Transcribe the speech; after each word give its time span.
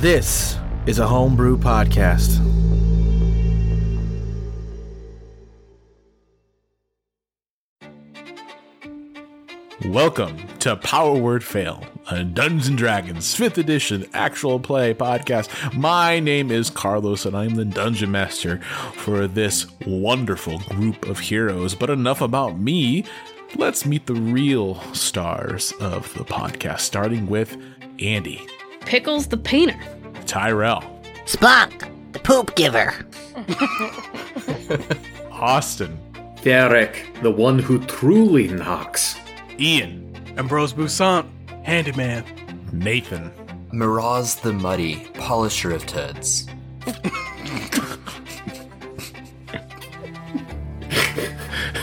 This 0.00 0.56
is 0.86 0.98
a 0.98 1.06
homebrew 1.06 1.58
podcast. 1.58 2.38
Welcome 9.84 10.38
to 10.60 10.76
Power 10.76 11.18
Word 11.18 11.44
Fail, 11.44 11.84
a 12.10 12.24
Dungeons 12.24 12.68
and 12.68 12.78
Dragons 12.78 13.36
5th 13.36 13.58
edition 13.58 14.06
actual 14.14 14.58
play 14.58 14.94
podcast. 14.94 15.76
My 15.78 16.18
name 16.18 16.50
is 16.50 16.70
Carlos 16.70 17.26
and 17.26 17.36
I'm 17.36 17.56
the 17.56 17.66
dungeon 17.66 18.10
master 18.10 18.62
for 18.94 19.26
this 19.26 19.66
wonderful 19.86 20.60
group 20.70 21.08
of 21.08 21.18
heroes. 21.18 21.74
But 21.74 21.90
enough 21.90 22.22
about 22.22 22.58
me. 22.58 23.04
Let's 23.56 23.84
meet 23.84 24.06
the 24.06 24.14
real 24.14 24.80
stars 24.94 25.72
of 25.72 26.14
the 26.14 26.24
podcast, 26.24 26.80
starting 26.80 27.26
with 27.26 27.54
Andy, 27.98 28.46
Pickles 28.80 29.26
the 29.28 29.36
painter. 29.36 29.78
Tyrell, 30.26 30.82
Spunk, 31.26 31.84
the 32.12 32.18
poop 32.18 32.54
giver. 32.56 32.94
Austin, 35.32 35.98
Derek, 36.42 37.06
the 37.22 37.30
one 37.30 37.58
who 37.58 37.78
truly 37.86 38.48
knocks. 38.48 39.16
Ian, 39.58 40.14
Ambrose 40.36 40.72
Boussaint, 40.72 41.26
handyman. 41.64 42.24
Nathan, 42.72 43.32
Miraz 43.72 44.36
the 44.36 44.52
Muddy, 44.52 45.06
polisher 45.14 45.72
of 45.72 45.86
turds. 45.86 46.46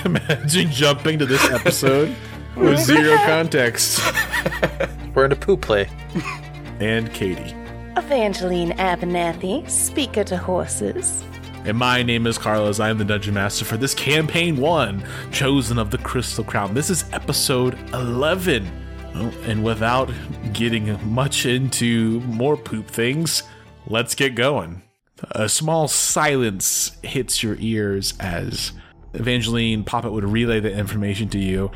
Imagine 0.05 0.71
jumping 0.71 1.19
to 1.19 1.25
this 1.25 1.43
episode 1.51 2.15
with 2.55 2.79
zero 2.79 3.17
context. 3.25 4.01
We're 5.13 5.25
in 5.25 5.31
a 5.31 5.35
poop 5.35 5.61
play. 5.61 5.89
And 6.79 7.11
Katie. 7.13 7.55
Evangeline 7.97 8.71
Abernathy, 8.73 9.67
speaker 9.69 10.23
to 10.25 10.37
horses. 10.37 11.23
And 11.65 11.77
my 11.77 12.03
name 12.03 12.27
is 12.27 12.37
Carlos. 12.37 12.79
I 12.79 12.89
am 12.89 12.99
the 12.99 13.05
Dungeon 13.05 13.33
Master 13.33 13.65
for 13.65 13.77
this 13.77 13.95
campaign 13.95 14.57
one, 14.57 15.03
Chosen 15.31 15.79
of 15.79 15.89
the 15.89 15.97
Crystal 15.97 16.43
Crown. 16.43 16.75
This 16.75 16.89
is 16.89 17.03
episode 17.11 17.77
11. 17.93 18.69
Oh, 19.15 19.33
and 19.45 19.63
without 19.63 20.11
getting 20.53 20.97
much 21.11 21.47
into 21.47 22.19
more 22.21 22.55
poop 22.55 22.87
things, 22.87 23.43
let's 23.87 24.13
get 24.13 24.35
going. 24.35 24.83
A 25.31 25.49
small 25.49 25.87
silence 25.87 26.95
hits 27.01 27.41
your 27.41 27.57
ears 27.59 28.13
as 28.19 28.71
Evangeline 29.13 29.83
Poppet 29.83 30.11
would 30.11 30.23
relay 30.23 30.59
the 30.59 30.71
information 30.71 31.27
to 31.29 31.39
you. 31.39 31.71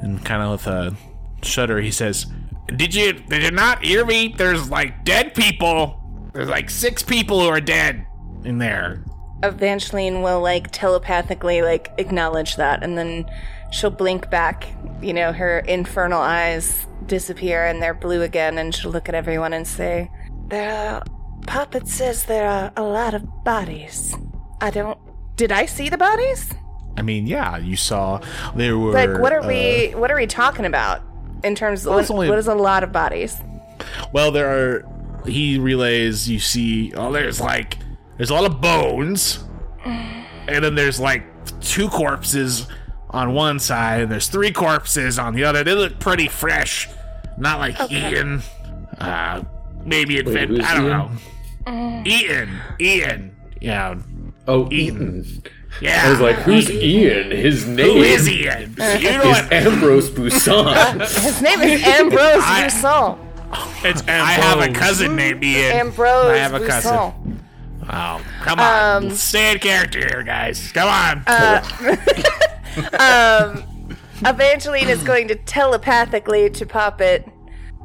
And 0.00 0.24
kind 0.24 0.42
of 0.42 0.52
with 0.52 0.66
a 0.68 0.96
shudder, 1.42 1.80
he 1.80 1.90
says, 1.90 2.26
Did 2.74 2.94
you 2.94 3.12
did 3.12 3.42
you 3.42 3.50
not 3.50 3.84
hear 3.84 4.04
me? 4.04 4.34
There's 4.36 4.70
like 4.70 5.04
dead 5.04 5.34
people. 5.34 6.02
There's 6.32 6.48
like 6.48 6.68
six 6.68 7.02
people 7.02 7.40
who 7.40 7.48
are 7.48 7.60
dead 7.60 8.06
in 8.44 8.58
there. 8.58 9.04
Evangeline 9.42 10.22
will 10.22 10.40
like 10.40 10.70
telepathically 10.72 11.62
like 11.62 11.92
acknowledge 11.98 12.56
that 12.56 12.82
and 12.82 12.98
then 12.98 13.24
she'll 13.70 13.90
blink 13.90 14.30
back. 14.30 14.66
You 15.00 15.12
know, 15.12 15.32
her 15.32 15.60
infernal 15.60 16.20
eyes 16.20 16.86
disappear 17.06 17.66
and 17.66 17.80
they're 17.80 17.94
blue 17.94 18.22
again 18.22 18.58
and 18.58 18.74
she'll 18.74 18.90
look 18.90 19.08
at 19.08 19.14
everyone 19.14 19.52
and 19.52 19.66
say, 19.66 20.10
There 20.48 20.70
are 20.70 21.02
Poppet 21.46 21.86
says 21.86 22.24
there 22.24 22.48
are 22.48 22.72
a 22.76 22.82
lot 22.82 23.14
of 23.14 23.44
bodies. 23.44 24.16
I 24.60 24.70
don't 24.70 24.98
did 25.36 25.52
I 25.52 25.66
see 25.66 25.88
the 25.88 25.98
bodies? 25.98 26.52
I 26.96 27.02
mean, 27.02 27.26
yeah, 27.26 27.58
you 27.58 27.76
saw 27.76 28.20
there 28.56 28.78
were 28.78 28.92
Like 28.92 29.18
what 29.18 29.32
are 29.32 29.44
uh, 29.44 29.48
we 29.48 29.90
what 29.94 30.10
are 30.10 30.16
we 30.16 30.26
talking 30.26 30.64
about 30.64 31.02
in 31.46 31.54
terms 31.54 31.86
of 31.86 31.90
Well, 31.90 31.98
what, 32.02 32.10
only- 32.10 32.28
what 32.28 32.38
is 32.38 32.48
a 32.48 32.54
lot 32.54 32.82
of 32.82 32.92
bodies? 32.92 33.36
Well, 34.12 34.30
there 34.32 34.48
are. 34.48 34.84
He 35.26 35.58
relays. 35.58 36.28
You 36.28 36.38
see. 36.38 36.92
Oh, 36.94 37.10
there's 37.12 37.40
like 37.40 37.78
there's 38.16 38.30
a 38.30 38.34
lot 38.34 38.44
of 38.44 38.60
bones, 38.60 39.44
and 39.84 40.64
then 40.64 40.74
there's 40.74 41.00
like 41.00 41.24
two 41.60 41.88
corpses 41.88 42.66
on 43.10 43.32
one 43.34 43.58
side, 43.58 44.02
and 44.02 44.10
there's 44.12 44.28
three 44.28 44.52
corpses 44.52 45.18
on 45.18 45.34
the 45.34 45.44
other. 45.44 45.64
They 45.64 45.74
look 45.74 45.98
pretty 45.98 46.28
fresh, 46.28 46.88
not 47.38 47.58
like 47.58 47.90
Ian. 47.90 48.42
Uh, 48.98 49.42
maybe 49.84 50.18
invent. 50.18 50.50
who's 50.50 50.64
I 50.64 50.74
don't 50.76 50.86
Ian? 50.86 51.08
know. 51.66 52.02
Ian. 52.06 52.58
Ian. 52.80 53.36
Yeah. 53.60 53.94
Oh, 54.48 54.68
Eaton. 54.70 55.24
Eaton. 55.24 55.42
Yeah. 55.80 56.02
I 56.06 56.10
was 56.10 56.20
like, 56.20 56.36
who's 56.36 56.70
Ian? 56.70 57.30
His 57.30 57.66
name 57.66 57.78
is 57.78 57.94
Who 57.94 58.02
is 58.02 58.28
Ian? 58.30 58.70
You 58.70 59.10
know 59.18 59.30
is 59.30 59.42
what? 59.42 59.52
Ambrose 59.52 60.10
Busan. 60.10 60.66
Uh, 60.66 61.06
his 61.06 61.42
name 61.42 61.60
is 61.60 61.82
Ambrose 61.82 62.42
I- 62.44 62.62
Rousseau. 62.64 63.18
It's 63.84 64.00
Ambrose. 64.02 64.08
I 64.08 64.32
have 64.32 64.60
a 64.60 64.72
cousin 64.72 65.16
named 65.16 65.44
Ian. 65.44 65.76
Ambrose 65.76 66.26
I 66.30 66.36
have 66.38 66.54
a 66.54 66.66
cousin. 66.66 66.92
Rousseau. 66.92 67.14
Oh, 67.88 68.26
come 68.42 68.58
on. 68.58 69.04
Um, 69.04 69.10
Stay 69.12 69.52
in 69.52 69.58
character 69.58 70.00
here, 70.00 70.22
guys. 70.24 70.72
Come 70.72 70.88
on. 70.88 71.22
Uh, 71.26 71.96
um, 72.98 73.96
Evangeline 74.24 74.88
is 74.88 75.02
going 75.04 75.28
to 75.28 75.36
telepathically 75.36 76.50
to 76.50 76.66
Poppet. 76.66 77.28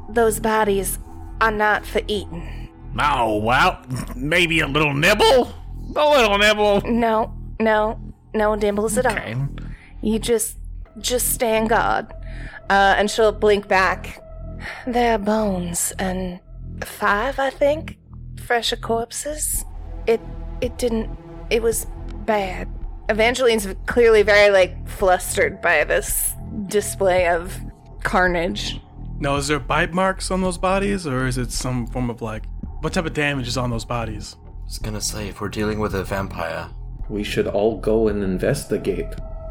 Those 0.08 0.40
bodies 0.40 0.98
are 1.40 1.52
not 1.52 1.86
for 1.86 2.00
eating. 2.08 2.68
Oh, 2.98 3.38
well, 3.38 3.80
maybe 4.16 4.60
a 4.60 4.66
little 4.66 4.92
nibble? 4.94 5.52
A 5.94 6.10
little 6.10 6.38
nibble. 6.38 6.80
No, 6.82 7.32
no, 7.64 8.00
no 8.34 8.56
dimbles 8.56 8.98
at 8.98 9.06
Okay. 9.06 9.34
all. 9.34 9.48
You 10.00 10.18
just, 10.18 10.58
just 10.98 11.32
stand 11.32 11.68
guard. 11.68 12.12
Uh, 12.70 12.94
and 12.96 13.10
she'll 13.10 13.32
blink 13.32 13.68
back. 13.68 14.22
There 14.86 15.14
are 15.14 15.18
bones 15.18 15.92
and 15.98 16.40
five, 16.84 17.38
I 17.38 17.50
think, 17.50 17.98
fresher 18.44 18.76
corpses. 18.76 19.64
It, 20.06 20.20
it 20.60 20.78
didn't. 20.78 21.10
It 21.50 21.62
was 21.62 21.86
bad. 22.24 22.68
Evangeline's 23.10 23.66
clearly 23.86 24.22
very 24.22 24.50
like 24.50 24.88
flustered 24.88 25.60
by 25.60 25.84
this 25.84 26.32
display 26.66 27.26
of 27.28 27.54
carnage. 28.02 28.80
Now, 29.18 29.36
is 29.36 29.48
there 29.48 29.58
bite 29.60 29.92
marks 29.92 30.30
on 30.30 30.40
those 30.40 30.58
bodies, 30.58 31.06
or 31.06 31.26
is 31.26 31.38
it 31.38 31.50
some 31.52 31.86
form 31.86 32.10
of 32.10 32.22
like, 32.22 32.44
what 32.80 32.92
type 32.92 33.06
of 33.06 33.12
damage 33.12 33.48
is 33.48 33.56
on 33.56 33.70
those 33.70 33.84
bodies? 33.84 34.36
I 34.46 34.64
was 34.64 34.78
gonna 34.78 35.00
say, 35.00 35.28
if 35.28 35.40
we're 35.40 35.48
dealing 35.48 35.78
with 35.78 35.94
a 35.94 36.04
vampire, 36.04 36.68
we 37.08 37.22
should 37.24 37.46
all 37.46 37.78
go 37.78 38.08
and 38.08 38.22
investigate. 38.22 39.06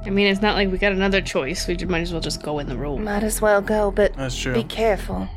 I 0.06 0.10
mean, 0.10 0.28
it's 0.28 0.42
not 0.42 0.56
like 0.56 0.72
we 0.72 0.78
got 0.78 0.92
another 0.94 1.22
choice. 1.22 1.68
We 1.68 1.76
might 1.86 2.02
as 2.02 2.12
well 2.12 2.22
just 2.22 2.42
go 2.42 2.60
in 2.60 2.68
the 2.68 2.76
room. 2.78 3.04
Might 3.04 3.24
as 3.24 3.40
well 3.42 3.62
go, 3.62 3.92
but 3.92 4.14
That's 4.16 4.38
true. 4.38 4.54
be 4.54 4.64
careful. 4.64 5.28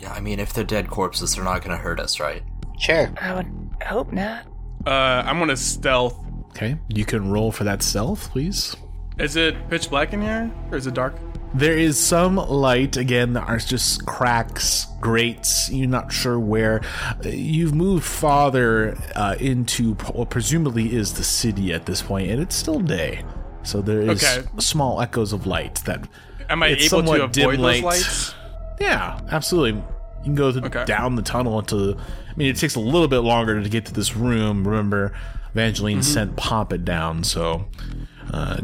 yeah, 0.00 0.12
I 0.12 0.20
mean, 0.20 0.40
if 0.40 0.52
they're 0.54 0.64
dead 0.64 0.88
corpses, 0.88 1.34
they're 1.34 1.44
not 1.44 1.62
gonna 1.62 1.76
hurt 1.76 2.00
us, 2.00 2.18
right? 2.20 2.42
Sure. 2.78 3.10
I 3.20 3.34
would 3.34 3.46
hope 3.82 4.12
not. 4.12 4.46
Uh, 4.86 5.22
I'm 5.26 5.38
gonna 5.38 5.56
stealth. 5.56 6.18
Okay, 6.50 6.76
you 6.88 7.04
can 7.04 7.30
roll 7.30 7.50
for 7.52 7.64
that 7.64 7.82
stealth, 7.82 8.30
please. 8.30 8.74
Is 9.18 9.36
it 9.36 9.68
pitch 9.68 9.90
black 9.90 10.12
in 10.12 10.22
here, 10.22 10.50
or 10.70 10.76
is 10.78 10.86
it 10.86 10.94
dark? 10.94 11.14
There 11.54 11.76
is 11.78 11.98
some 11.98 12.34
light. 12.36 12.96
Again, 12.96 13.34
there 13.34 13.44
are 13.44 13.58
just 13.58 14.04
cracks, 14.06 14.86
grates. 15.00 15.70
You're 15.70 15.86
not 15.88 16.12
sure 16.12 16.38
where. 16.38 16.80
You've 17.22 17.74
moved 17.74 18.04
farther 18.04 18.96
uh, 19.14 19.36
into 19.38 19.94
what 19.94 20.30
presumably 20.30 20.94
is 20.94 21.12
the 21.14 21.22
city 21.22 21.72
at 21.72 21.86
this 21.86 22.02
point, 22.02 22.28
and 22.30 22.42
it's 22.42 22.56
still 22.56 22.80
day. 22.80 23.24
So 23.62 23.80
there 23.80 24.00
is 24.02 24.22
Okay. 24.24 24.46
small 24.58 25.00
echoes 25.00 25.32
of 25.32 25.46
light 25.46 25.76
that. 25.86 26.08
Am 26.50 26.62
I 26.62 26.68
able 26.68 27.02
to 27.04 27.28
dim 27.28 27.48
avoid 27.50 27.60
those 27.60 27.82
lights? 27.82 28.34
Yeah, 28.80 29.20
absolutely. 29.30 29.80
You 29.80 30.24
can 30.24 30.34
go 30.34 30.50
th- 30.52 30.64
Okay. 30.64 30.84
down 30.84 31.14
the 31.14 31.22
tunnel 31.22 31.58
into. 31.60 31.96
I 31.96 32.32
mean, 32.36 32.48
it 32.48 32.56
takes 32.56 32.74
a 32.74 32.80
little 32.80 33.08
bit 33.08 33.20
longer 33.20 33.62
to 33.62 33.68
get 33.68 33.86
to 33.86 33.94
this 33.94 34.16
room. 34.16 34.66
Remember, 34.66 35.12
Evangeline 35.52 36.02
sent 36.02 36.34
Poppet 36.36 36.84
down, 36.84 37.22
so. 37.22 37.66
Uh, 38.32 38.56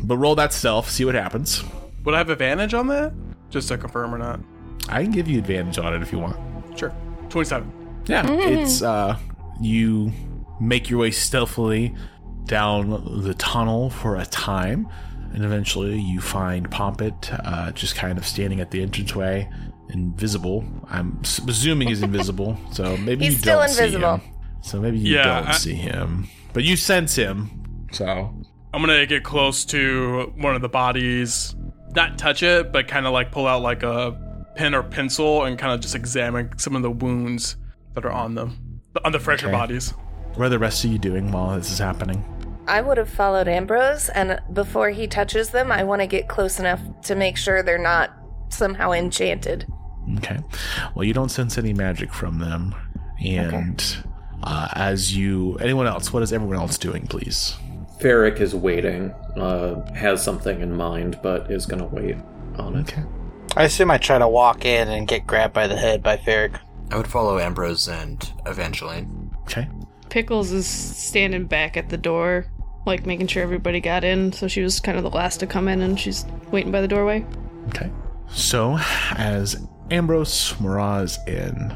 but 0.00 0.16
roll 0.16 0.36
that 0.36 0.52
stealth, 0.52 0.88
see 0.88 1.04
what 1.04 1.16
happens. 1.16 1.64
Would 2.06 2.14
I 2.14 2.18
have 2.18 2.30
advantage 2.30 2.72
on 2.72 2.86
that? 2.86 3.12
Just 3.50 3.68
to 3.68 3.76
confirm 3.76 4.14
or 4.14 4.18
not? 4.18 4.40
I 4.88 5.02
can 5.02 5.10
give 5.12 5.28
you 5.28 5.38
advantage 5.38 5.78
on 5.78 5.92
it 5.92 6.00
if 6.02 6.12
you 6.12 6.18
want. 6.18 6.36
Sure. 6.78 6.94
Twenty-seven. 7.28 7.70
Yeah, 8.06 8.24
it's 8.30 8.80
uh, 8.82 9.18
you 9.60 10.12
make 10.60 10.88
your 10.88 11.00
way 11.00 11.10
stealthily 11.10 11.94
down 12.44 13.22
the 13.22 13.34
tunnel 13.34 13.90
for 13.90 14.16
a 14.16 14.24
time, 14.26 14.88
and 15.34 15.44
eventually 15.44 15.98
you 15.98 16.20
find 16.20 16.70
Poppet 16.70 17.30
uh, 17.44 17.72
just 17.72 17.96
kind 17.96 18.16
of 18.16 18.24
standing 18.24 18.60
at 18.60 18.70
the 18.70 18.80
entranceway, 18.82 19.48
invisible. 19.90 20.64
I'm 20.88 21.18
assuming 21.22 21.46
presuming 21.46 21.88
he's 21.88 22.02
invisible, 22.02 22.56
so 22.72 22.96
maybe 22.98 23.24
He's 23.24 23.34
you 23.34 23.40
still 23.40 23.58
don't 23.58 23.68
invisible. 23.70 24.18
see 24.20 24.24
him. 24.26 24.34
So 24.62 24.80
maybe 24.80 24.98
you 24.98 25.16
Yeah, 25.16 25.24
don't 25.40 25.48
I- 25.48 25.52
see 25.52 25.74
him, 25.74 26.28
but 26.52 26.62
you 26.62 26.76
sense 26.76 27.16
him. 27.16 27.86
So 27.90 28.32
I'm 28.72 28.80
gonna 28.80 29.04
get 29.06 29.24
close 29.24 29.64
to 29.66 30.32
one 30.36 30.54
of 30.54 30.62
the 30.62 30.68
bodies, 30.68 31.56
not 31.96 32.18
touch 32.18 32.42
it, 32.42 32.70
but 32.72 32.86
kind 32.86 33.06
of 33.06 33.12
like 33.12 33.32
pull 33.32 33.46
out 33.46 33.62
like 33.62 33.82
a 33.82 34.16
pen 34.54 34.74
or 34.74 34.82
pencil 34.82 35.44
and 35.44 35.58
kind 35.58 35.72
of 35.72 35.80
just 35.80 35.94
examine 35.94 36.56
some 36.58 36.76
of 36.76 36.82
the 36.82 36.90
wounds 36.90 37.56
that 37.94 38.04
are 38.04 38.12
on 38.12 38.34
them, 38.34 38.80
on 39.04 39.12
the 39.12 39.18
fresher 39.20 39.46
Okay. 39.48 39.56
bodies. 39.56 39.92
what 40.34 40.44
are 40.46 40.48
the 40.50 40.58
rest 40.58 40.84
of 40.84 40.92
you 40.92 40.98
doing 40.98 41.32
while 41.32 41.56
this 41.56 41.72
is 41.72 41.78
happening? 41.78 42.22
I 42.68 42.80
would 42.82 42.98
have 42.98 43.08
followed 43.08 43.48
Ambrose, 43.48 44.08
and 44.10 44.40
before 44.52 44.90
he 44.90 45.06
touches 45.06 45.50
them, 45.50 45.70
I 45.72 45.84
want 45.84 46.02
to 46.02 46.06
get 46.06 46.28
close 46.28 46.58
enough 46.58 46.80
to 47.04 47.14
make 47.14 47.36
sure 47.36 47.62
they're 47.62 47.78
not 47.78 48.10
somehow 48.48 48.90
enchanted. 48.92 49.66
Okay. 50.18 50.38
Well, 50.94 51.04
you 51.04 51.12
don't 51.14 51.28
sense 51.30 51.58
any 51.58 51.72
magic 51.72 52.12
from 52.12 52.38
them. 52.38 52.74
And 53.24 53.82
uh, 54.42 54.68
as 54.74 55.16
you, 55.16 55.54
anyone 55.56 55.86
else, 55.86 56.12
what 56.12 56.22
is 56.22 56.32
everyone 56.32 56.56
else 56.56 56.76
doing, 56.76 57.06
please? 57.06 57.56
Ferric 58.00 58.40
is 58.40 58.54
waiting, 58.54 59.10
uh, 59.36 59.80
has 59.92 60.22
something 60.22 60.60
in 60.60 60.74
mind, 60.74 61.18
but 61.22 61.50
is 61.50 61.66
gonna 61.66 61.86
wait 61.86 62.16
on 62.58 62.76
it. 62.76 62.92
Okay. 62.92 63.02
I 63.56 63.64
assume 63.64 63.90
I 63.90 63.98
try 63.98 64.18
to 64.18 64.28
walk 64.28 64.64
in 64.64 64.88
and 64.88 65.08
get 65.08 65.26
grabbed 65.26 65.54
by 65.54 65.66
the 65.66 65.76
head 65.76 66.02
by 66.02 66.16
Ferric. 66.16 66.58
I 66.90 66.96
would 66.96 67.08
follow 67.08 67.38
Ambrose 67.38 67.88
and 67.88 68.32
Evangeline. 68.44 69.34
Okay. 69.42 69.68
Pickles 70.10 70.52
is 70.52 70.66
standing 70.66 71.46
back 71.46 71.76
at 71.76 71.88
the 71.88 71.96
door, 71.96 72.46
like 72.84 73.06
making 73.06 73.28
sure 73.28 73.42
everybody 73.42 73.80
got 73.80 74.04
in. 74.04 74.32
So 74.32 74.46
she 74.46 74.62
was 74.62 74.78
kind 74.78 74.98
of 74.98 75.04
the 75.04 75.10
last 75.10 75.38
to 75.40 75.46
come 75.46 75.68
in, 75.68 75.80
and 75.80 75.98
she's 75.98 76.26
waiting 76.50 76.70
by 76.70 76.80
the 76.80 76.88
doorway. 76.88 77.24
Okay. 77.68 77.90
So, 78.28 78.78
as 79.16 79.66
Ambrose, 79.90 80.58
Miraz, 80.60 81.18
and 81.26 81.72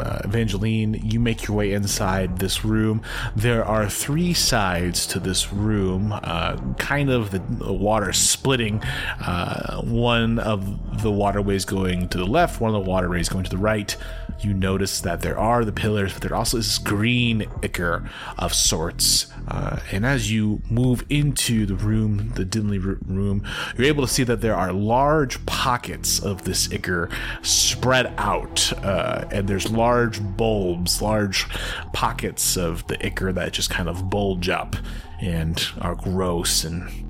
uh, 0.00 0.20
Evangeline, 0.24 0.94
you 0.94 1.18
make 1.18 1.48
your 1.48 1.56
way 1.56 1.72
inside 1.72 2.38
this 2.38 2.64
room. 2.64 3.02
There 3.34 3.64
are 3.64 3.88
three 3.88 4.34
sides 4.34 5.06
to 5.08 5.20
this 5.20 5.52
room, 5.52 6.12
uh, 6.12 6.56
kind 6.78 7.10
of 7.10 7.30
the, 7.30 7.72
water 7.72 8.12
splitting. 8.12 8.82
Uh, 9.20 9.80
one 9.82 10.38
of 10.38 11.02
the 11.02 11.10
waterways 11.10 11.64
going 11.64 12.08
to 12.10 12.18
the 12.18 12.26
left, 12.26 12.60
one 12.60 12.74
of 12.74 12.84
the 12.84 12.90
waterways 12.90 13.28
going 13.28 13.44
to 13.44 13.50
the 13.50 13.56
right. 13.56 13.96
You 14.40 14.52
notice 14.52 15.00
that 15.00 15.22
there 15.22 15.38
are 15.38 15.64
the 15.64 15.72
pillars, 15.72 16.12
but 16.12 16.22
there 16.22 16.34
also 16.34 16.58
is 16.58 16.66
this 16.66 16.78
green 16.78 17.46
ichor 17.62 18.08
of 18.38 18.52
sorts. 18.52 19.28
Uh, 19.48 19.80
and 19.90 20.04
as 20.04 20.30
you 20.30 20.60
move 20.68 21.04
into 21.08 21.64
the 21.64 21.74
room, 21.74 22.32
the 22.34 22.44
dimly 22.44 22.78
room, 22.78 23.42
you're 23.76 23.86
able 23.86 24.06
to 24.06 24.12
see 24.12 24.24
that 24.24 24.42
there 24.42 24.54
are 24.54 24.72
large 24.72 25.44
pockets 25.46 26.18
of 26.18 26.44
this 26.44 26.70
ichor 26.70 27.08
spread 27.46 28.12
out, 28.18 28.72
uh, 28.84 29.26
and 29.30 29.48
there's 29.48 29.70
large 29.70 30.20
bulbs, 30.36 31.00
large 31.00 31.46
pockets 31.92 32.56
of 32.56 32.86
the 32.86 33.04
ichor 33.06 33.32
that 33.32 33.52
just 33.52 33.70
kind 33.70 33.88
of 33.88 34.10
bulge 34.10 34.48
up 34.48 34.76
and 35.20 35.68
are 35.80 35.94
gross 35.94 36.64
and 36.64 37.06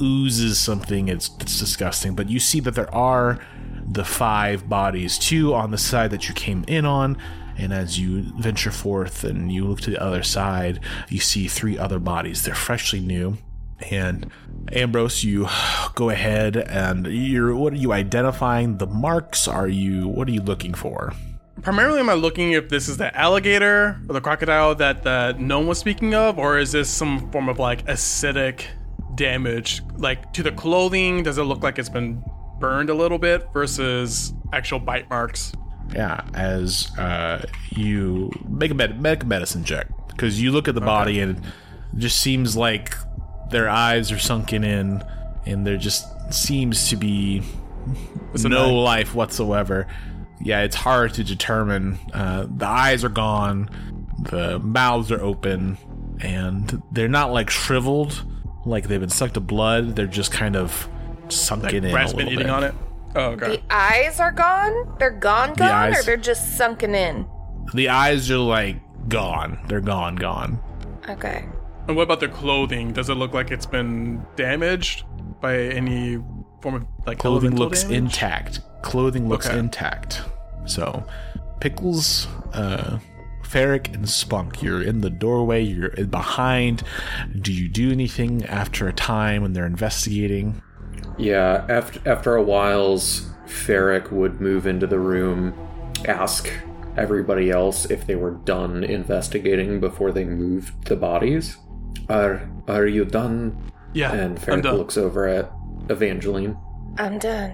oozes 0.00 0.58
something. 0.58 1.08
It's, 1.08 1.30
it's 1.40 1.58
disgusting. 1.58 2.14
But 2.14 2.28
you 2.28 2.40
see 2.40 2.60
that 2.60 2.74
there 2.74 2.92
are 2.94 3.38
the 3.86 4.04
five 4.04 4.68
bodies, 4.68 5.18
two 5.18 5.54
on 5.54 5.70
the 5.70 5.78
side 5.78 6.10
that 6.10 6.28
you 6.28 6.34
came 6.34 6.64
in 6.66 6.84
on. 6.84 7.18
And 7.56 7.72
as 7.72 8.00
you 8.00 8.22
venture 8.40 8.72
forth 8.72 9.22
and 9.22 9.52
you 9.52 9.64
look 9.64 9.80
to 9.82 9.90
the 9.90 10.02
other 10.02 10.24
side, 10.24 10.80
you 11.08 11.20
see 11.20 11.46
three 11.46 11.78
other 11.78 12.00
bodies. 12.00 12.42
They're 12.42 12.54
freshly 12.54 13.00
new. 13.00 13.38
And 13.90 14.30
Ambrose, 14.72 15.24
you 15.24 15.48
go 15.94 16.10
ahead 16.10 16.56
and 16.56 17.06
you're 17.06 17.54
what 17.54 17.72
are 17.72 17.76
you 17.76 17.92
identifying? 17.92 18.78
The 18.78 18.86
marks? 18.86 19.48
Are 19.48 19.68
you 19.68 20.08
what 20.08 20.28
are 20.28 20.32
you 20.32 20.42
looking 20.42 20.74
for? 20.74 21.12
Primarily, 21.62 22.00
am 22.00 22.10
I 22.10 22.14
looking 22.14 22.52
if 22.52 22.68
this 22.68 22.88
is 22.88 22.98
the 22.98 23.14
alligator 23.16 24.00
or 24.08 24.12
the 24.12 24.20
crocodile 24.20 24.74
that 24.74 25.02
the 25.02 25.34
gnome 25.38 25.66
was 25.66 25.78
speaking 25.78 26.14
of, 26.14 26.38
or 26.38 26.58
is 26.58 26.72
this 26.72 26.90
some 26.90 27.30
form 27.30 27.48
of 27.48 27.58
like 27.58 27.86
acidic 27.86 28.66
damage, 29.14 29.80
like 29.96 30.32
to 30.34 30.42
the 30.42 30.52
clothing? 30.52 31.22
Does 31.22 31.38
it 31.38 31.44
look 31.44 31.62
like 31.62 31.78
it's 31.78 31.88
been 31.88 32.22
burned 32.58 32.90
a 32.90 32.94
little 32.94 33.18
bit 33.18 33.48
versus 33.52 34.34
actual 34.52 34.78
bite 34.78 35.08
marks? 35.08 35.52
Yeah, 35.94 36.24
as 36.34 36.90
uh, 36.98 37.46
you 37.70 38.30
make 38.48 38.70
a 38.70 38.74
med- 38.74 39.00
make 39.00 39.22
a 39.22 39.26
medicine 39.26 39.64
check 39.64 39.86
because 40.08 40.40
you 40.40 40.50
look 40.50 40.68
at 40.68 40.74
the 40.74 40.80
body 40.80 41.20
and 41.20 41.38
it 41.38 41.44
just 41.98 42.20
seems 42.20 42.56
like 42.56 42.94
their 43.50 43.68
eyes 43.68 44.10
are 44.12 44.18
sunken 44.18 44.64
in, 44.64 45.02
and 45.46 45.66
there 45.66 45.76
just 45.76 46.06
seems 46.32 46.88
to 46.90 46.96
be 46.96 47.40
What's 48.30 48.44
no 48.44 48.72
like? 48.74 48.84
life 49.06 49.14
whatsoever. 49.14 49.86
Yeah, 50.40 50.62
it's 50.62 50.76
hard 50.76 51.14
to 51.14 51.24
determine. 51.24 51.98
Uh, 52.12 52.46
the 52.48 52.66
eyes 52.66 53.04
are 53.04 53.08
gone, 53.08 53.68
the 54.30 54.58
mouths 54.58 55.10
are 55.12 55.20
open, 55.20 55.78
and 56.20 56.82
they're 56.92 57.08
not 57.08 57.32
like 57.32 57.50
shriveled, 57.50 58.24
like 58.66 58.88
they've 58.88 59.00
been 59.00 59.08
sucked 59.10 59.34
to 59.34 59.40
blood. 59.40 59.96
They're 59.96 60.06
just 60.06 60.32
kind 60.32 60.56
of 60.56 60.88
sunken 61.28 61.84
in. 61.84 61.90
a 61.90 61.94
Rat's 61.94 62.12
been 62.12 62.26
eating 62.28 62.38
bit. 62.38 62.50
on 62.50 62.64
it. 62.64 62.74
Oh, 63.16 63.26
okay. 63.32 63.56
The 63.56 63.62
eyes 63.70 64.18
are 64.18 64.32
gone? 64.32 64.96
They're 64.98 65.10
gone, 65.12 65.54
gone? 65.54 65.68
Or 65.70 65.96
eyes- 65.96 66.04
they're 66.04 66.16
just 66.16 66.56
sunken 66.56 66.94
in? 66.94 67.26
The 67.72 67.88
eyes 67.88 68.30
are 68.30 68.38
like 68.38 68.76
gone. 69.08 69.58
They're 69.68 69.80
gone, 69.80 70.16
gone. 70.16 70.58
Okay. 71.08 71.46
And 71.86 71.96
what 71.96 72.02
about 72.04 72.20
the 72.20 72.28
clothing? 72.28 72.92
Does 72.92 73.08
it 73.10 73.14
look 73.14 73.34
like 73.34 73.50
it's 73.50 73.66
been 73.66 74.24
damaged 74.36 75.04
by 75.40 75.58
any 75.58 76.16
form 76.62 76.74
of 76.76 76.86
like 77.06 77.18
clothing 77.18 77.56
looks 77.56 77.82
damage? 77.82 77.98
intact. 77.98 78.60
Clothing 78.82 79.28
looks 79.28 79.46
Okay. 79.48 79.58
intact. 79.58 80.22
So, 80.66 81.04
Pickles, 81.60 82.26
uh, 82.54 82.98
Ferric, 83.42 83.92
and 83.94 84.08
Spunk, 84.08 84.62
you're 84.62 84.82
in 84.82 85.00
the 85.02 85.10
doorway. 85.10 85.62
You're 85.62 85.90
behind. 86.06 86.82
Do 87.40 87.52
you 87.52 87.68
do 87.68 87.90
anything 87.92 88.44
after 88.46 88.88
a 88.88 88.92
time 88.92 89.42
when 89.42 89.52
they're 89.52 89.66
investigating? 89.66 90.62
Yeah, 91.18 91.64
after 91.68 92.00
after 92.10 92.34
a 92.34 92.42
while's 92.42 93.30
Ferric 93.46 94.10
would 94.10 94.40
move 94.40 94.66
into 94.66 94.86
the 94.86 94.98
room, 94.98 95.52
ask 96.06 96.50
everybody 96.96 97.50
else 97.50 97.84
if 97.90 98.06
they 98.06 98.14
were 98.14 98.30
done 98.32 98.82
investigating 98.84 99.80
before 99.80 100.12
they 100.12 100.24
moved 100.24 100.86
the 100.86 100.96
bodies. 100.96 101.56
Are 102.08 102.48
are 102.68 102.86
you 102.86 103.04
done? 103.04 103.56
Yeah, 103.92 104.12
And 104.12 104.38
I'm 104.48 104.60
done. 104.62 104.76
looks 104.76 104.96
over 104.96 105.28
at 105.28 105.52
Evangeline. 105.88 106.56
I'm 106.98 107.18
done. 107.18 107.52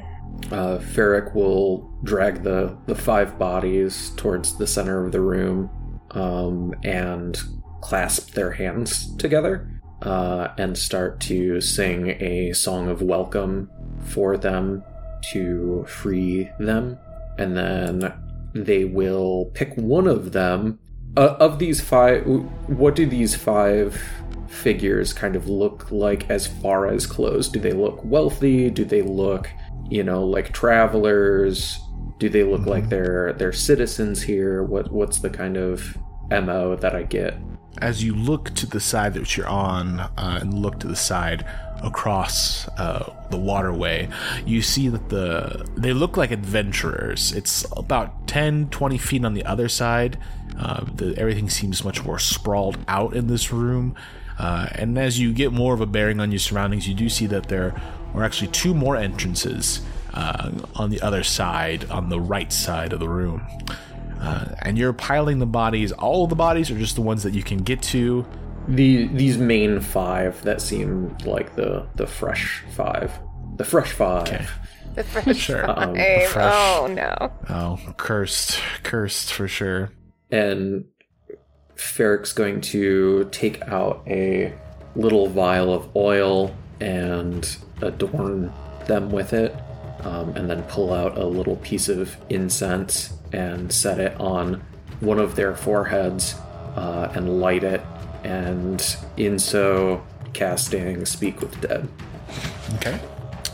Uh, 0.51 0.79
Ferric 0.79 1.35
will 1.35 1.91
drag 2.03 2.43
the, 2.43 2.77
the 2.87 2.95
five 2.95 3.39
bodies 3.39 4.13
towards 4.17 4.57
the 4.57 4.67
center 4.67 5.05
of 5.05 5.13
the 5.13 5.21
room 5.21 5.69
um, 6.13 6.75
and 6.83 7.39
clasp 7.83 8.31
their 8.31 8.53
hands 8.53 9.15
together 9.17 9.69
uh, 10.03 10.49
and 10.57 10.79
start 10.79 11.21
to 11.21 11.61
sing 11.61 12.09
a 12.23 12.53
song 12.55 12.89
of 12.89 13.03
welcome 13.03 13.71
for 14.05 14.37
them 14.39 14.83
to 15.33 15.85
free 15.87 16.49
them. 16.59 16.99
And 17.39 17.55
then 17.57 18.13
they 18.55 18.85
will 18.85 19.51
pick 19.55 19.75
one 19.77 20.07
of 20.07 20.33
them. 20.33 20.79
Uh, 21.17 21.37
of 21.41 21.59
these 21.59 21.81
five, 21.81 22.25
what 22.67 22.95
do 22.97 23.05
these 23.05 23.35
five 23.35 24.01
figures 24.51 25.13
kind 25.13 25.37
of 25.37 25.49
look 25.49 25.91
like 25.91 26.29
as 26.29 26.47
far 26.47 26.89
as 26.89 27.07
clothes? 27.07 27.49
Do 27.49 27.61
they 27.61 27.73
look 27.73 28.05
wealthy? 28.05 28.69
Do 28.71 28.85
they 28.85 29.03
look, 29.03 29.51
you 29.89 30.03
know, 30.03 30.25
like 30.25 30.53
travelers? 30.53 31.79
Do 32.19 32.29
they 32.29 32.45
look 32.45 32.67
like 32.67 32.89
they're 32.89 33.33
they're 33.35 33.53
citizens 33.53 34.23
here? 34.23 34.63
What 34.63 34.93
what's 34.93 35.19
the 35.19 35.31
kind 35.31 35.57
of 35.57 35.97
mo 36.31 36.77
that 36.77 36.95
I 36.95 37.05
get? 37.05 37.37
As 37.79 38.03
you 38.05 38.15
look 38.15 38.53
to 38.57 38.67
the 38.67 38.81
side 38.81 39.15
that 39.15 39.37
you're 39.37 39.49
on 39.49 40.01
uh, 40.01 40.39
and 40.41 40.53
look 40.53 40.81
to 40.81 40.89
the 40.89 40.97
side 40.97 41.47
across 41.83 42.69
uh, 42.77 43.11
the 43.31 43.39
waterway, 43.39 44.09
you 44.45 44.61
see 44.61 44.89
that 44.89 45.09
the 45.09 45.67
they 45.77 45.93
look 45.93 46.17
like 46.17 46.31
adventurers. 46.31 47.33
It's 47.33 47.65
about 47.77 48.27
10, 48.27 48.69
20 48.69 48.99
feet 48.99 49.25
on 49.25 49.35
the 49.35 49.45
other 49.45 49.69
side. 49.69 50.19
Uh, 50.59 50.85
the, 50.95 51.17
everything 51.17 51.49
seems 51.49 51.85
much 51.85 52.05
more 52.05 52.19
sprawled 52.19 52.77
out 52.87 53.15
in 53.15 53.29
this 53.29 53.51
room. 53.51 53.95
Uh, 54.41 54.67
and 54.73 54.99
as 54.99 55.19
you 55.21 55.33
get 55.35 55.53
more 55.53 55.75
of 55.75 55.81
a 55.83 55.87
bearing 55.87 56.19
on 56.19 56.33
your 56.33 56.39
surroundings, 56.39 56.89
you 56.89 56.95
do 56.95 57.09
see 57.11 57.27
that 57.27 57.49
there 57.49 57.75
are 58.15 58.25
actually 58.25 58.49
two 58.49 58.73
more 58.73 58.97
entrances 58.97 59.83
uh, 60.15 60.51
on 60.77 60.89
the 60.89 61.01
other 61.03 61.23
side, 61.23 61.85
on 61.91 62.09
the 62.09 62.19
right 62.19 62.51
side 62.51 62.93
of 62.95 63.01
the 63.01 63.09
room. 63.09 63.47
Uh, 64.19 64.47
and 64.63 64.79
you're 64.79 64.95
piling 64.95 65.39
the 65.41 65.47
bodies, 65.47 65.93
all 65.93 66.25
of 66.25 66.31
the 66.31 66.37
bodies, 66.37 66.71
are 66.71 66.79
just 66.79 66.95
the 66.95 67.03
ones 67.03 67.23
that 67.23 67.35
you 67.35 67.43
can 67.43 67.59
get 67.59 67.83
to. 67.83 68.25
The 68.69 69.09
these 69.09 69.37
main 69.39 69.81
five 69.81 70.43
that 70.45 70.61
seem 70.63 71.17
like 71.25 71.55
the 71.57 71.87
the 71.97 72.07
fresh 72.07 72.63
five, 72.71 73.11
the 73.57 73.65
fresh 73.65 73.93
five. 73.93 74.29
Okay. 74.29 74.47
The 74.95 75.05
fresh 75.05 75.37
Sure. 75.49 75.67
five. 75.67 75.95
the 75.95 76.27
fresh- 76.31 76.53
Oh 76.55 76.87
no. 76.91 77.33
Oh, 77.49 77.79
cursed, 77.97 78.59
cursed 78.83 79.33
for 79.33 79.49
sure. 79.49 79.91
and 80.31 80.85
Ferric's 81.81 82.33
going 82.33 82.61
to 82.61 83.29
take 83.33 83.63
out 83.69 84.03
a 84.07 84.53
little 84.95 85.29
vial 85.29 85.73
of 85.73 85.95
oil 85.97 86.55
and 86.81 87.57
adorn 87.81 88.53
them 88.87 89.11
with 89.11 89.33
it, 89.33 89.55
um, 90.01 90.35
and 90.37 90.49
then 90.49 90.63
pull 90.65 90.93
out 90.93 91.17
a 91.17 91.25
little 91.25 91.57
piece 91.57 91.89
of 91.89 92.17
incense 92.29 93.13
and 93.33 93.73
set 93.73 93.99
it 93.99 94.19
on 94.21 94.63
one 95.01 95.19
of 95.19 95.37
their 95.37 95.55
foreheads 95.55 96.35
uh, 96.77 97.11
and 97.15 97.41
light 97.41 97.65
it, 97.65 97.81
and 98.25 98.97
in 99.17 99.39
so 99.39 100.05
casting 100.33 101.05
Speak 101.07 101.41
with 101.41 101.53
the 101.61 101.69
Dead. 101.69 101.89
Okay. 102.77 103.01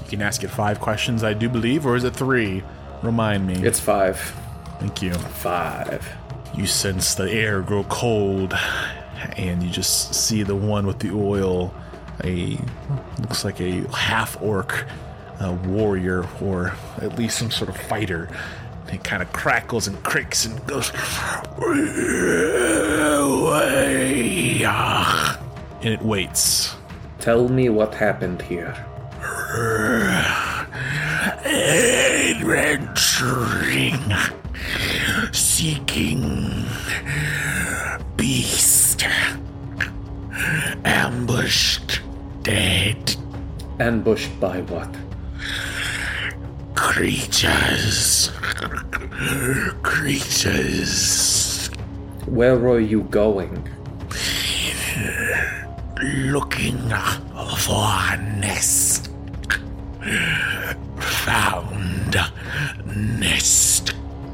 You 0.05 0.11
can 0.11 0.23
ask 0.23 0.45
it 0.45 0.49
five 0.49 0.81
questions, 0.81 1.25
I 1.25 1.33
do 1.33 1.49
believe, 1.49 1.87
or 1.87 1.97
is 1.97 2.05
it 2.05 2.15
three? 2.15 2.63
Remind 3.03 3.47
me. 3.47 3.55
It's 3.67 3.81
five. 3.81 4.19
Thank 4.79 5.03
you. 5.03 5.13
Five. 5.15 6.07
You 6.55 6.67
sense 6.67 7.15
the 7.15 7.31
air 7.31 7.63
grow 7.63 7.85
cold, 7.85 8.55
and 9.37 9.63
you 9.63 9.71
just 9.71 10.15
see 10.15 10.43
the 10.43 10.57
one 10.57 10.87
with 10.87 11.01
the 11.01 11.11
oil. 11.11 11.75
A 12.25 12.59
looks 13.21 13.45
like 13.45 13.61
a 13.61 13.87
half 13.95 14.41
orc 14.41 14.87
a 15.41 15.53
warrior, 15.53 16.25
or 16.41 16.73
at 16.99 17.19
least 17.19 17.39
some 17.39 17.51
sort 17.51 17.69
of 17.69 17.77
fighter. 17.77 18.31
And 18.87 18.95
it 18.95 19.05
kind 19.05 19.23
of 19.23 19.31
crackles 19.33 19.89
and 19.89 20.03
creaks 20.03 20.47
and 20.47 20.65
goes 20.67 20.91
and 25.83 25.95
it 25.95 26.03
waits. 26.03 26.75
Tell 27.21 27.49
me 27.49 27.69
what 27.69 27.95
happened 27.95 28.43
here. 28.43 28.75
Adventuring 31.45 33.95
seeking 35.33 36.65
beast, 38.17 39.05
ambushed, 40.85 42.01
dead 42.43 43.17
Ambushed 43.79 44.41
by 44.41 44.61
what? 44.63 44.89
creatures, 46.75 48.31
creatures 49.83 51.69
Where 52.27 52.57
were 52.57 52.81
you 52.81 53.03
going? 53.05 53.69
looking 56.03 56.79
for 57.59 57.85
a 57.85 58.17
nest. 58.39 59.11
Found 60.99 62.17
nest. 63.19 63.76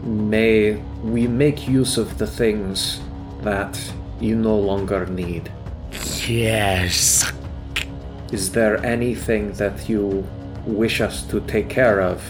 May 0.03 0.75
we 1.05 1.27
make 1.27 1.69
use 1.69 1.97
of 1.97 2.19
the 2.19 2.27
things 2.27 3.01
that 3.43 3.79
you 4.21 4.35
no 4.37 4.59
longer 4.59 5.07
need? 5.07 5.51
Yes. 6.27 7.33
Is 8.33 8.51
there 8.53 8.85
anything 8.85 9.53
that 9.55 9.89
you 9.89 10.27
wish 10.67 11.01
us 11.01 11.23
to 11.25 11.41
take 11.43 11.69
care 11.69 12.01
of 12.01 12.23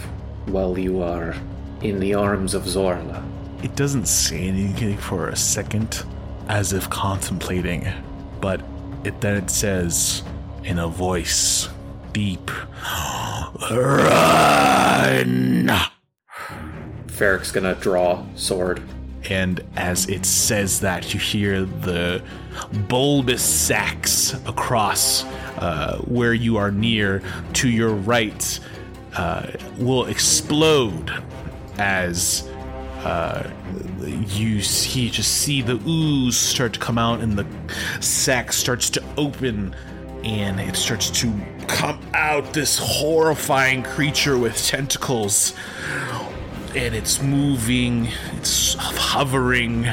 while 0.46 0.78
you 0.78 1.02
are 1.02 1.34
in 1.80 1.98
the 2.00 2.14
arms 2.14 2.54
of 2.54 2.64
Zorla? 2.64 3.22
It 3.62 3.76
doesn't 3.76 4.06
say 4.06 4.48
anything 4.48 4.96
for 4.98 5.28
a 5.28 5.36
second, 5.36 6.04
as 6.48 6.72
if 6.72 6.90
contemplating, 6.90 7.86
but 8.40 8.60
it 9.04 9.20
then 9.20 9.36
it 9.36 9.50
says 9.50 10.22
in 10.64 10.78
a 10.78 10.88
voice 10.88 11.68
deep, 12.12 12.50
Run. 13.70 15.51
Ferric's 17.22 17.52
gonna 17.52 17.76
draw 17.76 18.26
sword. 18.34 18.82
and 19.30 19.60
as 19.76 20.08
it 20.08 20.26
says 20.26 20.80
that, 20.80 21.14
you 21.14 21.20
hear 21.20 21.64
the 21.64 22.20
bulbous 22.88 23.44
sacs 23.44 24.34
across 24.44 25.22
uh, 25.58 25.98
where 25.98 26.34
you 26.34 26.56
are 26.56 26.72
near 26.72 27.22
to 27.52 27.68
your 27.68 27.90
right 27.90 28.58
uh, 29.16 29.46
will 29.78 30.06
explode 30.06 31.12
as 31.78 32.50
uh, 33.04 33.48
you 34.00 34.60
see 34.60 35.08
just 35.08 35.32
see 35.32 35.62
the 35.62 35.80
ooze 35.86 36.36
start 36.36 36.72
to 36.72 36.80
come 36.80 36.98
out 36.98 37.20
and 37.20 37.38
the 37.38 37.46
sac 38.00 38.52
starts 38.52 38.90
to 38.90 39.00
open 39.16 39.76
and 40.24 40.58
it 40.58 40.74
starts 40.74 41.08
to 41.08 41.32
come 41.68 42.00
out 42.14 42.52
this 42.52 42.80
horrifying 42.82 43.84
creature 43.84 44.36
with 44.36 44.56
tentacles 44.66 45.54
and 46.74 46.94
it's 46.94 47.22
moving, 47.22 48.08
it's 48.32 48.74
hovering, 48.74 49.86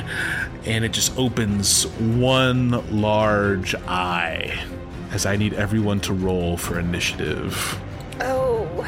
and 0.65 0.86
it 0.86 0.91
just 0.91 1.17
opens 1.17 1.86
one 1.98 3.01
large 3.01 3.75
eye. 3.88 4.57
As 5.12 5.25
I 5.25 5.36
need 5.36 5.53
everyone 5.53 6.00
to 6.01 6.13
roll 6.13 6.55
for 6.55 6.79
initiative. 6.79 7.79
Oh. 8.21 8.88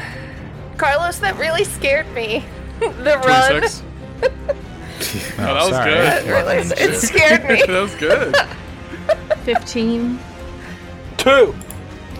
Carlos, 0.76 1.18
that 1.18 1.36
really 1.36 1.64
scared 1.64 2.12
me. 2.14 2.44
the 2.80 3.20
run. 3.24 3.50
26. 3.50 3.82
Oh, 5.02 5.36
that 5.36 5.54
was 5.54 5.66
oh, 5.66 5.70
sorry. 5.72 5.90
good. 5.90 6.26
Really, 6.28 6.56
it 6.56 7.00
scared 7.00 7.44
me. 7.44 7.62
that 7.66 7.80
was 7.80 7.94
good. 7.96 8.36
15. 9.44 10.18
Two. 11.16 11.54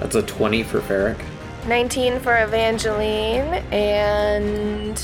That's 0.00 0.16
a 0.16 0.22
20 0.22 0.64
for 0.64 0.80
Ferric. 0.80 1.24
19 1.68 2.18
for 2.18 2.42
Evangeline 2.42 3.64
and 3.72 5.00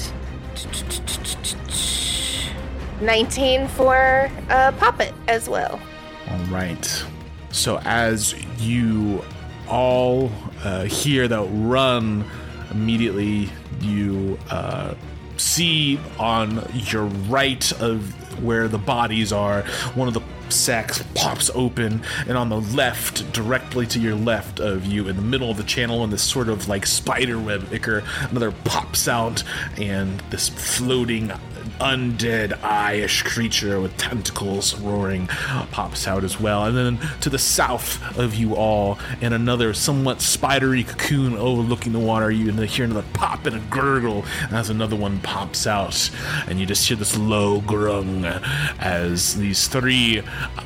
19 3.00 3.68
for 3.68 4.30
uh, 4.50 4.72
Poppet 4.72 5.14
as 5.28 5.48
well. 5.48 5.80
All 6.30 6.44
right. 6.46 7.04
So 7.50 7.78
as 7.84 8.34
you 8.60 9.24
all 9.68 10.30
uh, 10.64 10.84
hear 10.84 11.28
that 11.28 11.48
run, 11.50 12.24
immediately 12.70 13.50
you 13.80 14.38
uh, 14.50 14.94
see 15.36 15.98
on 16.18 16.66
your 16.74 17.04
right 17.04 17.72
of 17.80 18.42
where 18.42 18.68
the 18.68 18.78
bodies 18.78 19.32
are, 19.32 19.62
one 19.94 20.08
of 20.08 20.14
the 20.14 20.22
sacks 20.52 21.02
pops 21.14 21.50
open, 21.54 22.02
and 22.26 22.36
on 22.36 22.48
the 22.48 22.60
left, 22.60 23.32
directly 23.32 23.86
to 23.86 23.98
your 23.98 24.14
left 24.14 24.60
of 24.60 24.86
you, 24.86 25.08
in 25.08 25.16
the 25.16 25.22
middle 25.22 25.50
of 25.50 25.56
the 25.56 25.64
channel, 25.64 26.04
in 26.04 26.10
this 26.10 26.22
sort 26.22 26.48
of 26.48 26.68
like 26.68 26.86
spider 26.86 27.38
web 27.38 27.72
ichor, 27.72 28.02
another 28.30 28.52
pops 28.64 29.08
out, 29.08 29.42
and 29.76 30.20
this 30.30 30.48
floating 30.48 31.32
undead 31.80 32.62
eye-ish 32.62 33.22
creature 33.22 33.80
with 33.80 33.96
tentacles 33.96 34.78
roaring 34.80 35.26
pops 35.70 36.06
out 36.06 36.24
as 36.24 36.40
well. 36.40 36.64
And 36.64 36.76
then 36.76 37.20
to 37.20 37.30
the 37.30 37.38
south 37.38 38.18
of 38.18 38.34
you 38.34 38.54
all 38.54 38.98
in 39.20 39.32
another 39.32 39.74
somewhat 39.74 40.20
spidery 40.20 40.84
cocoon 40.84 41.34
overlooking 41.34 41.92
the 41.92 41.98
water 41.98 42.30
you 42.30 42.52
hear 42.52 42.84
another 42.84 43.06
pop 43.12 43.46
and 43.46 43.56
a 43.56 43.60
gurgle 43.70 44.24
as 44.50 44.70
another 44.70 44.96
one 44.96 45.20
pops 45.20 45.66
out. 45.66 46.10
And 46.46 46.58
you 46.58 46.66
just 46.66 46.86
hear 46.86 46.96
this 46.96 47.16
low 47.16 47.60
grung 47.60 48.24
as 48.80 49.36
these 49.36 49.68
three 49.68 50.22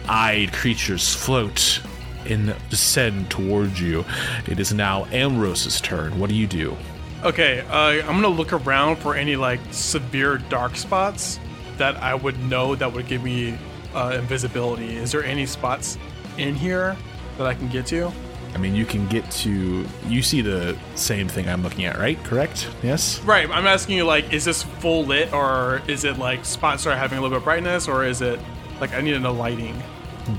eyed 0.08 0.52
creatures 0.52 1.14
float 1.14 1.80
and 2.26 2.54
descend 2.70 3.30
towards 3.30 3.80
you. 3.80 4.04
It 4.46 4.60
is 4.60 4.72
now 4.72 5.06
Ambrose's 5.06 5.80
turn. 5.80 6.18
What 6.18 6.28
do 6.28 6.36
you 6.36 6.46
do 6.46 6.76
Okay, 7.24 7.60
uh, 7.70 8.04
I'm 8.08 8.20
gonna 8.20 8.28
look 8.28 8.52
around 8.52 8.96
for 8.96 9.14
any 9.14 9.36
like 9.36 9.60
severe 9.70 10.38
dark 10.38 10.74
spots 10.74 11.38
that 11.78 11.96
I 11.98 12.14
would 12.14 12.38
know 12.44 12.74
that 12.74 12.92
would 12.92 13.06
give 13.06 13.22
me 13.22 13.56
uh, 13.94 14.16
invisibility. 14.18 14.96
Is 14.96 15.12
there 15.12 15.22
any 15.22 15.46
spots 15.46 15.98
in 16.36 16.56
here 16.56 16.96
that 17.38 17.46
I 17.46 17.54
can 17.54 17.68
get 17.68 17.86
to? 17.86 18.10
I 18.54 18.58
mean, 18.58 18.74
you 18.74 18.84
can 18.84 19.06
get 19.06 19.30
to. 19.30 19.86
You 20.08 20.22
see 20.22 20.40
the 20.40 20.76
same 20.96 21.28
thing 21.28 21.48
I'm 21.48 21.62
looking 21.62 21.84
at, 21.84 21.96
right? 21.96 22.22
Correct? 22.24 22.68
Yes? 22.82 23.20
Right. 23.22 23.48
I'm 23.48 23.66
asking 23.66 23.96
you 23.96 24.04
like, 24.04 24.32
is 24.32 24.44
this 24.44 24.64
full 24.64 25.04
lit 25.04 25.32
or 25.32 25.80
is 25.86 26.04
it 26.04 26.18
like 26.18 26.44
spots 26.44 26.86
are 26.86 26.96
having 26.96 27.18
a 27.18 27.22
little 27.22 27.36
bit 27.36 27.38
of 27.38 27.44
brightness 27.44 27.86
or 27.86 28.04
is 28.04 28.20
it 28.20 28.40
like 28.80 28.92
I 28.94 29.00
need 29.00 29.20
know 29.22 29.32
lighting? 29.32 29.80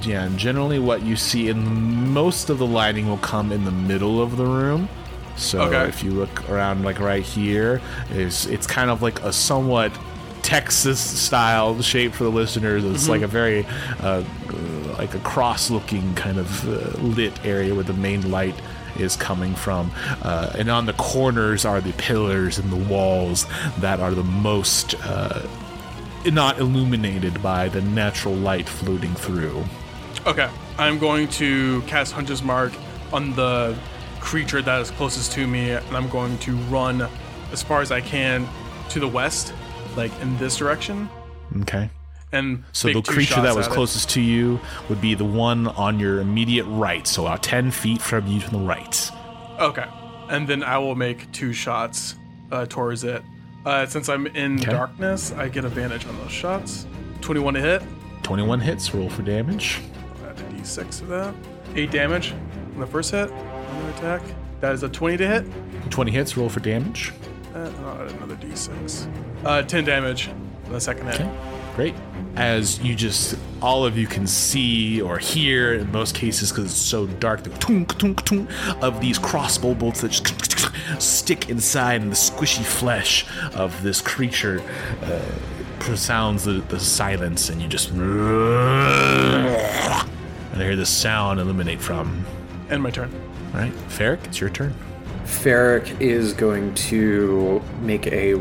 Yeah, 0.01 0.25
and 0.25 0.37
generally 0.37 0.79
what 0.79 1.01
you 1.01 1.15
see 1.15 1.49
in 1.49 2.11
most 2.11 2.49
of 2.49 2.57
the 2.57 2.67
lighting 2.67 3.07
will 3.07 3.17
come 3.17 3.51
in 3.51 3.65
the 3.65 3.71
middle 3.71 4.21
of 4.21 4.37
the 4.37 4.45
room. 4.45 4.89
So 5.35 5.61
Okay. 5.61 5.87
if 5.89 6.03
you 6.03 6.11
look 6.11 6.49
around 6.49 6.83
like 6.83 6.99
right 6.99 7.23
here, 7.23 7.81
is 8.11 8.45
it's 8.47 8.67
kind 8.67 8.89
of 8.89 9.01
like 9.01 9.21
a 9.23 9.33
somewhat 9.33 9.91
Texas 10.43 10.99
style 10.99 11.81
shape 11.81 12.13
for 12.13 12.25
the 12.25 12.29
listeners. 12.29 12.83
It's 12.83 13.07
like 13.09 13.21
a 13.21 13.27
very 13.27 13.65
uh, 14.01 14.23
like 14.97 15.15
a 15.15 15.19
cross 15.19 15.71
looking 15.71 16.13
kind 16.15 16.37
of 16.37 16.67
uh, 16.67 16.97
lit 17.01 17.33
area 17.45 17.73
where 17.73 17.83
the 17.83 17.93
main 17.93 18.29
light 18.29 18.55
is 18.99 19.15
coming 19.15 19.55
from. 19.55 19.89
Uh, 20.21 20.51
and 20.57 20.69
on 20.69 20.85
the 20.85 20.93
corners 20.93 21.65
are 21.65 21.81
the 21.81 21.93
pillars 21.93 22.59
and 22.59 22.71
the 22.71 22.75
walls 22.93 23.47
that 23.79 23.99
are 24.01 24.11
the 24.11 24.23
most 24.23 24.93
uh, 25.03 25.41
not 26.25 26.59
illuminated 26.59 27.41
by 27.41 27.69
the 27.69 27.81
natural 27.81 28.35
light 28.35 28.67
floating 28.69 29.13
through. 29.15 29.63
Okay. 30.27 30.49
I'm 30.77 30.99
going 30.99 31.27
to 31.29 31.81
cast 31.83 32.13
Hunter's 32.13 32.43
Mark 32.43 32.71
on 33.11 33.33
the 33.35 33.75
creature 34.23 34.61
that 34.61 34.81
is 34.81 34.89
closest 34.91 35.33
to 35.33 35.45
me, 35.45 35.71
and 35.71 35.97
I'm 35.97 36.07
going 36.09 36.37
to 36.39 36.55
run 36.71 37.07
as 37.51 37.61
far 37.61 37.81
as 37.81 37.91
I 37.91 37.99
can 38.01 38.47
to 38.89 38.99
the 38.99 39.07
west, 39.07 39.53
like 39.97 40.11
in 40.21 40.37
this 40.37 40.55
direction, 40.57 41.09
Okay. 41.61 41.89
and 42.31 42.63
So 42.71 42.87
the 42.91 43.01
creature 43.01 43.41
that 43.41 43.53
was 43.55 43.67
at 43.67 43.71
it. 43.73 43.75
closest 43.75 44.09
to 44.11 44.21
you 44.21 44.59
would 44.89 45.01
be 45.01 45.13
the 45.13 45.25
one 45.25 45.67
on 45.67 45.99
your 45.99 46.19
immediate 46.19 46.63
right, 46.65 47.05
so 47.05 47.25
about 47.27 47.43
10 47.43 47.69
feet 47.71 48.01
from 48.01 48.25
you 48.27 48.39
to 48.39 48.49
the 48.49 48.57
right. 48.59 49.11
Okay. 49.59 49.85
And 50.29 50.47
then 50.47 50.63
I 50.63 50.77
will 50.77 50.95
make 50.95 51.31
two 51.33 51.51
shots 51.53 52.15
uh, 52.51 52.65
towards 52.67 53.03
it. 53.03 53.21
Uh, 53.65 53.85
since 53.85 54.07
I'm 54.09 54.25
in 54.27 54.59
Okay. 54.59 54.71
darkness, 54.71 55.31
I 55.33 55.47
get 55.49 55.65
advantage 55.65 56.07
on 56.07 56.17
those 56.17 56.31
shots. 56.31 56.87
21 57.21 57.53
to 57.55 57.61
hit. 57.61 57.83
21 58.23 58.59
hits, 58.61 58.93
roll 58.93 59.09
for 59.09 59.21
damage. 59.21 59.79
Add 60.25 60.39
a 60.39 60.43
d6 60.53 60.99
to 60.99 61.05
that. 61.07 61.35
8 61.75 61.91
damage 61.91 62.33
on 62.73 62.79
the 62.79 62.87
first 62.87 63.11
hit. 63.11 63.29
Attack. 63.97 64.21
That 64.61 64.73
is 64.73 64.83
a 64.83 64.89
20 64.89 65.17
to 65.17 65.27
hit. 65.27 65.45
20 65.89 66.11
hits, 66.11 66.37
roll 66.37 66.49
for 66.49 66.59
damage. 66.59 67.11
Uh, 67.53 67.71
I'll 67.85 68.01
another 68.01 68.35
d6. 68.37 69.07
Uh, 69.45 69.61
10 69.61 69.85
damage 69.85 70.29
on 70.65 70.71
the 70.71 70.79
second 70.81 71.07
hit. 71.07 71.21
Okay, 71.21 71.31
great. 71.75 71.95
As 72.35 72.79
you 72.79 72.95
just, 72.95 73.37
all 73.61 73.85
of 73.85 73.97
you 73.97 74.07
can 74.07 74.25
see 74.25 75.01
or 75.01 75.17
hear, 75.17 75.73
in 75.75 75.91
most 75.91 76.15
cases, 76.15 76.51
because 76.51 76.65
it's 76.65 76.73
so 76.73 77.05
dark, 77.05 77.43
the 77.43 77.51
tunk, 77.51 77.97
tunk, 77.99 78.23
tunk 78.25 78.49
of 78.81 79.01
these 79.01 79.19
crossbow 79.19 79.75
bolts 79.75 80.01
that 80.01 80.09
just 80.11 80.71
stick 80.99 81.49
inside 81.49 82.01
in 82.01 82.09
the 82.09 82.15
squishy 82.15 82.63
flesh 82.63 83.25
of 83.53 83.83
this 83.83 84.01
creature 84.01 84.63
uh, 85.03 85.19
sounds 85.95 86.45
the, 86.45 86.53
the 86.69 86.79
silence, 86.79 87.49
and 87.49 87.61
you 87.61 87.67
just. 87.67 87.91
And 87.91 88.01
I 90.61 90.63
hear 90.63 90.75
the 90.75 90.85
sound 90.85 91.39
illuminate 91.39 91.81
from. 91.81 92.25
End 92.69 92.81
my 92.81 92.89
turn. 92.89 93.11
All 93.53 93.59
right, 93.59 93.71
Ferric, 93.89 94.25
it's 94.25 94.41
your 94.41 94.49
turn. 94.49 94.73
Ferric 95.25 96.01
is 96.01 96.33
going 96.33 96.73
to 96.73 97.61
make 97.81 98.07
a 98.07 98.33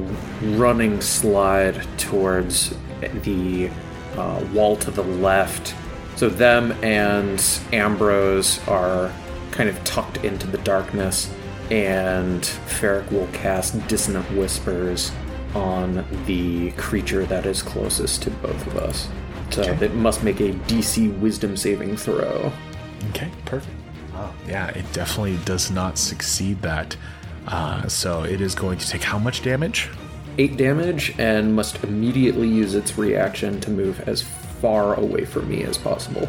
running 0.56 1.02
slide 1.02 1.86
towards 1.98 2.74
the 3.22 3.70
uh, 4.16 4.44
wall 4.54 4.76
to 4.76 4.90
the 4.90 5.02
left. 5.02 5.74
So 6.16 6.30
them 6.30 6.72
and 6.82 7.44
Ambrose 7.72 8.66
are 8.66 9.12
kind 9.50 9.68
of 9.68 9.82
tucked 9.84 10.24
into 10.24 10.46
the 10.46 10.58
darkness, 10.58 11.30
and 11.70 12.40
Ferric 12.40 13.10
will 13.12 13.28
cast 13.28 13.86
Dissonant 13.88 14.30
Whispers 14.32 15.12
on 15.54 16.06
the 16.24 16.70
creature 16.72 17.26
that 17.26 17.44
is 17.44 17.60
closest 17.60 18.22
to 18.22 18.30
both 18.30 18.66
of 18.66 18.76
us. 18.76 19.08
So 19.50 19.62
it 19.62 19.94
must 19.94 20.22
make 20.24 20.40
a 20.40 20.52
DC 20.52 21.18
Wisdom 21.20 21.58
saving 21.58 21.98
throw. 21.98 22.50
Okay, 23.10 23.30
perfect. 23.44 23.81
Yeah, 24.46 24.68
it 24.68 24.90
definitely 24.92 25.38
does 25.44 25.70
not 25.70 25.98
succeed 25.98 26.62
that. 26.62 26.96
Uh, 27.46 27.88
so 27.88 28.22
it 28.22 28.40
is 28.40 28.54
going 28.54 28.78
to 28.78 28.88
take 28.88 29.02
how 29.02 29.18
much 29.18 29.42
damage? 29.42 29.88
8 30.38 30.56
damage 30.56 31.14
and 31.18 31.54
must 31.54 31.82
immediately 31.84 32.48
use 32.48 32.74
its 32.74 32.96
reaction 32.96 33.60
to 33.60 33.70
move 33.70 34.00
as 34.08 34.22
far 34.22 34.94
away 34.94 35.24
from 35.24 35.48
me 35.48 35.64
as 35.64 35.76
possible. 35.76 36.28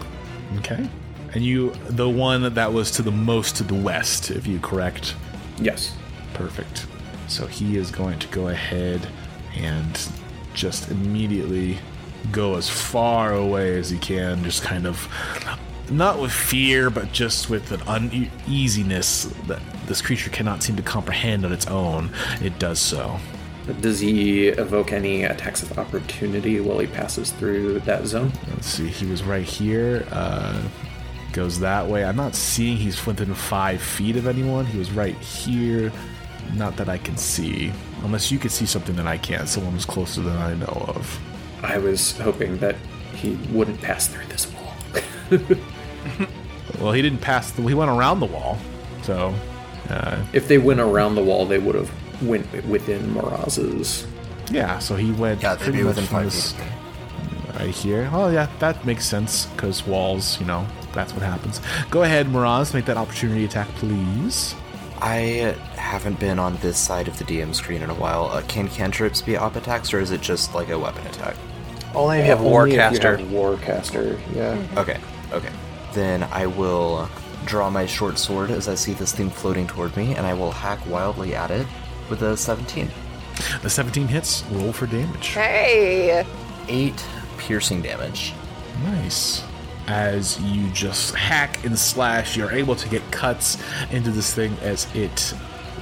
Okay. 0.58 0.90
And 1.34 1.44
you, 1.44 1.72
the 1.88 2.10
one 2.10 2.54
that 2.54 2.74
was 2.74 2.92
to 2.92 3.02
the 3.02 3.12
most 3.12 3.56
to 3.58 3.64
the 3.64 3.74
west, 3.74 4.32
if 4.32 4.46
you 4.46 4.60
correct. 4.60 5.16
Yes. 5.58 5.96
Perfect. 6.34 6.86
So 7.28 7.48
he 7.48 7.78
is 7.78 7.90
going 7.92 8.20
to 8.20 8.28
go 8.28 8.50
ahead 8.50 9.08
and 9.56 10.10
just 10.54 10.92
immediately 10.92 11.78
go 12.32 12.56
as 12.56 12.70
far 12.70 13.34
away 13.34 13.78
as 13.78 13.90
he 13.90 13.98
can, 13.98 14.44
just 14.44 14.64
kind 14.64 14.86
of 14.86 15.08
not 15.90 16.20
with 16.20 16.32
fear, 16.32 16.90
but 16.90 17.12
just 17.12 17.50
with 17.50 17.72
an 17.72 17.82
uneasiness 17.88 19.26
that 19.48 19.62
this 19.86 20.02
creature 20.02 20.30
cannot 20.30 20.64
seem 20.64 20.76
to 20.76 20.82
comprehend 20.82 21.46
on 21.46 21.52
its 21.52 21.68
own. 21.68 22.10
It 22.42 22.58
does 22.60 22.80
so. 22.80 23.20
Does 23.80 24.00
he 24.00 24.50
evoke 24.50 24.92
any 24.92 25.24
attacks 25.24 25.64
of 25.64 25.78
opportunity 25.78 26.60
while 26.60 26.80
he 26.80 26.88
passes 26.88 27.32
through 27.32 27.80
that 27.82 28.06
zone? 28.06 28.32
Let's 28.50 28.68
see, 28.68 28.88
he 28.88 29.06
was 29.06 29.24
right 29.24 29.46
here. 29.46 30.06
Uh, 30.12 30.62
goes 31.32 31.60
that 31.60 31.88
way. 31.88 32.04
I'm 32.04 32.16
not 32.16 32.36
seeing 32.36 32.78
he's 32.78 33.06
within 33.06 33.34
five 33.34 33.82
feet 33.82 34.18
of 34.18 34.28
anyone. 34.28 34.66
He 34.66 34.78
was 34.78 34.92
right 34.92 35.18
here. 35.18 35.92
Not 36.56 36.76
that 36.78 36.90
I 36.90 36.98
can 36.98 37.16
see. 37.18 37.72
Unless 38.04 38.32
you 38.32 38.38
could 38.38 38.52
see 38.52 38.66
something 38.66 38.96
that 38.98 39.08
I 39.08 39.18
can't. 39.18 39.48
Someone 39.48 39.74
was 39.74 39.86
closer 39.86 40.22
than 40.22 40.38
I 40.38 40.54
know 40.56 40.86
of. 40.96 41.20
I 41.64 41.78
was 41.78 42.18
hoping 42.20 42.58
that 42.58 42.76
he 43.16 43.36
wouldn't 43.52 43.82
pass 43.82 44.08
through 44.08 44.26
this 44.26 44.52
wall. 44.54 44.74
Well, 46.80 46.92
he 46.92 47.02
didn't 47.02 47.20
pass. 47.20 47.52
The, 47.52 47.62
he 47.64 47.74
went 47.74 47.92
around 47.92 48.20
the 48.20 48.26
wall. 48.26 48.58
So, 49.04 49.34
uh, 49.90 50.24
if 50.34 50.48
they 50.48 50.58
went 50.58 50.80
around 50.80 51.16
the 51.16 51.24
wall, 51.24 51.46
they 51.46 51.60
would 51.60 51.76
have 51.76 51.92
went 52.24 52.46
within 52.66 53.14
Miraz's. 53.14 54.08
yeah. 54.52 54.80
So 54.80 54.96
he 54.96 55.12
went 55.12 55.42
Yeah, 55.42 55.56
they'd 55.56 55.64
pretty 55.64 55.80
be 55.80 55.84
much 55.84 55.96
within 55.96 56.06
five 56.06 56.34
feet 56.34 56.56
right 57.60 57.70
here. 57.70 58.10
Oh 58.14 58.30
yeah, 58.30 58.48
that 58.60 58.84
makes 58.86 59.06
sense 59.06 59.46
because 59.48 59.86
walls. 59.86 60.40
You 60.40 60.46
know, 60.46 60.66
that's 60.94 61.14
what 61.14 61.22
happens. 61.22 61.62
Go 61.90 62.04
ahead, 62.04 62.30
Miraz. 62.30 62.74
Make 62.74 62.86
that 62.86 62.98
opportunity 62.98 63.46
attack, 63.46 63.68
please. 63.76 64.56
I 65.02 65.56
haven't 65.76 66.20
been 66.20 66.40
on 66.40 66.56
this 66.58 66.78
side 66.78 67.08
of 67.10 67.18
the 67.18 67.26
DM 67.26 67.54
screen 67.54 67.82
in 67.82 67.90
a 67.90 67.94
while. 67.96 68.26
Uh, 68.26 68.42
can 68.48 68.70
cantrips 68.70 69.22
be 69.22 69.36
op 69.36 69.56
attacks, 69.56 69.94
or 69.94 70.00
is 70.00 70.12
it 70.12 70.22
just 70.22 70.56
like 70.56 70.70
a 70.70 70.80
weapon 70.80 71.06
attack? 71.08 71.36
Only 71.94 72.20
if 72.20 72.26
you 72.26 72.32
have 72.32 72.42
Only 72.42 72.72
if 72.72 72.94
you 72.94 73.00
Warcaster. 73.00 73.30
Warcaster, 73.30 74.20
yeah. 74.34 74.80
Okay, 74.80 75.00
okay. 75.34 75.50
Then 75.94 76.24
I 76.24 76.48
will 76.48 77.10
draw 77.46 77.70
my 77.70 77.86
short 77.86 78.18
sword 78.18 78.50
as 78.52 78.68
I 78.68 78.76
see 78.76 78.94
this 78.94 79.14
thing 79.14 79.30
floating 79.30 79.68
toward 79.68 79.96
me, 79.96 80.16
and 80.16 80.26
I 80.26 80.34
will 80.34 80.52
hack 80.52 80.80
wildly 80.88 81.36
at 81.36 81.52
it 81.52 81.68
with 82.10 82.22
a 82.22 82.38
17. 82.38 82.90
The 83.62 83.70
17 83.70 84.08
hits. 84.08 84.44
Roll 84.52 84.72
for 84.72 84.86
damage. 84.88 85.28
Hey! 85.28 86.26
8 86.68 87.06
piercing 87.38 87.82
damage. 87.82 88.34
Nice. 88.84 89.44
As 89.88 90.40
you 90.42 90.70
just 90.70 91.14
hack 91.16 91.64
and 91.66 91.78
slash, 91.78 92.38
you're 92.38 92.52
able 92.52 92.76
to 92.76 92.88
get 92.88 93.02
cuts 93.12 93.62
into 93.92 94.12
this 94.12 94.34
thing 94.34 94.56
as 94.62 94.94
it 94.96 95.34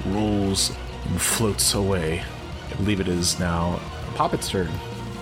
rolls 0.07 0.75
and 1.05 1.21
floats 1.21 1.73
away. 1.73 2.23
I 2.71 2.73
believe 2.75 2.99
it 2.99 3.07
is 3.07 3.39
now 3.39 3.79
Poppet's 4.15 4.49
turn. 4.49 4.69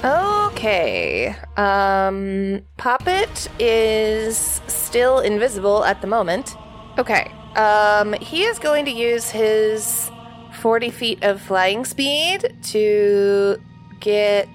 Oh, 0.04 0.38
Okay. 0.60 1.34
Um, 1.56 2.63
Poppet 2.76 3.48
is 3.60 4.60
still 4.67 5.19
invisible 5.19 5.86
at 5.86 6.02
the 6.02 6.08
moment. 6.08 6.54
Okay. 6.98 7.32
Um, 7.56 8.12
he 8.12 8.43
is 8.43 8.60
going 8.60 8.84
to 8.84 8.91
use 8.91 9.30
his 9.30 10.12
40 10.60 10.89
feet 10.89 11.24
of 11.24 11.41
flying 11.41 11.86
speed 11.86 12.58
to 12.63 13.56
get 14.02 14.50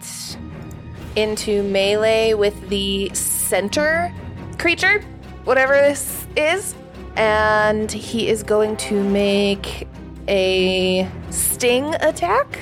into 1.17 1.63
melee 1.63 2.35
with 2.35 2.69
the 2.69 3.09
center 3.15 4.13
creature, 4.59 5.01
whatever 5.45 5.73
this 5.73 6.27
is. 6.37 6.75
And 7.17 7.91
he 7.91 8.29
is 8.29 8.43
going 8.43 8.77
to 8.77 9.03
make 9.03 9.89
a 10.29 11.11
sting 11.31 11.95
attack. 11.95 12.59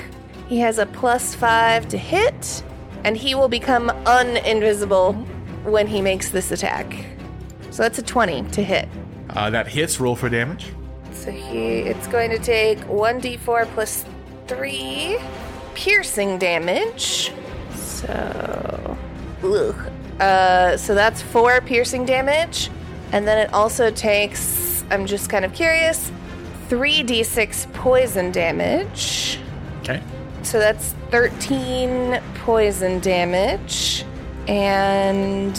He 0.47 0.59
has 0.59 0.77
a 0.77 0.85
plus 0.85 1.35
five 1.35 1.89
to 1.89 1.97
hit, 1.97 2.63
and 3.03 3.17
he 3.17 3.35
will 3.35 3.49
become 3.49 3.89
uninvisible 4.05 5.13
when 5.63 5.87
he 5.87 6.01
makes 6.01 6.29
this 6.29 6.51
attack. 6.51 7.05
So 7.71 7.83
that's 7.83 7.99
a 7.99 8.03
20 8.03 8.43
to 8.51 8.63
hit. 8.63 8.87
Uh, 9.29 9.49
that 9.49 9.67
hits. 9.67 9.99
Roll 9.99 10.15
for 10.15 10.29
damage. 10.29 10.71
So 11.11 11.31
he 11.31 11.79
it's 11.79 12.07
going 12.07 12.29
to 12.31 12.39
take 12.39 12.79
1d4 12.79 13.65
plus 13.73 14.05
3 14.47 15.17
piercing 15.73 16.37
damage. 16.37 17.31
So 17.73 18.97
ugh. 19.43 19.91
Uh 20.19 20.77
so 20.77 20.93
that's 20.93 21.21
4 21.21 21.61
piercing 21.61 22.05
damage 22.05 22.69
and 23.11 23.27
then 23.27 23.37
it 23.37 23.53
also 23.53 23.89
takes 23.89 24.83
I'm 24.91 25.05
just 25.05 25.29
kind 25.29 25.45
of 25.45 25.53
curious 25.53 26.11
3d6 26.69 27.71
poison 27.73 28.31
damage. 28.31 29.39
Okay. 29.81 30.01
So 30.43 30.59
that's 30.59 30.93
13 31.11 32.21
poison 32.35 32.99
damage. 32.99 34.05
And 34.47 35.57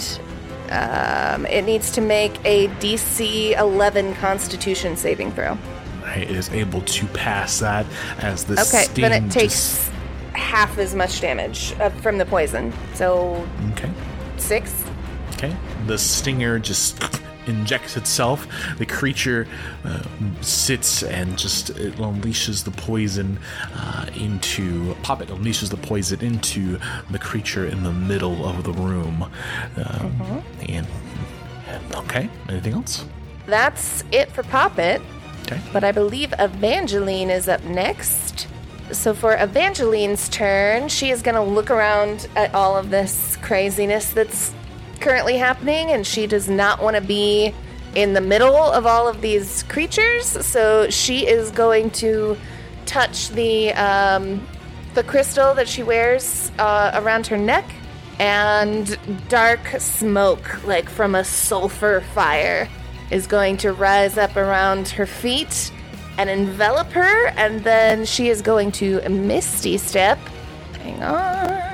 um, 0.71 1.47
it 1.47 1.63
needs 1.65 1.91
to 1.93 2.01
make 2.01 2.39
a 2.45 2.69
DC 2.79 3.59
11 3.59 4.15
Constitution 4.17 4.97
saving 4.97 5.33
throw. 5.33 5.57
It 6.17 6.31
is 6.31 6.51
able 6.51 6.83
to 6.83 7.07
pass 7.09 7.59
that 7.61 7.87
as 8.19 8.45
the 8.45 8.61
Okay, 8.61 8.87
then 8.95 9.13
it 9.13 9.23
just- 9.31 9.35
takes 9.35 9.91
half 10.33 10.79
as 10.79 10.95
much 10.95 11.21
damage 11.21 11.73
uh, 11.81 11.91
from 11.91 12.19
the 12.19 12.27
poison. 12.27 12.73
So 12.95 13.47
okay. 13.73 13.91
six. 14.37 14.85
Okay. 15.35 15.55
The 15.87 15.97
stinger 15.99 16.59
just 16.59 16.99
injects 17.47 17.97
itself. 17.97 18.47
The 18.79 18.87
creature 18.87 19.47
uh, 19.85 20.03
sits 20.41 21.03
and 21.03 21.39
just 21.39 21.71
it 21.71 21.95
unleashes 21.97 22.65
the 22.65 22.71
poison 22.71 23.39
uh, 23.75 24.07
into 24.15 24.95
Poppet 25.03 25.29
unleashes 25.29 25.71
the 25.71 25.77
poison 25.77 26.21
into 26.21 26.79
the 27.11 27.19
creature 27.19 27.67
in 27.67 27.83
the 27.83 27.93
middle 27.93 28.47
of 28.47 28.65
the 28.65 28.73
room. 28.73 29.31
Um, 29.77 30.43
And 30.69 30.87
okay, 31.95 32.29
anything 32.49 32.75
else? 32.75 33.05
That's 33.47 34.05
it 34.13 34.31
for 34.31 34.43
Poppet. 34.43 35.03
Okay. 35.43 35.61
But 35.73 35.85
I 35.85 35.93
believe 35.93 36.33
Evangeline 36.39 37.31
is 37.31 37.49
up 37.49 37.63
next. 37.65 38.47
So 38.93 39.15
for 39.15 39.37
Evangeline's 39.37 40.29
turn, 40.29 40.89
she 40.89 41.11
is 41.11 41.23
going 41.23 41.35
to 41.35 41.43
look 41.43 41.71
around 41.71 42.29
at 42.37 42.55
all 42.55 42.77
of 42.77 42.91
this 42.91 43.37
craziness 43.43 44.11
that's 44.13 44.55
currently 45.05 45.37
happening, 45.37 45.91
and 45.91 46.07
she 46.07 46.27
does 46.27 46.49
not 46.49 46.83
want 46.83 46.97
to 46.97 47.03
be 47.03 47.55
in 47.95 48.15
the 48.15 48.21
middle 48.23 48.57
of 48.57 48.87
all 48.87 49.07
of 49.07 49.21
these 49.21 49.63
creatures. 49.65 50.25
So 50.25 50.89
she 50.89 51.27
is 51.27 51.51
going 51.51 51.91
to 52.03 52.39
touch 52.87 53.29
the 53.29 53.73
um, 53.75 54.47
the 54.95 55.05
crystal 55.05 55.55
that 55.55 55.69
she 55.69 55.83
wears 55.83 56.51
uh, 56.59 56.93
around 56.95 57.27
her 57.27 57.37
neck, 57.37 57.67
and 58.19 58.99
dark 59.29 59.61
smoke, 59.79 60.65
like 60.65 60.89
from 60.89 61.15
a 61.15 61.25
sulfur 61.25 62.01
fire, 62.15 62.67
is 63.11 63.27
going 63.27 63.59
to 63.59 63.73
rise 63.73 64.17
up 64.17 64.37
around 64.37 64.89
her 64.89 65.07
feet 65.07 65.71
and 66.17 66.31
envelop 66.31 66.87
her, 66.93 67.27
and 67.37 67.63
then 67.63 68.07
she 68.07 68.31
is 68.31 68.41
going 68.41 68.73
to 68.73 69.07
misty 69.09 69.77
step. 69.77 70.19
Hang 70.79 71.03
on. 71.03 71.74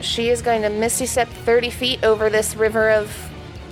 She 0.00 0.28
is 0.28 0.42
going 0.42 0.62
to 0.62 0.70
misty 0.70 1.06
step 1.06 1.28
30 1.28 1.70
feet 1.70 2.04
over 2.04 2.30
this 2.30 2.56
river 2.56 2.90
of 2.90 3.10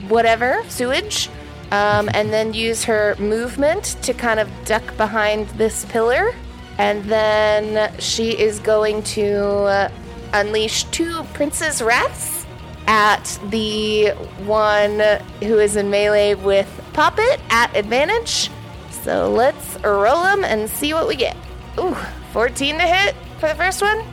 whatever, 0.08 0.62
sewage, 0.68 1.28
um, 1.70 2.08
and 2.14 2.32
then 2.32 2.52
use 2.52 2.84
her 2.84 3.16
movement 3.18 3.96
to 4.02 4.14
kind 4.14 4.40
of 4.40 4.48
duck 4.64 4.96
behind 4.96 5.48
this 5.50 5.84
pillar. 5.86 6.34
And 6.78 7.04
then 7.04 7.92
she 7.98 8.30
is 8.38 8.58
going 8.60 9.02
to 9.02 9.34
uh, 9.34 9.88
unleash 10.32 10.84
two 10.84 11.22
Prince's 11.32 11.80
Wraths 11.80 12.46
at 12.86 13.38
the 13.48 14.10
one 14.44 15.00
who 15.40 15.58
is 15.58 15.76
in 15.76 15.90
melee 15.90 16.34
with 16.34 16.68
Poppet 16.92 17.40
at 17.50 17.74
advantage. 17.76 18.50
So 18.90 19.30
let's 19.30 19.78
roll 19.82 20.22
them 20.22 20.44
and 20.44 20.68
see 20.68 20.94
what 20.94 21.06
we 21.06 21.16
get. 21.16 21.36
Ooh, 21.78 21.96
14 22.32 22.76
to 22.76 22.82
hit 22.82 23.14
for 23.38 23.48
the 23.48 23.54
first 23.54 23.82
one. 23.82 24.04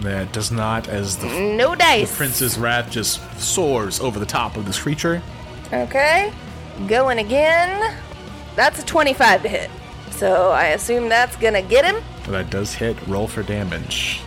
That 0.00 0.32
does 0.32 0.52
not, 0.52 0.88
as 0.88 1.16
the, 1.16 1.26
No 1.26 1.74
the. 1.74 2.08
Prince's 2.16 2.56
Wrath 2.56 2.90
just 2.90 3.20
soars 3.40 4.00
over 4.00 4.18
the 4.18 4.26
top 4.26 4.56
of 4.56 4.64
this 4.64 4.80
creature. 4.80 5.22
Okay. 5.72 6.32
Going 6.86 7.18
again. 7.18 7.96
That's 8.54 8.80
a 8.82 8.86
25 8.86 9.42
to 9.42 9.48
hit. 9.48 9.70
So 10.10 10.50
I 10.50 10.66
assume 10.68 11.08
that's 11.08 11.36
gonna 11.36 11.62
get 11.62 11.84
him. 11.84 12.02
That 12.28 12.50
does 12.50 12.74
hit. 12.74 12.96
Roll 13.06 13.26
for 13.26 13.42
damage. 13.42 14.20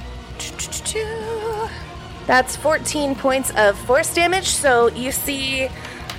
That's 2.27 2.55
14 2.55 3.15
points 3.15 3.51
of 3.55 3.77
force 3.79 4.13
damage. 4.13 4.47
So 4.47 4.87
you 4.89 5.11
see 5.11 5.69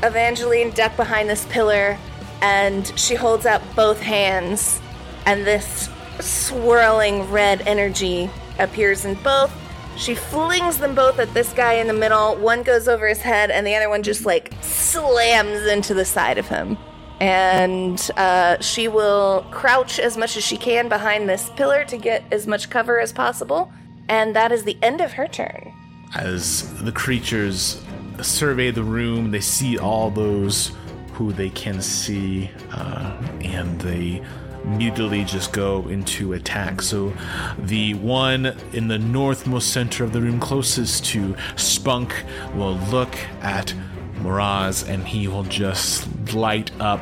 Evangeline 0.02 0.70
duck 0.70 0.96
behind 0.96 1.28
this 1.28 1.44
pillar, 1.46 1.96
and 2.40 2.86
she 2.98 3.14
holds 3.14 3.46
out 3.46 3.62
both 3.76 4.00
hands, 4.00 4.80
and 5.26 5.46
this 5.46 5.88
swirling 6.20 7.30
red 7.30 7.62
energy 7.66 8.30
appears 8.62 9.04
in 9.04 9.14
both. 9.22 9.52
She 9.96 10.14
flings 10.14 10.78
them 10.78 10.94
both 10.94 11.18
at 11.18 11.32
this 11.34 11.52
guy 11.52 11.74
in 11.74 11.86
the 11.86 11.92
middle. 11.92 12.36
One 12.36 12.62
goes 12.62 12.88
over 12.88 13.06
his 13.06 13.20
head, 13.20 13.50
and 13.50 13.66
the 13.66 13.74
other 13.74 13.88
one 13.88 14.02
just 14.02 14.24
like 14.24 14.52
slams 14.62 15.66
into 15.66 15.94
the 15.94 16.04
side 16.04 16.38
of 16.38 16.48
him. 16.48 16.78
And 17.20 18.10
uh, 18.16 18.60
she 18.60 18.88
will 18.88 19.46
crouch 19.50 19.98
as 19.98 20.16
much 20.16 20.36
as 20.36 20.42
she 20.42 20.56
can 20.56 20.88
behind 20.88 21.28
this 21.28 21.50
pillar 21.50 21.84
to 21.84 21.96
get 21.96 22.24
as 22.32 22.46
much 22.46 22.70
cover 22.70 22.98
as 22.98 23.12
possible. 23.12 23.70
And 24.08 24.34
that 24.34 24.50
is 24.50 24.64
the 24.64 24.76
end 24.82 25.00
of 25.00 25.12
her 25.12 25.28
turn. 25.28 25.72
As 26.14 26.82
the 26.82 26.92
creatures 26.92 27.82
survey 28.20 28.70
the 28.70 28.82
room, 28.82 29.30
they 29.30 29.40
see 29.40 29.78
all 29.78 30.10
those 30.10 30.72
who 31.12 31.32
they 31.32 31.50
can 31.50 31.80
see, 31.80 32.50
uh, 32.72 33.16
and 33.42 33.80
they 33.80 34.22
immediately 34.64 35.24
just 35.24 35.52
go 35.52 35.88
into 35.88 36.32
attack. 36.32 36.82
So 36.82 37.12
the 37.58 37.94
one 37.94 38.56
in 38.72 38.88
the 38.88 38.98
northmost 38.98 39.72
center 39.72 40.04
of 40.04 40.12
the 40.12 40.20
room, 40.20 40.40
closest 40.40 41.04
to 41.06 41.36
Spunk, 41.56 42.24
will 42.54 42.76
look 42.90 43.14
at 43.40 43.74
Miraz 44.20 44.88
and 44.88 45.06
he 45.06 45.28
will 45.28 45.44
just 45.44 46.32
light 46.32 46.70
up 46.80 47.00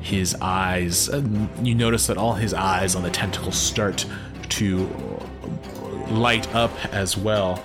his 0.00 0.34
eyes. 0.40 1.08
And 1.08 1.66
you 1.66 1.74
notice 1.74 2.06
that 2.06 2.16
all 2.16 2.34
his 2.34 2.54
eyes 2.54 2.94
on 2.94 3.02
the 3.02 3.10
tentacles 3.10 3.56
start 3.56 4.06
to 4.50 4.88
light 6.08 6.52
up 6.54 6.72
as 6.92 7.16
well. 7.16 7.64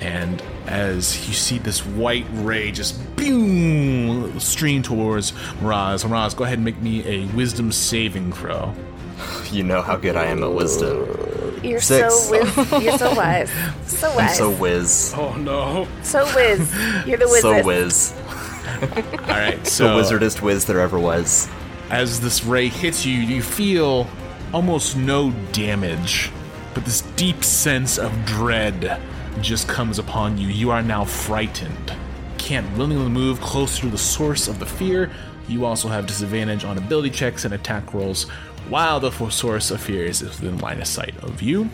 And 0.00 0.42
as 0.66 1.28
you 1.28 1.34
see 1.34 1.58
this 1.58 1.84
white 1.84 2.26
ray 2.32 2.72
just 2.72 2.98
boom 3.16 4.40
stream 4.40 4.82
towards 4.82 5.32
Miraz, 5.60 6.04
Miraz, 6.04 6.34
go 6.34 6.44
ahead 6.44 6.58
and 6.58 6.64
make 6.64 6.80
me 6.80 7.06
a 7.06 7.26
wisdom 7.34 7.70
saving 7.72 8.32
throw. 8.32 8.74
You 9.52 9.64
know 9.64 9.82
how 9.82 9.96
good 9.96 10.14
I 10.16 10.26
am 10.26 10.44
at 10.44 10.52
wisdom. 10.52 11.60
You're 11.64 11.80
Six. 11.80 12.14
so 12.14 12.30
wiz- 12.30 12.82
you're 12.84 12.96
so 12.96 13.12
wise. 13.14 13.50
So 13.84 14.08
I'm 14.18 14.32
so 14.32 14.50
whiz. 14.52 15.12
Oh 15.16 15.34
no. 15.34 15.88
So 16.02 16.24
whiz. 16.36 16.72
You're 17.04 17.18
the 17.18 17.26
wizard. 17.28 17.40
So 17.40 17.64
whiz. 17.64 18.14
All 18.80 19.26
right, 19.28 19.62
The 19.62 19.68
so 19.70 19.96
wizardest 19.96 20.40
whiz 20.40 20.64
there 20.66 20.78
ever 20.80 20.98
was. 21.00 21.48
as 21.90 22.20
this 22.20 22.44
ray 22.44 22.68
hits 22.68 23.04
you, 23.04 23.14
you 23.16 23.42
feel 23.42 24.06
almost 24.54 24.96
no 24.96 25.32
damage, 25.52 26.30
but 26.72 26.84
this 26.84 27.02
deep 27.16 27.42
sense 27.42 27.98
of 27.98 28.12
dread 28.24 29.00
just 29.40 29.68
comes 29.68 29.98
upon 29.98 30.38
you. 30.38 30.48
You 30.48 30.70
are 30.70 30.82
now 30.82 31.04
frightened. 31.04 31.94
Can't 32.38 32.76
willingly 32.76 33.08
move 33.08 33.40
closer 33.40 33.82
to 33.82 33.88
the 33.88 33.98
source 33.98 34.48
of 34.48 34.58
the 34.58 34.66
fear. 34.66 35.10
You 35.48 35.64
also 35.64 35.88
have 35.88 36.06
disadvantage 36.06 36.64
on 36.64 36.78
ability 36.78 37.10
checks 37.10 37.44
and 37.44 37.54
attack 37.54 37.92
rolls, 37.92 38.28
while 38.68 39.00
the 39.00 39.10
source 39.30 39.70
of 39.70 39.80
fear 39.80 40.04
is 40.04 40.22
within 40.22 40.58
line 40.58 40.80
of 40.80 40.86
sight 40.86 41.16
of 41.22 41.42
you. 41.42 41.68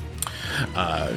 Uh, 0.74 1.12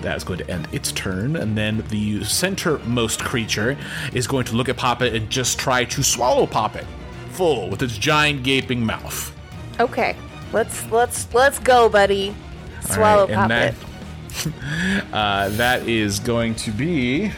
that's 0.00 0.24
going 0.24 0.38
to 0.38 0.50
end 0.50 0.68
its 0.72 0.92
turn, 0.92 1.36
and 1.36 1.56
then 1.56 1.84
the 1.88 2.20
centermost 2.20 3.20
creature 3.24 3.76
is 4.12 4.26
going 4.26 4.44
to 4.46 4.54
look 4.54 4.68
at 4.68 4.76
Poppet 4.76 5.14
and 5.14 5.30
just 5.30 5.58
try 5.58 5.84
to 5.84 6.02
swallow 6.02 6.46
Poppet 6.46 6.84
full 7.30 7.70
with 7.70 7.82
its 7.82 7.96
giant 7.96 8.42
gaping 8.42 8.84
mouth. 8.84 9.34
Okay. 9.80 10.16
Let's 10.54 10.88
let's 10.92 11.34
let's 11.34 11.58
go, 11.58 11.88
buddy. 11.88 12.32
Swallow 12.80 13.22
All 13.22 13.26
right, 13.26 13.34
Poppet. 13.34 13.74
that, 13.74 13.93
uh, 15.12 15.48
that 15.50 15.88
is 15.88 16.18
going 16.20 16.54
to 16.56 16.70
be 16.70 17.32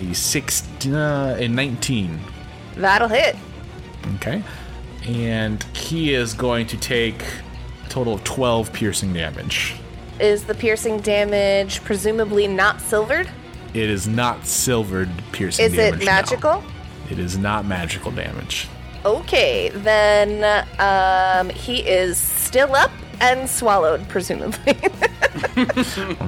a 0.00 0.14
six, 0.14 0.62
uh, 0.86 1.36
a 1.38 1.48
19. 1.48 2.20
That'll 2.76 3.08
hit. 3.08 3.36
Okay. 4.16 4.42
And 5.06 5.62
he 5.74 6.14
is 6.14 6.34
going 6.34 6.66
to 6.68 6.76
take 6.76 7.22
a 7.84 7.88
total 7.88 8.14
of 8.14 8.24
12 8.24 8.72
piercing 8.72 9.12
damage. 9.12 9.74
Is 10.18 10.44
the 10.44 10.54
piercing 10.54 11.00
damage 11.00 11.82
presumably 11.84 12.46
not 12.46 12.80
silvered? 12.80 13.28
It 13.74 13.90
is 13.90 14.06
not 14.06 14.46
silvered 14.46 15.10
piercing 15.32 15.66
Is 15.66 15.72
damage. 15.72 16.02
it 16.02 16.04
no. 16.06 16.12
magical? 16.12 16.64
It 17.10 17.18
is 17.18 17.36
not 17.36 17.66
magical 17.66 18.10
damage. 18.10 18.68
Okay, 19.04 19.68
then 19.68 20.66
um, 20.78 21.50
he 21.50 21.86
is 21.86 22.18
still 22.18 22.74
up 22.74 22.90
and 23.20 23.48
swallowed, 23.48 24.08
presumably. 24.08 24.76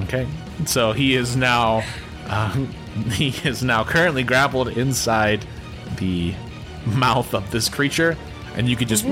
Okay. 0.03 0.27
So 0.65 0.91
he 0.91 1.15
is 1.15 1.35
now 1.35 1.83
uh, 2.29 2.51
he 3.11 3.29
is 3.47 3.63
now 3.63 3.83
currently 3.83 4.23
grappled 4.23 4.69
inside 4.69 5.45
the 5.97 6.33
mouth 6.85 7.33
of 7.33 7.49
this 7.51 7.67
creature, 7.67 8.15
and 8.55 8.69
you 8.69 8.75
could 8.75 8.87
just 8.87 9.05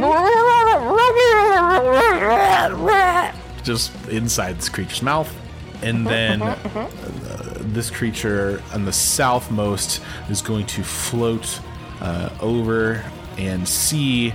just 3.63 3.91
inside 4.07 4.57
this 4.57 4.69
creature's 4.69 5.01
mouth, 5.01 5.33
and 5.81 6.05
then 6.05 6.41
uh, 6.41 6.57
this 7.59 7.89
creature 7.89 8.61
on 8.73 8.85
the 8.85 8.91
southmost 8.91 10.01
is 10.29 10.41
going 10.41 10.65
to 10.67 10.83
float 10.83 11.59
uh, 12.01 12.29
over 12.41 13.03
and 13.37 13.67
see. 13.67 14.33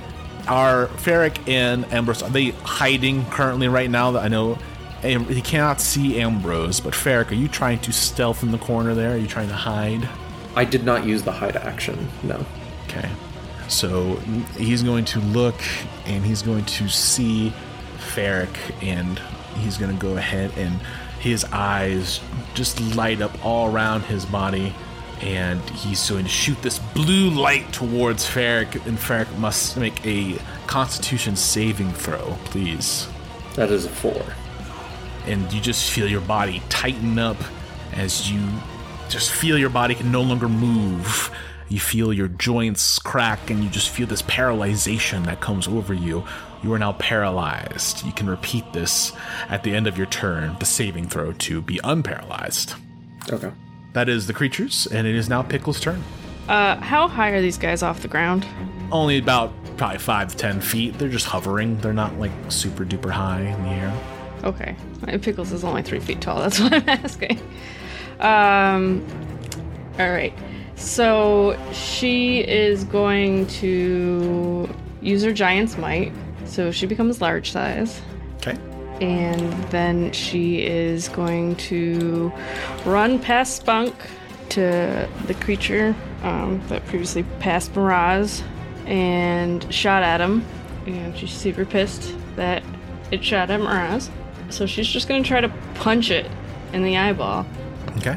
Are 0.49 0.89
Ferric 0.89 1.49
and 1.49 1.85
Ambrose 1.93 2.21
are 2.21 2.29
they 2.29 2.51
hiding 2.51 3.25
currently 3.27 3.69
right 3.69 3.89
now? 3.89 4.11
That 4.11 4.25
I 4.25 4.29
know 4.29 4.59
Am- 5.05 5.25
he 5.27 5.43
cannot 5.43 5.81
see 5.81 6.21
Ambrose, 6.21 6.81
but 6.81 6.95
Ferric, 6.95 7.31
are 7.31 7.35
you 7.35 7.49
trying 7.49 7.81
to 7.81 7.93
stealth 7.93 8.43
in 8.43 8.53
the 8.53 8.59
corner 8.59 8.95
there? 8.95 9.15
Are 9.15 9.17
you 9.17 9.27
trying 9.27 9.49
to 9.49 9.55
hide? 9.55 10.09
I 10.55 10.65
did 10.65 10.85
not 10.85 11.05
use 11.05 11.23
the 11.23 11.33
hide 11.33 11.57
action. 11.57 12.09
No. 12.23 12.45
Okay. 12.89 13.09
So 13.69 14.17
he's 14.57 14.83
going 14.83 15.05
to 15.07 15.21
look 15.21 15.61
and 16.07 16.25
he's 16.25 16.43
going 16.43 16.65
to 16.67 16.89
see 16.89 17.53
Ferric 18.15 18.57
and 18.83 19.19
he's 19.57 19.79
going 19.79 19.97
to 19.97 20.01
go 20.01 20.17
ahead 20.17 20.53
and 20.57 20.81
his 21.21 21.45
eyes 21.53 22.21
just 22.55 22.81
light 22.95 23.23
up 23.23 23.45
all 23.45 23.73
around 23.73 24.03
his 24.03 24.27
body 24.27 24.75
and 25.21 25.61
he's 25.71 26.11
going 26.11 26.25
to 26.25 26.31
shoot 26.31 26.61
this 26.63 26.79
blue 26.79 27.31
light 27.31 27.73
towards 27.73 28.27
Ferric 28.29 28.75
and 28.87 28.99
Ferric 28.99 29.35
must 29.39 29.77
make 29.77 30.05
a 30.05 30.37
constitution 30.67 31.37
saving 31.37 31.93
throw, 31.93 32.37
please. 32.45 33.09
That 33.55 33.71
is 33.71 33.87
a 33.87 33.89
four. 33.89 34.25
And 35.27 35.53
you 35.53 35.61
just 35.61 35.91
feel 35.91 36.09
your 36.09 36.21
body 36.21 36.63
tighten 36.69 37.19
up 37.19 37.37
as 37.93 38.31
you 38.31 38.41
just 39.09 39.31
feel 39.31 39.59
your 39.59 39.71
body 39.71 39.95
can 39.95 40.11
no 40.11 40.23
longer 40.23 40.49
move. 40.49 41.31
You 41.69 41.81
feel 41.81 42.13
your 42.13 42.29
joints 42.29 42.99
crack 42.99 43.51
and 43.51 43.63
you 43.63 43.71
just 43.71 43.89
feel 43.91 44.07
this 44.07 44.23
paralyzation 44.23 45.25
that 45.27 45.41
comes 45.41 45.67
over 45.69 45.95
you. 45.95 46.25
You 46.63 46.73
are 46.75 46.79
now 46.79 46.93
paralyzed. 46.93 48.05
You 48.05 48.13
can 48.13 48.29
repeat 48.29 48.73
this 48.73 49.13
at 49.49 49.63
the 49.63 49.75
end 49.75 49.87
of 49.87 49.97
your 49.97 50.07
turn, 50.07 50.57
the 50.59 50.65
saving 50.65 51.09
throw 51.09 51.33
to 51.33 51.61
be 51.61 51.79
unparalyzed. 51.79 52.79
Okay. 53.31 53.53
That 53.95 54.09
is 54.09 54.27
the 54.27 54.33
creatures, 54.33 54.87
and 54.87 55.07
it 55.07 55.15
is 55.15 55.29
now 55.29 55.43
Pickle's 55.43 55.81
turn. 55.81 56.03
Uh, 56.49 56.77
how 56.77 57.09
high 57.09 57.31
are 57.31 57.41
these 57.43 57.59
guys 57.59 57.83
off 57.83 58.01
the 58.01 58.09
ground? 58.09 58.47
Only 58.91 59.19
about 59.19 59.53
probably 59.77 59.99
five 59.99 60.31
to 60.31 60.37
ten 60.37 60.61
feet. 60.61 60.99
They're 60.99 61.09
just 61.09 61.27
hovering. 61.27 61.79
They're 61.79 61.93
not 61.93 62.19
like 62.19 62.33
super 62.49 62.85
duper 62.85 63.11
high 63.11 63.41
in 63.41 63.63
the 63.63 63.69
air. 63.71 64.22
Okay, 64.43 64.77
my 65.07 65.17
Pickles 65.19 65.53
is 65.53 65.63
only 65.65 65.83
three 65.83 66.01
feet 66.01 66.21
tall. 66.21 66.41
That's 66.41 66.59
what 66.61 66.73
I'm 66.73 66.89
asking. 66.89 67.39
Um, 68.21 69.05
all 69.99 70.11
right. 70.11 70.33
So 70.77 71.57
she 71.73 72.41
is 72.41 72.85
going 72.85 73.47
to 73.49 74.69
use 75.01 75.23
her 75.23 75.33
giant's 75.33 75.77
might, 75.79 76.13
so 76.45 76.73
she 76.73 76.87
becomes 76.87 77.21
large 77.21 77.53
size, 77.53 78.01
Okay. 78.39 78.57
and 79.01 79.53
then 79.71 80.11
she 80.13 80.65
is 80.65 81.09
going 81.09 81.55
to 81.57 82.33
run 82.85 83.19
past 83.21 83.57
Spunk 83.57 83.95
to 84.51 85.09
the 85.27 85.35
creature 85.35 85.95
um, 86.23 86.61
that 86.69 86.85
previously 86.87 87.23
passed 87.39 87.75
Miraz 87.77 88.43
and 88.87 89.73
shot 89.73 90.03
at 90.03 90.21
him, 90.21 90.45
and 90.87 91.17
she's 91.17 91.31
super 91.33 91.65
pissed 91.65 92.15
that 92.35 92.63
it 93.13 93.23
shot 93.25 93.51
at 93.51 93.61
Miraz. 93.61 94.11
So 94.53 94.67
she's 94.67 94.87
just 94.89 95.09
gonna 95.09 95.23
try 95.25 95.41
to 95.41 95.49
punch 95.75 96.11
it 96.11 96.31
in 96.73 96.83
the 96.85 96.97
eyeball. 96.97 97.47
Okay. 97.99 98.17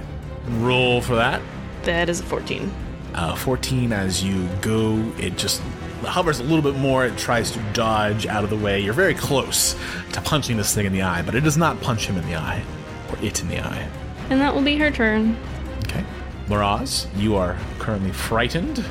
Roll 0.59 1.01
for 1.01 1.15
that. 1.15 1.41
That 1.83 2.09
is 2.09 2.19
a 2.19 2.23
14. 2.23 2.71
Uh, 3.13 3.35
14 3.35 3.93
as 3.93 4.23
you 4.23 4.47
go, 4.61 4.97
it 5.17 5.37
just 5.37 5.61
hovers 6.03 6.39
a 6.39 6.43
little 6.43 6.61
bit 6.61 6.75
more. 6.79 7.05
It 7.05 7.17
tries 7.17 7.51
to 7.51 7.59
dodge 7.73 8.27
out 8.27 8.43
of 8.43 8.49
the 8.49 8.57
way. 8.57 8.79
You're 8.81 8.93
very 8.93 9.13
close 9.15 9.75
to 10.11 10.21
punching 10.21 10.57
this 10.57 10.75
thing 10.75 10.85
in 10.85 10.91
the 10.93 11.01
eye, 11.01 11.21
but 11.21 11.33
it 11.35 11.41
does 11.41 11.57
not 11.57 11.79
punch 11.81 12.05
him 12.07 12.17
in 12.17 12.25
the 12.27 12.35
eye 12.35 12.63
or 13.09 13.17
it 13.23 13.41
in 13.41 13.47
the 13.47 13.59
eye. 13.59 13.87
And 14.29 14.41
that 14.41 14.53
will 14.53 14.61
be 14.61 14.77
her 14.77 14.91
turn. 14.91 15.37
Okay. 15.85 16.03
Miraz, 16.49 17.07
you 17.15 17.35
are 17.35 17.57
currently 17.79 18.11
frightened. 18.11 18.83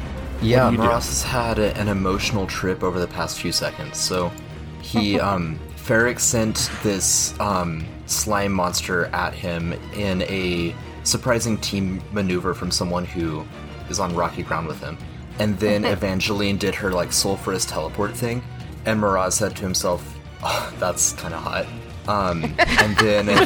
Yeah, 0.42 0.66
do 0.66 0.72
you 0.72 0.78
do? 0.78 0.84
Miraz 0.84 1.06
has 1.06 1.22
had 1.22 1.58
a- 1.58 1.76
an 1.78 1.88
emotional 1.88 2.46
trip 2.46 2.82
over 2.82 2.98
the 2.98 3.06
past 3.06 3.38
few 3.40 3.52
seconds. 3.52 3.98
So 3.98 4.32
he, 4.80 5.20
um, 5.28 5.58
Ferric 5.84 6.18
sent 6.18 6.70
this 6.82 7.38
um, 7.40 7.86
slime 8.06 8.52
monster 8.52 9.04
at 9.06 9.34
him 9.34 9.74
in 9.94 10.22
a 10.22 10.74
surprising 11.02 11.58
team 11.58 12.02
maneuver 12.10 12.54
from 12.54 12.70
someone 12.70 13.04
who 13.04 13.44
is 13.90 14.00
on 14.00 14.16
rocky 14.16 14.42
ground 14.42 14.66
with 14.66 14.80
him. 14.80 14.96
And 15.38 15.58
then 15.58 15.84
Evangeline 15.96 16.56
did 16.56 16.74
her 16.74 16.90
like 16.90 17.10
sulfurous 17.10 17.68
teleport 17.68 18.16
thing, 18.16 18.42
and 18.86 18.98
Miraz 18.98 19.34
said 19.34 19.54
to 19.56 19.62
himself, 19.62 20.18
oh, 20.42 20.72
"That's 20.78 21.12
kind 21.12 21.34
of 21.34 21.42
hot." 21.42 21.66
Um, 22.08 22.44
and 22.58 22.96
then 22.96 23.26
the 23.26 23.42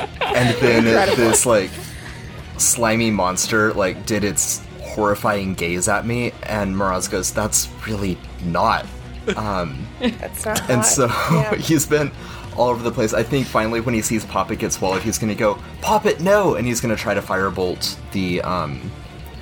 um, 0.00 0.08
and 0.34 0.56
then 0.56 0.84
this 1.16 1.46
like 1.46 1.70
slimy 2.56 3.12
monster 3.12 3.72
like 3.74 4.06
did 4.06 4.24
its 4.24 4.60
horrifying 4.98 5.54
gaze 5.54 5.88
at 5.88 6.04
me 6.04 6.32
and 6.44 6.76
Miraz 6.76 7.06
goes 7.08 7.32
that's 7.32 7.68
really 7.86 8.18
not. 8.44 8.84
Um 9.36 9.86
That's 10.00 10.44
not 10.44 10.60
and 10.70 10.80
hot. 10.80 10.86
so 10.86 11.06
Yeah. 11.06 11.54
he's 11.68 11.86
been 11.86 12.10
all 12.56 12.68
over 12.70 12.82
the 12.82 12.90
place. 12.90 13.14
I 13.14 13.22
think 13.22 13.46
finally 13.46 13.80
when 13.80 13.94
he 13.94 14.02
sees 14.02 14.24
poppet 14.24 14.58
get 14.58 14.72
swallowed 14.72 15.02
he's 15.02 15.18
gonna 15.18 15.34
go 15.36 15.58
poppet 15.82 16.20
no! 16.20 16.54
And 16.56 16.66
he's 16.66 16.80
gonna 16.80 16.96
try 16.96 17.14
to 17.14 17.22
firebolt 17.22 17.96
the 18.12 18.40
um 18.42 18.90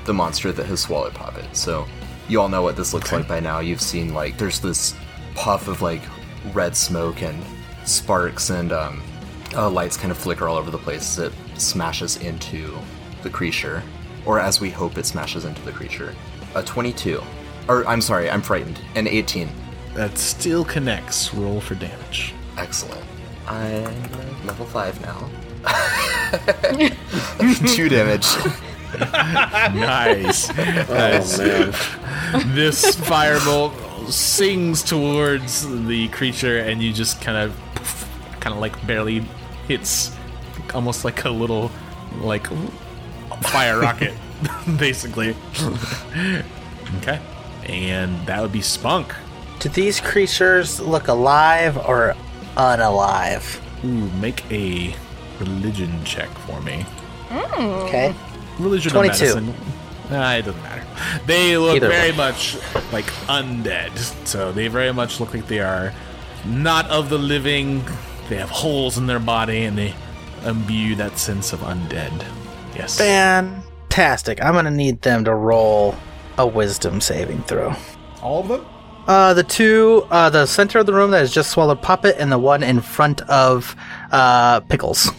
the 0.04 0.12
monster 0.12 0.52
that 0.52 0.66
has 0.66 0.80
swallowed 0.80 1.14
poppet 1.14 1.44
so 1.56 1.86
you 2.28 2.40
all 2.40 2.48
know 2.48 2.62
what 2.62 2.76
this 2.76 2.92
looks 2.92 3.12
like 3.12 3.26
by 3.26 3.40
now. 3.40 3.60
You've 3.60 3.80
seen 3.80 4.12
like 4.12 4.36
there's 4.36 4.60
this 4.60 4.94
puff 5.34 5.68
of 5.68 5.80
like 5.80 6.02
red 6.52 6.76
smoke 6.76 7.22
and 7.22 7.42
sparks 7.84 8.50
and 8.50 8.72
um 8.72 9.02
uh, 9.54 9.70
lights 9.70 9.96
kind 9.96 10.10
of 10.10 10.18
flicker 10.18 10.48
all 10.48 10.56
over 10.56 10.70
the 10.70 10.78
place. 10.78 11.18
As 11.18 11.30
it 11.30 11.32
smashes 11.56 12.16
into 12.18 12.76
the 13.22 13.30
creature, 13.30 13.82
or 14.26 14.40
as 14.40 14.60
we 14.60 14.70
hope 14.70 14.98
it 14.98 15.06
smashes 15.06 15.44
into 15.44 15.62
the 15.62 15.72
creature. 15.72 16.14
A 16.54 16.62
22. 16.62 17.22
Or, 17.68 17.86
I'm 17.86 18.00
sorry, 18.00 18.28
I'm 18.28 18.42
frightened. 18.42 18.80
An 18.94 19.06
18. 19.06 19.48
That 19.94 20.18
still 20.18 20.64
connects. 20.64 21.32
Roll 21.32 21.60
for 21.60 21.74
damage. 21.74 22.34
Excellent. 22.58 23.04
I'm 23.48 23.84
level 24.44 24.66
5 24.66 25.00
now. 25.00 25.30
2 27.74 27.88
damage. 27.88 28.26
Nice. 28.98 30.50
Oh 30.50 30.54
man. 30.54 31.74
this 32.54 32.96
firebolt 32.96 34.10
sings 34.10 34.82
towards 34.82 35.66
the 35.86 36.08
creature, 36.08 36.60
and 36.60 36.82
you 36.82 36.92
just 36.92 37.20
kind 37.20 37.36
of, 37.36 38.08
kind 38.40 38.54
of 38.54 38.60
like 38.60 38.86
barely 38.86 39.20
hits, 39.68 40.14
almost 40.72 41.04
like 41.04 41.24
a 41.24 41.30
little, 41.30 41.70
like 42.20 42.46
fire 43.42 43.78
rocket, 43.80 44.14
basically. 44.78 45.34
okay, 46.98 47.20
and 47.64 48.26
that 48.26 48.40
would 48.42 48.52
be 48.52 48.60
Spunk. 48.62 49.14
Do 49.58 49.68
these 49.70 50.00
creatures 50.00 50.80
look 50.80 51.08
alive 51.08 51.76
or 51.78 52.14
unalive? 52.56 53.60
Ooh, 53.84 54.10
make 54.20 54.50
a 54.50 54.94
religion 55.38 56.04
check 56.04 56.28
for 56.40 56.60
me. 56.60 56.84
Hmm. 57.28 57.60
Okay. 57.86 58.14
Religion 58.58 58.92
22. 58.92 58.98
or 59.24 59.40
medicine. 59.40 59.54
Nah, 60.10 60.32
it 60.34 60.42
doesn't 60.42 60.62
matter. 60.62 60.84
They 61.26 61.56
look 61.58 61.76
Either 61.76 61.88
very 61.88 62.10
way. 62.12 62.16
much 62.16 62.56
like 62.92 63.06
undead. 63.28 63.96
So 64.26 64.52
they 64.52 64.68
very 64.68 64.92
much 64.92 65.18
look 65.20 65.34
like 65.34 65.46
they 65.48 65.60
are 65.60 65.92
not 66.44 66.86
of 66.90 67.08
the 67.10 67.18
living. 67.18 67.84
They 68.28 68.36
have 68.36 68.50
holes 68.50 68.98
in 68.98 69.06
their 69.06 69.18
body 69.18 69.64
and 69.64 69.76
they 69.76 69.94
imbue 70.44 70.94
that 70.96 71.18
sense 71.18 71.52
of 71.52 71.60
undead. 71.60 72.24
Yes. 72.76 72.98
Fantastic. 72.98 74.42
I'm 74.44 74.54
gonna 74.54 74.70
need 74.70 75.02
them 75.02 75.24
to 75.24 75.34
roll 75.34 75.94
a 76.38 76.46
wisdom 76.46 77.00
saving 77.00 77.42
throw. 77.42 77.74
All 78.22 78.40
of 78.40 78.48
them? 78.48 78.66
Uh, 79.06 79.32
the 79.34 79.44
two, 79.44 80.04
uh, 80.10 80.28
the 80.30 80.46
center 80.46 80.80
of 80.80 80.86
the 80.86 80.92
room 80.92 81.12
that 81.12 81.18
has 81.18 81.32
just 81.32 81.50
swallowed 81.50 81.80
Poppet, 81.80 82.16
and 82.18 82.30
the 82.30 82.38
one 82.38 82.62
in 82.62 82.80
front 82.80 83.22
of 83.22 83.76
uh, 84.10 84.60
Pickles. 84.60 85.10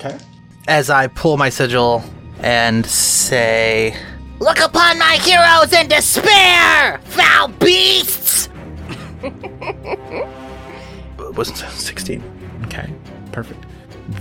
Okay. 0.00 0.18
As 0.66 0.90
I 0.90 1.06
pull 1.06 1.36
my 1.36 1.48
sigil 1.48 2.02
and 2.40 2.84
say, 2.84 3.96
Look 4.40 4.60
upon 4.60 4.98
my 4.98 5.18
heroes 5.22 5.72
in 5.72 5.88
despair, 5.88 7.00
foul 7.04 7.48
beasts! 7.48 8.48
it 9.22 10.28
wasn't 11.34 11.58
16. 11.58 12.22
Okay. 12.64 12.92
Perfect. 13.32 13.64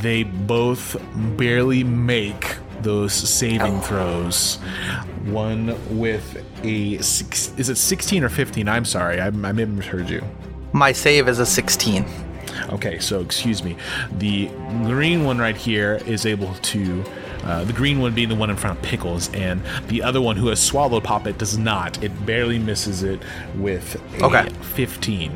They 0.01 0.23
both 0.23 0.95
barely 1.37 1.83
make 1.83 2.55
those 2.81 3.13
saving 3.13 3.81
throws. 3.81 4.55
One 5.25 5.77
with 5.99 6.43
a 6.63 6.97
six. 6.99 7.53
Is 7.57 7.69
it 7.69 7.75
16 7.75 8.23
or 8.23 8.29
15? 8.29 8.67
I'm 8.67 8.85
sorry. 8.85 9.19
I, 9.19 9.27
I 9.27 9.31
misheard 9.31 10.09
you. 10.09 10.23
My 10.73 10.91
save 10.91 11.27
is 11.27 11.39
a 11.39 11.45
16. 11.45 12.05
Okay, 12.69 12.99
so 12.99 13.21
excuse 13.21 13.63
me. 13.63 13.77
The 14.17 14.47
green 14.85 15.23
one 15.25 15.37
right 15.37 15.55
here 15.57 16.01
is 16.05 16.25
able 16.25 16.53
to. 16.53 17.03
Uh, 17.43 17.63
the 17.63 17.71
green 17.71 17.99
one 17.99 18.13
being 18.13 18.27
the 18.27 18.35
one 18.35 18.49
in 18.49 18.57
front 18.57 18.77
of 18.77 18.83
Pickles, 18.83 19.33
and 19.33 19.61
the 19.87 20.01
other 20.03 20.19
one 20.19 20.35
who 20.35 20.47
has 20.47 20.61
swallowed 20.61 21.03
Poppet 21.03 21.37
does 21.37 21.57
not. 21.57 22.03
It 22.03 22.25
barely 22.25 22.59
misses 22.59 23.03
it 23.03 23.21
with 23.55 23.95
a 24.21 24.25
Okay. 24.25 24.49
15. 24.73 25.31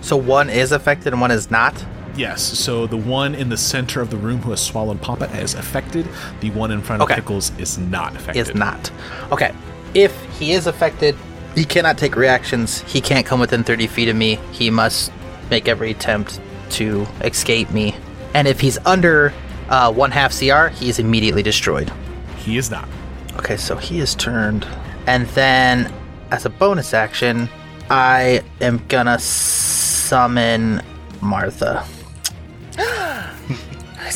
So 0.00 0.16
one 0.16 0.48
is 0.48 0.70
affected 0.70 1.12
and 1.12 1.20
one 1.20 1.32
is 1.32 1.50
not. 1.50 1.74
Yes, 2.16 2.42
so 2.42 2.86
the 2.86 2.96
one 2.96 3.34
in 3.34 3.48
the 3.48 3.56
center 3.56 4.00
of 4.00 4.10
the 4.10 4.16
room 4.16 4.40
who 4.40 4.50
has 4.50 4.60
swallowed 4.60 5.02
Papa 5.02 5.30
is 5.38 5.54
affected. 5.54 6.08
The 6.40 6.50
one 6.50 6.70
in 6.70 6.80
front 6.80 7.02
of 7.02 7.06
Okay. 7.06 7.16
Pickles 7.16 7.52
is 7.58 7.78
not 7.78 8.16
affected. 8.16 8.40
Is 8.40 8.54
not. 8.54 8.90
Okay. 9.30 9.54
If 9.94 10.18
he 10.38 10.52
is 10.52 10.66
affected, 10.66 11.14
he 11.54 11.64
cannot 11.64 11.98
take 11.98 12.16
reactions. 12.16 12.80
He 12.82 13.00
can't 13.00 13.26
come 13.26 13.40
within 13.40 13.64
30 13.64 13.86
feet 13.86 14.08
of 14.08 14.16
me. 14.16 14.38
He 14.52 14.70
must 14.70 15.12
make 15.50 15.68
every 15.68 15.90
attempt 15.90 16.40
to 16.70 17.06
escape 17.20 17.70
me. 17.70 17.94
And 18.34 18.48
if 18.48 18.60
he's 18.60 18.78
under 18.86 19.32
uh, 19.68 19.92
one 19.92 20.10
half 20.10 20.36
CR, 20.38 20.68
he 20.68 20.88
is 20.88 20.98
immediately 20.98 21.42
destroyed. 21.42 21.90
He 22.38 22.56
is 22.56 22.70
not. 22.70 22.88
Okay, 23.36 23.56
so 23.56 23.76
he 23.76 24.00
is 24.00 24.14
turned. 24.14 24.66
And 25.06 25.26
then, 25.28 25.92
as 26.30 26.46
a 26.46 26.50
bonus 26.50 26.94
action, 26.94 27.48
I 27.90 28.42
am 28.60 28.84
gonna 28.88 29.18
summon 29.18 30.82
Martha. 31.20 31.86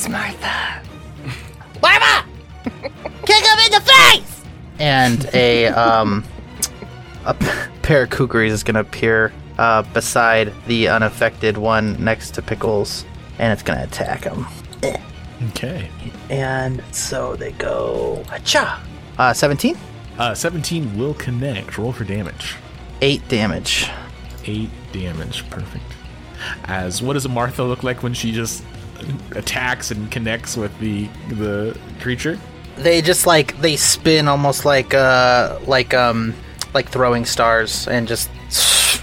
Who's 0.00 0.08
Martha? 0.08 0.80
Marva! 1.82 2.24
Kick 2.64 3.44
him 3.44 3.58
in 3.66 3.70
the 3.70 3.82
face! 3.84 4.44
and 4.78 5.28
a 5.34 5.66
um 5.66 6.24
a 7.26 7.34
p- 7.34 7.46
pair 7.82 8.04
of 8.04 8.08
kookaries 8.08 8.48
is 8.48 8.64
gonna 8.64 8.80
appear 8.80 9.30
uh, 9.58 9.82
beside 9.92 10.54
the 10.66 10.88
unaffected 10.88 11.58
one 11.58 12.02
next 12.02 12.30
to 12.30 12.40
Pickles, 12.40 13.04
and 13.38 13.52
it's 13.52 13.62
gonna 13.62 13.82
attack 13.82 14.24
him. 14.24 14.46
Okay. 15.50 15.88
And 16.28 16.82
so 16.92 17.34
they 17.36 17.52
go. 17.52 18.22
Hacha! 18.28 18.78
Uh, 19.18 19.32
17? 19.32 19.74
Uh, 20.18 20.34
17 20.34 20.98
will 20.98 21.14
connect. 21.14 21.78
Roll 21.78 21.92
for 21.92 22.04
damage. 22.04 22.56
8 23.00 23.26
damage. 23.28 23.88
Eight 24.44 24.68
damage. 24.92 25.48
Perfect. 25.48 25.82
As 26.64 27.00
what 27.00 27.14
does 27.14 27.26
Martha 27.26 27.62
look 27.64 27.82
like 27.82 28.02
when 28.02 28.12
she 28.12 28.32
just 28.32 28.62
attacks 29.32 29.90
and 29.90 30.10
connects 30.10 30.56
with 30.56 30.76
the 30.80 31.08
the 31.30 31.78
creature? 32.00 32.38
They 32.76 33.02
just 33.02 33.26
like 33.26 33.60
they 33.60 33.76
spin 33.76 34.28
almost 34.28 34.64
like 34.64 34.94
uh 34.94 35.58
like 35.66 35.92
um 35.94 36.34
like 36.74 36.88
throwing 36.88 37.24
stars 37.24 37.86
and 37.88 38.06
just 38.08 38.30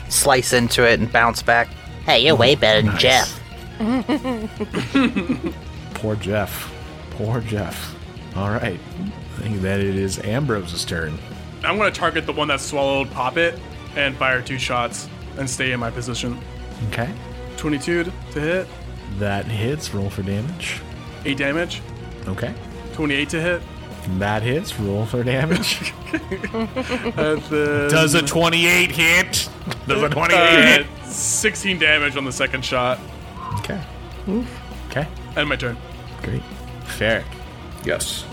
slice 0.10 0.54
into 0.54 0.88
it 0.88 1.00
and 1.00 1.12
bounce 1.12 1.42
back. 1.42 1.68
Hey, 2.06 2.26
you're 2.26 2.36
way 2.36 2.56
better 2.56 2.82
than 2.82 2.92
Nice. 2.94 3.02
Jeff. 3.02 3.44
Poor 5.96 6.16
Jeff. 6.16 6.74
Poor 7.12 7.42
Jeff. 7.42 7.96
All 8.36 8.50
right. 8.50 8.80
I 8.80 9.40
think 9.42 9.62
that 9.62 9.80
it 9.80 9.96
is 9.96 10.20
Ambrose's 10.20 10.86
turn. 10.86 11.18
I'm 11.64 11.78
gonna 11.78 11.92
target 11.92 12.26
the 12.26 12.34
one 12.34 12.48
that 12.50 12.62
swallowed 12.62 13.10
Poppet 13.12 13.60
and 13.96 14.16
fire 14.16 14.42
two 14.42 14.58
shots 14.60 15.10
and 15.38 15.50
stay 15.50 15.72
in 15.72 15.80
my 15.80 15.90
position. 15.92 16.40
Okay. 16.90 17.12
22 17.58 18.04
to 18.04 18.12
hit, 18.40 18.68
That 19.20 19.46
hits. 19.46 19.94
Roll 19.94 20.10
for 20.10 20.24
damage. 20.24 20.82
8 21.26 21.38
damage. 21.38 21.82
Okay. 22.28 22.54
28 22.94 23.30
to 23.30 23.42
hit. 23.42 23.62
That 24.20 24.44
hits. 24.44 24.80
Roll 24.80 25.06
for 25.06 25.24
damage. 25.24 25.94
And 26.14 27.42
then, 27.42 27.90
Does 27.90 28.14
a 28.14 28.22
28 28.22 28.92
hit? 28.92 29.50
Does 29.88 30.02
a 30.04 30.10
28 30.10 30.38
uh, 30.38 30.62
hit? 30.62 30.88
16 31.06 31.80
damage 31.80 32.16
on 32.16 32.24
the 32.24 32.32
second 32.32 32.64
shot. 32.64 32.98
Okay. 33.56 33.82
Okay. 34.90 35.06
End 35.36 35.50
my 35.50 35.58
turn. 35.58 35.78
Great. 36.22 36.42
Ferric. 36.86 37.26
Yes. 37.84 38.26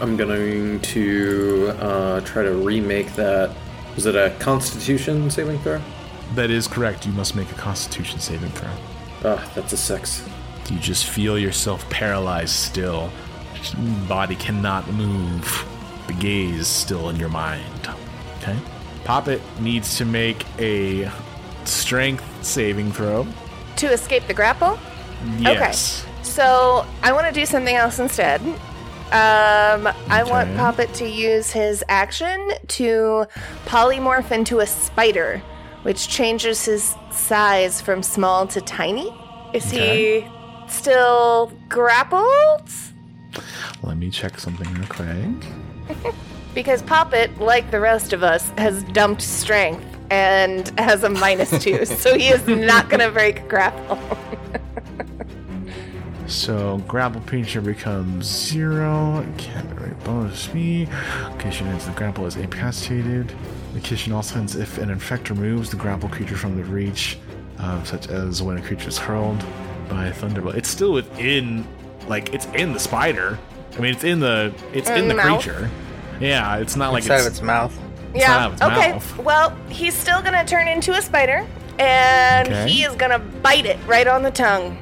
I'm 0.00 0.16
going 0.16 0.80
to 0.80 1.72
uh, 1.78 2.20
try 2.22 2.42
to 2.42 2.52
remake 2.54 3.14
that. 3.14 3.54
Was 3.94 4.06
it 4.06 4.16
a 4.16 4.34
Constitution 4.40 5.30
saving 5.30 5.60
throw? 5.60 5.80
That 6.34 6.50
is 6.50 6.66
correct. 6.66 7.06
You 7.06 7.12
must 7.12 7.36
make 7.36 7.50
a 7.52 7.54
Constitution 7.54 8.18
saving 8.18 8.50
throw. 8.50 8.70
Ah, 9.24 9.50
that's 9.54 9.72
a 9.72 9.76
six. 9.76 10.26
You 10.70 10.78
just 10.78 11.06
feel 11.06 11.38
yourself 11.38 11.88
paralyzed 11.90 12.54
still. 12.54 13.10
Body 14.08 14.36
cannot 14.36 14.90
move. 14.92 15.66
The 16.06 16.14
gaze 16.14 16.66
still 16.66 17.08
in 17.10 17.16
your 17.16 17.28
mind. 17.28 17.88
Okay. 18.38 18.56
Poppet 19.04 19.40
needs 19.60 19.96
to 19.98 20.04
make 20.04 20.44
a 20.58 21.10
strength 21.64 22.24
saving 22.44 22.92
throw. 22.92 23.26
To 23.76 23.92
escape 23.92 24.26
the 24.26 24.34
grapple? 24.34 24.78
Yes. 25.38 26.04
Okay. 26.04 26.12
So 26.22 26.86
I 27.02 27.12
want 27.12 27.26
to 27.26 27.32
do 27.32 27.46
something 27.46 27.74
else 27.74 27.98
instead. 27.98 28.40
Um, 29.12 29.86
I 30.08 30.24
want 30.26 30.56
Poppet 30.56 30.94
to 30.94 31.08
use 31.08 31.50
his 31.50 31.84
action 31.88 32.52
to 32.68 33.26
polymorph 33.66 34.30
into 34.30 34.60
a 34.60 34.66
spider, 34.66 35.42
which 35.82 36.08
changes 36.08 36.64
his 36.64 36.94
size 37.10 37.80
from 37.80 38.02
small 38.02 38.46
to 38.48 38.60
tiny. 38.60 39.12
Is 39.52 39.70
he 39.70 40.26
still 40.68 41.52
grappled? 41.68 42.68
Let 43.82 43.96
me 43.96 44.10
check 44.10 44.38
something 44.38 44.72
real 44.74 44.86
quick. 44.86 46.14
Because 46.54 46.82
Poppet, 46.82 47.38
like 47.40 47.70
the 47.70 47.80
rest 47.80 48.12
of 48.12 48.22
us, 48.22 48.50
has 48.58 48.84
dumped 48.92 49.22
strength 49.22 49.86
and 50.10 50.68
has 50.78 51.02
a 51.02 51.08
minus 51.08 51.50
two, 51.64 51.84
so 51.86 52.14
he 52.14 52.28
is 52.28 52.46
not 52.46 52.90
going 52.90 53.00
to 53.00 53.10
break 53.10 53.48
grapple. 53.48 53.98
So 56.32 56.78
grapple 56.88 57.20
creature 57.22 57.60
becomes 57.60 58.24
zero. 58.24 59.24
Can't 59.36 59.78
rate 59.78 60.02
bonus 60.02 60.40
speed. 60.40 60.88
Location 61.24 61.66
ends 61.66 61.84
the 61.84 61.92
grapple 61.92 62.24
is 62.24 62.36
incapacitated. 62.36 63.34
Location 63.74 64.12
also 64.12 64.38
ends 64.38 64.54
if 64.56 64.78
an 64.78 64.90
infector 64.90 65.34
moves 65.36 65.70
the 65.70 65.76
grapple 65.76 66.08
creature 66.08 66.36
from 66.36 66.56
the 66.56 66.64
reach, 66.64 67.18
uh, 67.58 67.82
such 67.84 68.08
as 68.08 68.42
when 68.42 68.58
a 68.58 68.62
creature 68.62 68.88
is 68.88 68.98
hurled 68.98 69.42
by 69.88 70.06
a 70.06 70.12
thunderbolt. 70.12 70.54
It's 70.56 70.68
still 70.68 70.92
within, 70.92 71.66
like 72.06 72.34
it's 72.34 72.46
in 72.54 72.72
the 72.72 72.78
spider. 72.80 73.38
I 73.76 73.80
mean, 73.80 73.94
it's 73.94 74.04
in 74.04 74.20
the 74.20 74.54
it's 74.74 74.90
In 74.90 74.98
in, 74.98 75.08
the 75.08 75.14
the, 75.14 75.20
creature. 75.22 75.70
Yeah, 76.20 76.58
it's 76.58 76.76
not 76.76 76.92
like 76.92 77.04
Inside 77.04 77.16
it's, 77.16 77.26
of 77.26 77.32
its 77.32 77.42
mouth. 77.42 77.78
yeah. 78.14 78.36
out 78.36 78.46
of 78.48 78.52
its 78.54 78.62
Okay. 78.62 78.92
mouth. 78.92 79.18
Well, 79.18 79.56
he's 79.70 79.94
still 79.94 80.20
going 80.20 80.34
to 80.34 80.44
turn 80.44 80.68
into 80.68 80.92
a 80.92 81.00
spider, 81.00 81.46
and 81.78 82.48
Okay. 82.48 82.68
he 82.68 82.84
is 82.84 82.94
going 82.96 83.10
to 83.12 83.18
bite 83.18 83.64
it 83.64 83.78
right 83.86 84.06
on 84.06 84.22
the 84.22 84.30
tongue. 84.30 84.76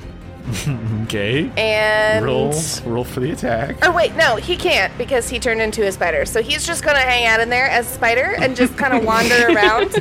okay. 1.11 1.51
And 1.57 2.25
Roll 2.25 2.55
roll 2.85 3.05
for 3.05 3.21
the 3.21 3.31
attack. 3.33 3.77
Oh 3.83 3.93
wait, 3.93 4.15
no, 4.17 4.37
he 4.37 4.57
can't 4.57 4.97
because 4.97 5.29
he 5.29 5.39
turned 5.39 5.61
into 5.61 5.87
a 5.87 5.93
spider. 5.93 6.25
So 6.25 6.43
he's 6.43 6.67
just 6.67 6.85
gonna 6.85 7.01
hang 7.01 7.27
out 7.27 7.41
in 7.41 7.49
there 7.49 7.67
as 7.67 7.91
a 7.91 7.95
spider 7.95 8.35
and 8.39 8.57
just 8.57 8.77
kind 8.77 8.95
of 8.95 9.05
wander 9.11 9.49
around 9.49 9.95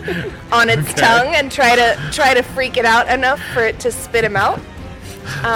on 0.52 0.70
its 0.70 0.94
tongue 0.94 1.34
and 1.36 1.52
try 1.52 1.76
to 1.76 2.10
try 2.12 2.34
to 2.34 2.44
freak 2.44 2.78
it 2.78 2.86
out 2.86 3.08
enough 3.10 3.42
for 3.54 3.66
it 3.66 3.80
to 3.82 3.92
spit 3.92 4.24
him 4.24 4.36
out. 4.36 4.60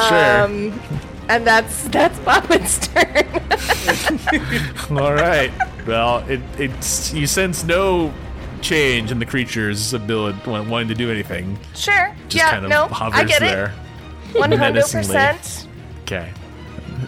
Sure. 0.08 0.44
Um, 0.44 0.80
and 1.30 1.48
that's 1.48 1.88
that's 1.90 2.20
Poppet's 2.20 2.88
turn. 2.88 3.26
All 4.98 5.14
right. 5.14 5.52
Well, 5.88 6.20
it 6.30 6.42
it's 6.58 7.14
you 7.14 7.28
sense 7.28 7.64
no 7.64 8.14
change 8.62 9.12
in 9.12 9.20
the 9.20 9.26
creature's 9.26 9.94
ability 9.94 10.40
wanting 10.48 10.88
to 10.88 10.96
do 10.96 11.12
anything. 11.12 11.60
sure. 11.76 12.16
Just 12.30 12.36
yeah. 12.36 12.52
kind 12.52 12.66
of 12.66 12.70
no, 12.70 12.88
I 12.92 13.24
get 13.24 13.42
there. 13.42 13.68
it. 13.68 13.72
One 14.34 14.52
hundred 14.52 14.86
percent. 14.86 15.68
Okay. 16.04 16.32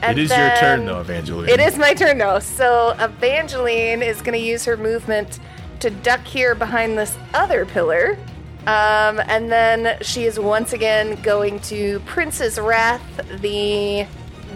And 0.01 0.17
it 0.17 0.23
is 0.23 0.29
your 0.29 0.55
turn 0.57 0.85
though, 0.85 1.01
Evangeline. 1.01 1.49
It 1.49 1.59
is 1.59 1.77
my 1.77 1.93
turn 1.93 2.17
though. 2.17 2.39
So 2.39 2.95
Evangeline 2.99 4.01
is 4.01 4.21
going 4.21 4.37
to 4.37 4.45
use 4.45 4.65
her 4.65 4.77
movement 4.77 5.39
to 5.79 5.89
duck 5.89 6.25
here 6.25 6.55
behind 6.55 6.97
this 6.97 7.17
other 7.33 7.65
pillar. 7.65 8.17
Um, 8.61 9.21
and 9.27 9.51
then 9.51 10.01
she 10.01 10.25
is 10.25 10.39
once 10.39 10.73
again 10.73 11.21
going 11.21 11.59
to 11.61 11.99
Prince's 12.01 12.57
Wrath, 12.57 13.01
the 13.41 14.05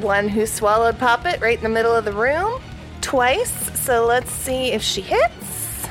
one 0.01 0.27
who 0.27 0.45
swallowed 0.45 0.97
Poppet 0.97 1.39
right 1.41 1.57
in 1.57 1.63
the 1.63 1.69
middle 1.69 1.95
of 1.95 2.05
the 2.05 2.11
room, 2.13 2.59
twice. 3.01 3.79
So 3.79 4.05
let's 4.05 4.31
see 4.31 4.71
if 4.71 4.81
she 4.81 5.01
hits. 5.01 5.87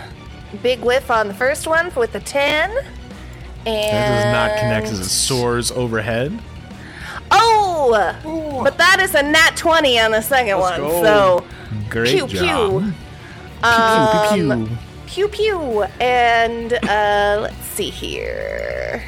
Big 0.63 0.81
whiff 0.81 1.11
on 1.11 1.29
the 1.29 1.35
first 1.35 1.67
one 1.67 1.93
with 1.95 2.15
a 2.15 2.21
10. 2.21 2.71
And 2.71 3.67
That 3.67 4.25
does 4.25 4.33
not 4.33 4.59
connect 4.61 4.87
as 4.89 4.99
it 4.99 5.09
soars 5.09 5.71
overhead. 5.71 6.37
Oh! 7.31 8.61
But 8.65 8.79
that 8.79 8.99
is 9.01 9.15
a 9.15 9.23
nat 9.23 9.53
20 9.57 9.99
on 10.01 10.11
the 10.13 10.19
2nd 10.19 10.61
one. 10.61 10.81
go. 10.81 11.03
So 11.03 11.45
Great 11.91 12.11
pew 12.11 12.27
job. 12.27 12.31
pew. 12.31 12.81
Pew, 12.81 12.93
pew, 14.33 14.53
Um, 14.53 14.67
pew. 14.67 14.79
Pew 15.07 15.29
pew. 15.29 15.83
And 16.01 16.73
uh, 16.73 17.39
let's 17.41 17.65
see 17.67 17.91
here. 17.91 19.03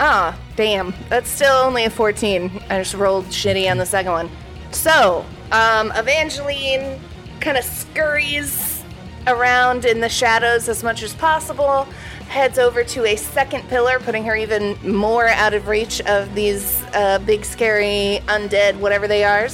Ah, 0.00 0.38
damn. 0.56 0.94
That's 1.08 1.28
still 1.30 1.52
only 1.54 1.84
a 1.84 1.90
14. 1.90 2.62
I 2.70 2.78
just 2.78 2.94
rolled 2.94 3.26
shitty 3.26 3.70
on 3.70 3.78
the 3.78 3.86
second 3.86 4.12
one. 4.12 4.30
So, 4.70 5.24
um, 5.52 5.92
Evangeline 5.96 7.00
kind 7.40 7.56
of 7.56 7.64
scurries 7.64 8.82
around 9.26 9.84
in 9.84 10.00
the 10.00 10.08
shadows 10.08 10.68
as 10.68 10.82
much 10.82 11.02
as 11.02 11.14
possible, 11.14 11.86
heads 12.28 12.58
over 12.58 12.84
to 12.84 13.04
a 13.06 13.16
second 13.16 13.68
pillar, 13.68 13.98
putting 13.98 14.24
her 14.24 14.36
even 14.36 14.76
more 14.88 15.28
out 15.28 15.54
of 15.54 15.66
reach 15.66 16.00
of 16.02 16.34
these 16.34 16.82
uh, 16.94 17.18
big, 17.24 17.44
scary, 17.44 18.20
undead, 18.26 18.76
whatever 18.78 19.08
they 19.08 19.24
are. 19.24 19.48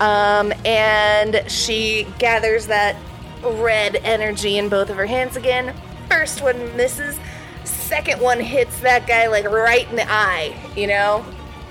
Um, 0.00 0.52
and 0.64 1.42
she 1.50 2.06
gathers 2.18 2.66
that 2.66 2.96
red 3.42 3.96
energy 3.96 4.58
in 4.58 4.68
both 4.68 4.90
of 4.90 4.96
her 4.96 5.06
hands 5.06 5.36
again. 5.36 5.74
First 6.08 6.42
one 6.42 6.76
misses, 6.76 7.18
second 7.64 8.20
one 8.20 8.40
hits 8.40 8.80
that 8.80 9.06
guy 9.06 9.26
like 9.26 9.44
right 9.44 9.88
in 9.88 9.96
the 9.96 10.10
eye, 10.10 10.56
you 10.76 10.86
know? 10.86 11.24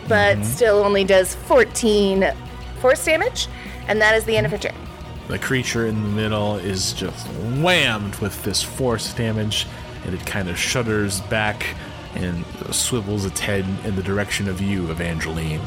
But 0.08 0.44
still 0.44 0.84
only 0.84 1.06
does 1.06 1.34
14 1.34 2.34
force 2.80 3.06
damage, 3.06 3.48
and 3.88 4.02
that 4.02 4.16
is 4.16 4.26
the 4.26 4.36
end 4.36 4.46
of 4.46 4.52
her 4.52 4.58
turn. 4.58 4.76
The 5.30 5.40
creature 5.40 5.88
in 5.88 6.04
the 6.04 6.10
middle 6.10 6.58
is 6.58 6.92
just 6.92 7.28
whammed 7.28 8.16
with 8.16 8.44
this 8.44 8.62
force 8.62 9.14
damage, 9.14 9.68
and 10.06 10.14
it 10.14 10.26
kind 10.26 10.50
of 10.50 10.58
shudders 10.58 11.22
back 11.22 11.66
and 12.16 12.46
swivels 12.72 13.26
its 13.26 13.40
head 13.40 13.66
in 13.86 13.96
the 13.96 14.04
direction 14.04 14.48
of 14.48 14.62
you, 14.62 14.90
Evangeline. 14.92 15.62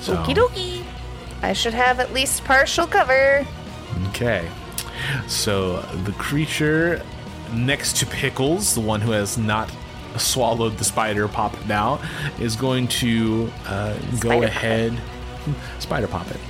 So, 0.00 0.16
Okie 0.16 0.34
dokie. 0.34 0.84
I 1.42 1.52
should 1.52 1.74
have 1.74 2.00
at 2.00 2.12
least 2.12 2.44
partial 2.44 2.86
cover. 2.86 3.46
Okay. 4.08 4.48
So 5.26 5.80
the 6.04 6.12
creature 6.12 7.02
next 7.52 7.96
to 7.98 8.06
Pickles, 8.06 8.74
the 8.74 8.80
one 8.80 9.00
who 9.00 9.12
has 9.12 9.36
not 9.36 9.70
swallowed 10.16 10.78
the 10.78 10.84
spider 10.84 11.28
pop 11.28 11.54
now, 11.66 12.00
is 12.40 12.56
going 12.56 12.88
to 12.88 13.50
uh, 13.66 13.98
go 14.20 14.30
Spider 14.30 14.46
ahead. 14.46 15.00
Spider 15.78 16.06
Poppet. 16.08 16.40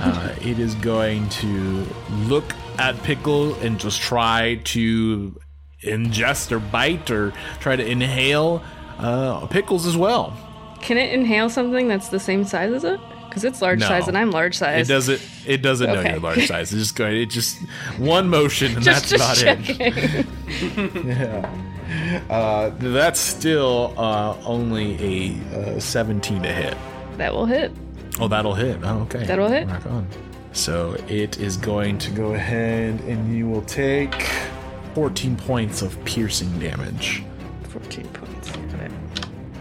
Uh, 0.00 0.34
it 0.40 0.58
is 0.58 0.74
going 0.76 1.28
to 1.28 1.86
look 2.24 2.54
at 2.78 3.00
Pickle 3.02 3.54
and 3.56 3.78
just 3.78 4.00
try 4.00 4.60
to 4.64 5.38
ingest 5.82 6.52
or 6.52 6.58
bite 6.58 7.10
or 7.10 7.32
try 7.60 7.76
to 7.76 7.84
inhale 7.86 8.62
uh, 8.98 9.46
Pickles 9.46 9.86
as 9.86 9.96
well. 9.96 10.36
Can 10.80 10.98
it 10.98 11.12
inhale 11.12 11.48
something 11.48 11.88
that's 11.88 12.08
the 12.08 12.20
same 12.20 12.44
size 12.44 12.72
as 12.72 12.84
it? 12.84 13.00
Because 13.28 13.44
it's 13.44 13.62
large 13.62 13.80
No. 13.80 13.86
size 13.88 14.08
and 14.08 14.18
I'm 14.18 14.30
large 14.30 14.56
size. 14.58 14.88
It 14.90 14.92
doesn't. 14.92 15.22
It 15.46 15.62
doesn't 15.62 15.86
know 15.92 16.02
you're 16.02 16.18
large 16.20 16.46
size. 16.46 16.72
It's 16.72 16.82
just 16.82 16.96
going. 16.96 17.16
It 17.16 17.26
just 17.30 17.56
one 17.98 18.28
motion, 18.28 18.74
and 18.76 18.84
Just, 18.84 19.08
that's 19.10 19.40
just 19.40 19.42
about 19.42 19.58
it. 19.58 20.26
checking. 20.66 21.62
Uh, 22.30 22.70
that's 22.78 23.20
still 23.20 23.92
uh, 23.98 24.34
only 24.46 24.96
a 25.52 25.76
uh, 25.76 25.80
17 25.80 26.42
to 26.42 26.48
hit. 26.50 26.74
that 27.18 27.32
will 27.34 27.44
hit. 27.44 27.70
Oh, 28.18 28.28
that'll 28.28 28.54
hit. 28.54 28.78
Oh, 28.82 29.00
okay. 29.02 29.24
That'll 29.26 29.48
hit. 29.48 29.66
Rock 29.68 29.84
on. 29.86 30.06
So 30.52 30.92
it 31.08 31.38
is 31.38 31.58
going 31.58 31.98
to 31.98 32.10
go 32.10 32.32
ahead, 32.34 33.00
and 33.02 33.36
you 33.36 33.46
will 33.46 33.62
take 33.62 34.14
14 34.94 35.36
points 35.36 35.82
of 35.82 36.02
piercing 36.04 36.58
damage. 36.58 37.22
14 37.68 38.06
points. 38.08 38.52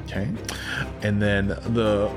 Okay. 0.06 0.28
And 1.04 1.22
then 1.22 1.48
the 1.48 2.12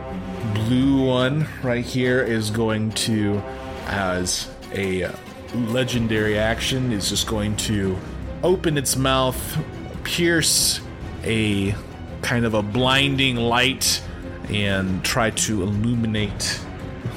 blue 0.53 1.07
one 1.07 1.47
right 1.63 1.85
here 1.85 2.23
is 2.23 2.51
going 2.51 2.91
to, 2.91 3.41
as 3.87 4.51
a 4.73 5.09
legendary 5.55 6.37
action, 6.37 6.93
is 6.93 7.09
just 7.09 7.29
going 7.29 7.57
to 7.57 7.97
open 8.43 8.77
its 8.77 8.97
mouth, 8.97 9.65
pierce 10.03 10.81
a 11.23 11.75
kind 12.23 12.45
of 12.45 12.55
a 12.55 12.63
blinding 12.63 13.37
light, 13.37 14.03
and 14.49 15.05
try 15.05 15.31
to 15.31 15.63
illuminate 15.63 16.61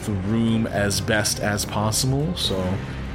the 0.05 0.11
room 0.11 0.67
as 0.67 1.01
best 1.01 1.39
as 1.39 1.65
possible. 1.65 2.35
So 2.35 2.61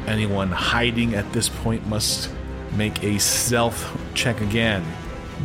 anyone 0.06 0.50
hiding 0.50 1.14
at 1.14 1.32
this 1.32 1.48
point 1.48 1.86
must 1.86 2.28
make 2.76 3.02
a 3.02 3.18
stealth 3.18 3.98
check 4.14 4.40
again 4.40 4.84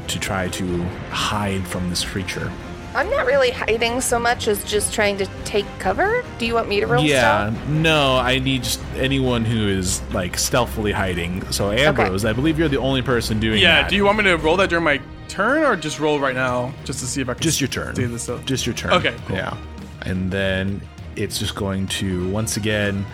to 0.07 0.19
try 0.19 0.47
to 0.49 0.83
hide 1.11 1.65
from 1.67 1.89
this 1.89 2.03
creature. 2.05 2.51
I'm 2.95 3.09
not 3.11 3.25
really 3.27 3.51
hiding 3.51 4.01
so 4.01 4.17
much 4.17 4.47
as 4.47 4.63
just 4.63 4.91
trying 4.93 5.17
to 5.17 5.27
take 5.45 5.65
cover. 5.77 6.23
Do 6.39 6.47
you 6.47 6.55
want 6.55 6.67
me 6.67 6.79
to 6.79 6.87
roll 6.87 7.03
yeah, 7.03 7.51
stealth? 7.51 7.67
no, 7.67 8.17
I 8.17 8.39
need 8.39 8.63
just 8.63 8.81
anyone 8.95 9.45
who 9.45 9.67
is 9.67 10.01
like 10.13 10.37
stealthily 10.37 10.91
hiding. 10.91 11.45
So 11.51 11.71
Ambrose, 11.71 12.25
I 12.25 12.33
believe 12.33 12.57
you're 12.57 12.69
the 12.69 12.79
only 12.79 13.01
person 13.03 13.39
doing 13.39 13.61
Yeah, 13.61 13.81
that. 13.83 13.89
do 13.89 13.95
you 13.95 14.05
want 14.05 14.17
me 14.17 14.23
to 14.25 14.35
roll 14.37 14.57
that 14.57 14.69
during 14.69 14.85
my 14.85 14.99
turn 15.27 15.63
or 15.63 15.75
just 15.75 15.99
roll 15.99 16.19
right 16.19 16.33
now 16.33 16.73
just 16.85 16.99
to 17.01 17.05
see 17.05 17.21
if 17.21 17.29
I 17.29 17.33
can 17.33 17.41
just 17.43 17.61
your 17.61 17.67
turn? 17.67 17.93
do 17.93 18.07
this 18.07 18.23
stuff? 18.23 18.43
Just 18.45 18.65
your 18.65 18.73
turn. 18.73 18.93
Okay, 18.93 19.15
cool. 19.27 19.35
Yeah, 19.35 19.55
and 20.03 20.31
then 20.31 20.81
it's 21.15 21.37
just 21.37 21.53
going 21.55 21.85
to 21.87 22.27
once 22.29 22.57
again 22.57 23.05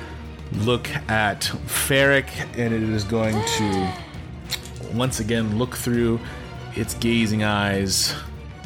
look 0.57 0.89
at 1.09 1.41
Ferric, 1.65 2.29
and 2.57 2.73
it 2.73 2.83
is 2.83 3.03
going 3.03 3.35
to 3.57 3.93
once 4.93 5.19
again 5.19 5.57
look 5.57 5.75
through 5.75 6.19
its 6.75 6.93
gazing 6.95 7.43
eyes, 7.43 8.13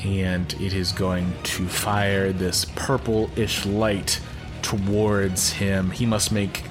and 0.04 0.54
it 0.62 0.74
is 0.74 0.92
going 0.92 1.34
to 1.44 1.68
fire 1.68 2.32
this 2.32 2.66
purple-ish 2.76 3.66
light 3.66 4.20
towards 4.62 5.52
him. 5.52 5.92
He 5.92 6.06
must 6.06 6.32
make 6.32 6.64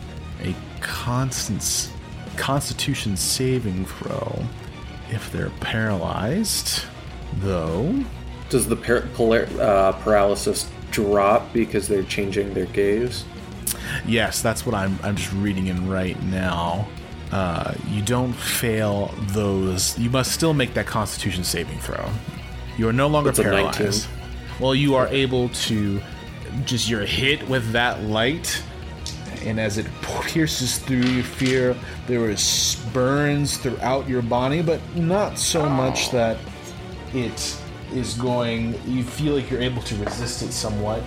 a 0.42 0.54
constant 0.80 1.90
Constitution 2.36 3.16
saving 3.16 3.86
throw 3.86 4.44
if 5.10 5.32
they're 5.32 5.50
paralyzed. 5.60 6.84
Though, 7.40 8.04
Does 8.50 8.68
the 8.68 8.76
par- 8.76 9.08
polar- 9.14 9.48
uh, 9.60 9.92
paralysis 9.92 10.70
drop 10.90 11.52
because 11.52 11.88
they're 11.88 12.02
changing 12.02 12.54
their 12.54 12.66
gaze? 12.66 13.24
Yes, 14.06 14.42
that's 14.42 14.64
what 14.64 14.74
I'm. 14.74 14.98
I'm 15.02 15.16
just 15.16 15.32
reading 15.32 15.66
in 15.66 15.88
right 15.88 16.20
now. 16.24 16.88
Uh, 17.32 17.74
you 17.88 18.02
don't 18.02 18.32
fail 18.32 19.12
those. 19.28 19.98
You 19.98 20.10
must 20.10 20.32
still 20.32 20.54
make 20.54 20.74
that 20.74 20.86
Constitution 20.86 21.44
saving 21.44 21.78
throw. 21.80 22.08
You 22.78 22.88
are 22.88 22.92
no 22.92 23.08
longer 23.08 23.32
paralyzed. 23.32 24.08
Well, 24.60 24.74
you 24.74 24.94
are 24.94 25.08
able 25.08 25.48
to 25.48 26.00
just 26.64 26.88
you're 26.88 27.04
hit 27.04 27.46
with 27.48 27.72
that 27.72 28.02
light, 28.04 28.62
and 29.42 29.58
as 29.58 29.78
it 29.78 29.86
pierces 30.02 30.78
through, 30.78 31.02
you 31.02 31.22
feel 31.22 31.76
there 32.06 32.30
is 32.30 32.82
burns 32.92 33.56
throughout 33.56 34.08
your 34.08 34.22
body, 34.22 34.62
but 34.62 34.80
not 34.94 35.38
so 35.38 35.68
much 35.68 36.10
that 36.10 36.38
it 37.12 37.56
is 37.92 38.14
going. 38.14 38.80
You 38.86 39.02
feel 39.02 39.34
like 39.34 39.50
you're 39.50 39.60
able 39.60 39.82
to 39.82 39.96
resist 39.96 40.42
it 40.42 40.52
somewhat. 40.52 41.02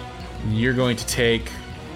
You're 0.49 0.73
going 0.73 0.97
to 0.97 1.05
take 1.07 1.51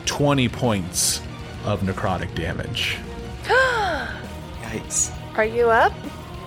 20 0.05 0.49
points 0.49 1.21
of 1.65 1.81
necrotic 1.81 2.33
damage. 2.35 2.97
Yikes. 3.43 5.11
Are 5.37 5.45
you 5.45 5.69
up? 5.69 5.93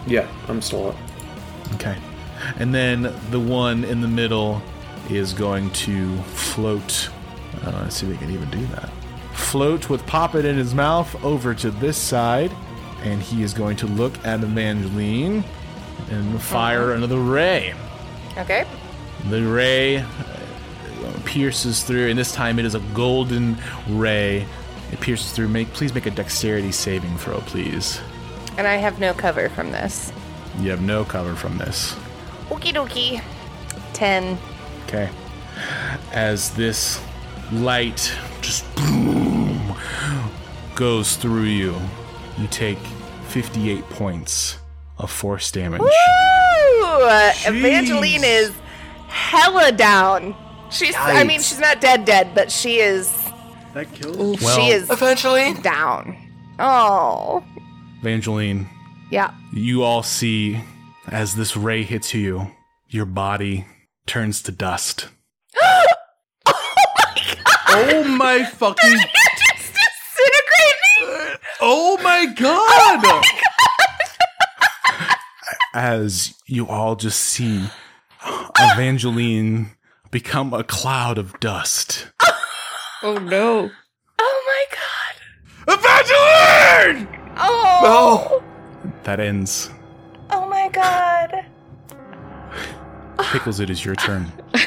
Yeah, 0.07 0.29
I'm 0.49 0.63
still 0.63 0.89
up. 0.89 0.97
Okay. 1.75 1.97
And 2.59 2.75
then 2.75 3.15
the 3.31 3.41
one 3.41 3.85
in 3.85 4.01
the 4.01 4.09
middle 4.09 4.63
is 5.11 5.33
going 5.33 5.71
to 5.71 6.17
float. 6.23 7.11
Uh, 7.65 7.81
let's 7.83 7.97
see 7.97 8.07
if 8.07 8.13
we 8.13 8.19
can 8.19 8.31
even 8.31 8.51
do 8.51 8.65
that. 8.67 8.91
Float 9.33 9.89
with 9.89 10.07
Poppet 10.07 10.45
in 10.45 10.57
his 10.57 10.75
mouth 10.75 11.25
over 11.25 11.55
to 11.55 11.71
this 11.71 11.97
side. 11.97 12.53
And 13.03 13.23
he 13.23 13.43
is 13.43 13.53
going 13.53 13.77
to 13.79 13.87
look 13.87 14.17
at 14.25 14.43
Evangeline 14.43 15.45
and 16.11 16.43
fire 16.43 16.93
another 16.93 17.19
ray. 17.19 17.75
Okay. 18.39 18.67
The 19.31 19.43
ray 19.43 20.05
pierces 21.37 21.83
through, 21.83 22.09
and 22.09 22.19
this 22.19 22.33
time 22.33 22.59
it 22.59 22.65
is 22.65 22.75
a 22.75 22.81
golden 22.95 23.59
ray. 23.91 24.47
It 24.91 25.01
pierces 25.03 25.33
through. 25.33 25.49
Make 25.49 25.71
please 25.75 25.95
make 25.95 26.07
a 26.07 26.11
dexterity 26.11 26.73
saving 26.73 27.19
throw, 27.19 27.41
please. 27.41 28.01
And 28.57 28.67
I 28.67 28.77
have 28.77 28.99
no 28.99 29.13
cover 29.13 29.51
from 29.51 29.71
this. 29.71 30.15
You 30.61 30.71
have 30.71 30.81
no 30.81 31.05
cover 31.05 31.35
from 31.37 31.59
this. 31.59 31.95
Okie 32.49 32.73
dokie. 32.73 33.23
10. 33.93 34.39
Okay. 34.87 35.11
As 36.13 36.55
this 36.55 37.03
light 37.53 38.11
just 38.41 38.65
boom 38.75 39.77
goes 40.75 41.17
through 41.17 41.43
you, 41.43 41.77
you 42.39 42.47
take 42.47 42.79
58 43.29 43.85
points 43.91 44.57
of 44.97 45.11
force 45.11 45.51
damage. 45.51 45.83
Woo! 45.83 45.89
Evangeline 47.47 48.25
is 48.25 48.53
hella 49.09 49.71
down. 49.71 50.35
She's, 50.71 50.95
I 50.97 51.25
mean, 51.25 51.39
Yikes. 51.41 51.49
she's 51.49 51.61
not 51.61 51.81
dead, 51.81 52.05
dead, 52.05 52.35
but 52.35 52.51
she 52.51 52.79
is, 52.79 53.11
That 53.75 53.93
kills. 53.93 54.41
Well- 54.43 54.57
she 54.59 54.71
is 54.71 54.91
Eventually. 54.91 55.55
down. 55.63 56.17
Oh. 56.59 57.45
Evangeline, 58.01 58.69
Yeah. 59.11 59.33
you 59.53 59.83
all 59.83 60.03
see 60.03 60.61
as 61.09 61.35
this 61.35 61.57
ray 61.57 61.83
hits 61.83 62.15
you, 62.15 62.51
your 62.89 63.05
body 63.07 63.67
turns 64.07 64.43
to 64.43 64.53
dust. 64.53 65.09
Oh 67.69 68.05
my 68.05 68.39
oh 68.41 68.45
fucking. 68.57 68.91
Just 68.91 69.75
disintegrate 69.75 70.79
me! 70.97 71.37
Oh, 71.61 71.99
oh 71.99 72.03
my 72.03 72.25
god! 72.33 73.23
As 75.75 76.33
you 76.47 76.67
all 76.69 76.97
just 76.97 77.21
see 77.21 77.67
Evangeline 78.59 79.73
become 80.11 80.53
a 80.55 80.65
cloud 80.65 81.19
of 81.19 81.39
dust. 81.41 82.09
Oh 83.03 83.19
no. 83.19 83.71
Oh 84.19 84.43
my 84.47 84.65
god. 85.69 85.79
Evangeline! 85.79 87.33
Oh. 87.37 88.43
That 89.05 89.21
ends. 89.21 89.71
Oh 90.31 90.49
my 90.49 90.69
god. 90.71 91.45
Pickles, 93.31 93.61
it 93.61 93.69
is 93.69 93.85
your 93.85 93.95
turn. 93.97 94.33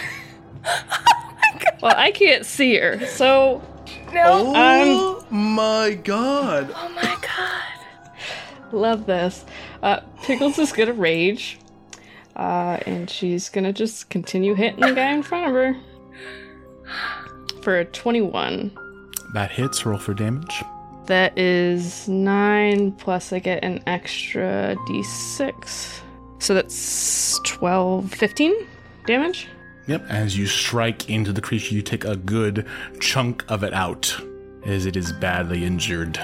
Well, 1.81 1.95
I 1.97 2.11
can't 2.11 2.45
see 2.45 2.75
her, 2.77 3.05
so 3.07 3.61
No. 4.13 4.53
Oh 4.55 5.25
my 5.31 5.93
god. 6.03 6.71
oh 6.75 6.89
my 6.89 7.17
god. 7.21 8.73
love 8.73 9.05
this. 9.05 9.45
Uh, 9.81 10.01
Pickles 10.23 10.59
is 10.59 10.71
gonna 10.73 10.93
rage, 10.93 11.58
uh, 12.39 12.79
and 12.85 13.09
she's 13.09 13.49
gonna 13.49 13.73
just 13.73 14.09
continue 14.09 14.55
hitting 14.55 14.79
the 14.79 14.93
guy 14.93 15.11
in 15.11 15.21
front 15.21 15.47
of 15.47 15.53
her 15.53 15.75
for 17.61 17.79
a 17.79 17.85
twenty-one. 17.85 18.71
That 19.33 19.51
hits. 19.51 19.85
Roll 19.85 19.99
for 19.99 20.13
damage. 20.13 20.63
That 21.05 21.37
is 21.37 22.07
nine 22.07 22.91
plus 22.93 23.33
I 23.33 23.39
get 23.39 23.63
an 23.63 23.83
extra 23.87 24.75
d6, 24.87 26.01
so 26.37 26.53
that's 26.53 27.39
12, 27.45 28.13
15 28.13 28.53
damage. 29.07 29.47
Yep. 29.87 30.05
As 30.07 30.37
you 30.37 30.45
strike 30.45 31.09
into 31.09 31.33
the 31.33 31.41
creature, 31.41 31.73
you 31.73 31.81
take 31.81 32.05
a 32.05 32.15
good 32.15 32.67
chunk 32.99 33.43
of 33.49 33.63
it 33.63 33.73
out, 33.73 34.15
as 34.67 34.85
it 34.85 34.95
is 34.95 35.11
badly 35.13 35.65
injured. 35.65 36.19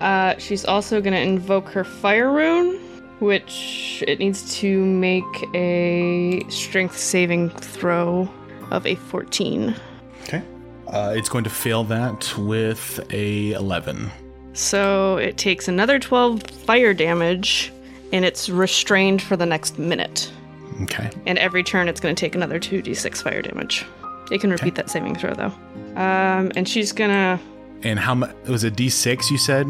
Uh, 0.00 0.36
she's 0.36 0.66
also 0.66 1.00
gonna 1.00 1.16
invoke 1.16 1.68
her 1.70 1.82
fire 1.82 2.30
rune, 2.30 2.78
which 3.18 4.04
it 4.06 4.18
needs 4.18 4.56
to 4.58 4.84
make 4.84 5.24
a 5.54 6.44
strength 6.48 6.98
saving 6.98 7.50
throw 7.50 8.28
of 8.70 8.86
a 8.86 8.94
14. 8.94 9.74
Okay. 10.22 10.42
Uh, 10.88 11.14
it's 11.16 11.28
going 11.28 11.44
to 11.44 11.50
fail 11.50 11.84
that 11.84 12.36
with 12.38 13.00
a 13.12 13.52
11. 13.52 14.10
So 14.52 15.16
it 15.16 15.36
takes 15.36 15.68
another 15.68 15.98
12 15.98 16.42
fire 16.42 16.94
damage, 16.94 17.72
and 18.12 18.24
it's 18.24 18.48
restrained 18.48 19.22
for 19.22 19.36
the 19.36 19.46
next 19.46 19.78
minute. 19.78 20.30
Okay. 20.82 21.10
And 21.26 21.38
every 21.38 21.62
turn, 21.62 21.88
it's 21.88 22.00
going 22.00 22.14
to 22.14 22.20
take 22.20 22.34
another 22.34 22.58
2d6 22.58 23.22
fire 23.22 23.42
damage. 23.42 23.84
It 24.30 24.40
can 24.40 24.50
repeat 24.50 24.74
that 24.74 24.90
saving 24.90 25.16
throw, 25.16 25.34
though. 25.34 25.52
Um, 25.94 26.50
and 26.56 26.68
she's 26.68 26.92
gonna. 26.92 27.40
And 27.82 27.98
how 27.98 28.14
much 28.14 28.34
was 28.48 28.64
it? 28.64 28.74
D6 28.74 29.30
you 29.30 29.38
said, 29.38 29.66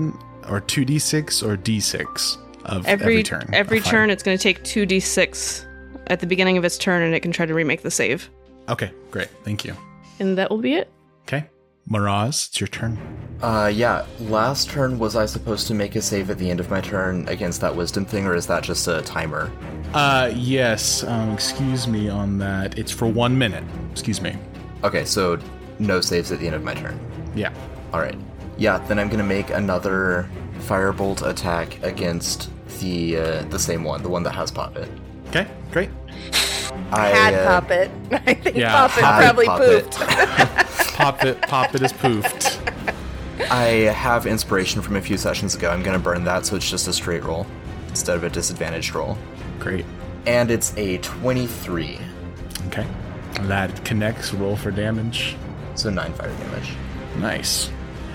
or 0.49 0.61
two 0.61 0.87
D6 0.87 1.47
or 1.47 1.57
D6 1.57 2.46
of 2.67 2.87
Every, 2.87 3.05
every, 3.05 3.23
turn. 3.23 3.49
Every 3.53 3.81
turn, 3.81 4.11
it's 4.11 4.23
going 4.23 4.37
to 4.37 4.43
take 4.43 4.63
2d6 4.65 5.67
at 6.09 6.21
the 6.21 6.27
beginning 6.27 6.57
of 6.57 6.65
its 6.65 6.79
turn, 6.79 7.03
and 7.03 7.15
it 7.15 7.21
can 7.21 7.33
try 7.33 7.47
to 7.47 7.55
remake 7.55 7.83
the 7.83 7.91
save. 7.91 8.31
Okay, 8.69 8.91
great. 9.11 9.29
Thank 9.45 9.65
you. 9.65 9.75
And 10.19 10.37
that 10.39 10.51
will 10.51 10.59
be 10.59 10.75
it. 10.75 10.91
Okay, 11.23 11.47
Miraz, 11.89 12.49
it's 12.49 12.61
your 12.61 12.69
turn. 12.69 12.99
Uh, 13.43 13.71
yeah. 13.73 14.07
Last 14.21 14.71
turn, 14.71 14.99
was 14.99 15.15
I 15.15 15.27
supposed 15.27 15.67
to 15.69 15.75
make 15.75 15.95
a 15.97 16.03
save 16.03 16.31
at 16.31 16.39
the 16.39 16.51
end 16.51 16.61
of 16.61 16.71
my 16.71 16.81
turn 16.81 17.29
against 17.29 17.61
that 17.61 17.75
wisdom 17.75 18.05
thing, 18.05 18.27
or 18.27 18.35
is 18.35 18.47
that 18.47 18.63
just 18.63 18.89
a 18.89 19.03
timer? 19.03 19.53
Uh, 19.93 20.33
yes. 20.35 21.05
Um, 21.05 21.33
excuse 21.33 21.87
me 21.87 22.09
on 22.09 22.39
that. 22.39 22.79
It's 22.79 22.93
for 22.93 23.07
one 23.07 23.37
minute. 23.37 23.65
Excuse 23.93 24.21
me. 24.21 24.37
Okay, 24.85 25.05
so 25.05 25.39
no 25.79 26.01
saves 26.01 26.33
at 26.33 26.39
the 26.39 26.47
end 26.47 26.57
of 26.57 26.65
my 26.65 26.75
turn. 26.75 26.99
Yeah. 27.35 27.53
All 27.93 28.01
right. 28.01 28.17
Yeah, 28.59 28.79
then 28.87 28.99
I'm 28.99 29.09
gonna 29.09 29.23
make 29.25 29.51
another 29.51 30.29
firebolt 30.61 31.27
attack 31.27 31.83
against 31.83 32.51
the 32.81 33.17
uh, 33.17 33.43
the 33.45 33.59
same 33.59 33.85
one, 33.85 34.03
the 34.03 34.09
one 34.09 34.23
that 34.25 34.35
has 34.35 34.51
Poppet. 34.51 34.89
Okay, 35.29 35.47
great. 35.73 35.91
I 36.93 37.09
Had 37.09 37.35
uh, 37.35 37.61
Poppet. 37.61 37.91
I 38.27 38.35
think 38.35 38.57
Yeah, 38.57 38.71
Poppet 38.73 39.05
had 39.05 39.23
probably 39.25 39.47
Poppet. 39.47 39.85
pooped. 39.91 39.97
Pop 40.97 41.25
it. 41.25 41.43
Pop 41.43 41.75
it 41.75 41.83
is 41.83 41.93
poofed. 41.93 42.61
I 43.51 43.91
have 43.93 44.27
inspiration 44.27 44.81
from 44.83 44.97
a 44.97 45.01
few 45.01 45.17
sessions 45.17 45.55
ago. 45.55 45.71
I'm 45.71 45.83
gonna 45.83 45.99
burn 45.99 46.25
that, 46.25 46.47
so 46.47 46.57
it's 46.57 46.69
just 46.71 46.87
a 46.89 46.93
straight 46.93 47.25
roll 47.25 47.47
instead 47.89 48.17
of 48.17 48.25
a 48.25 48.31
disadvantaged 48.31 48.95
roll. 48.95 49.17
Great. 49.59 49.85
And 50.27 50.51
it's 50.51 50.77
a 50.77 50.99
23. 50.99 51.99
Okay. 52.69 52.87
That 53.43 53.85
connects. 53.85 54.33
Roll 54.35 54.57
for 54.57 54.71
damage. 54.71 55.37
So 55.75 55.91
nine 55.91 56.13
fire 56.15 56.31
damage. 56.39 56.73
Nice. 57.19 57.71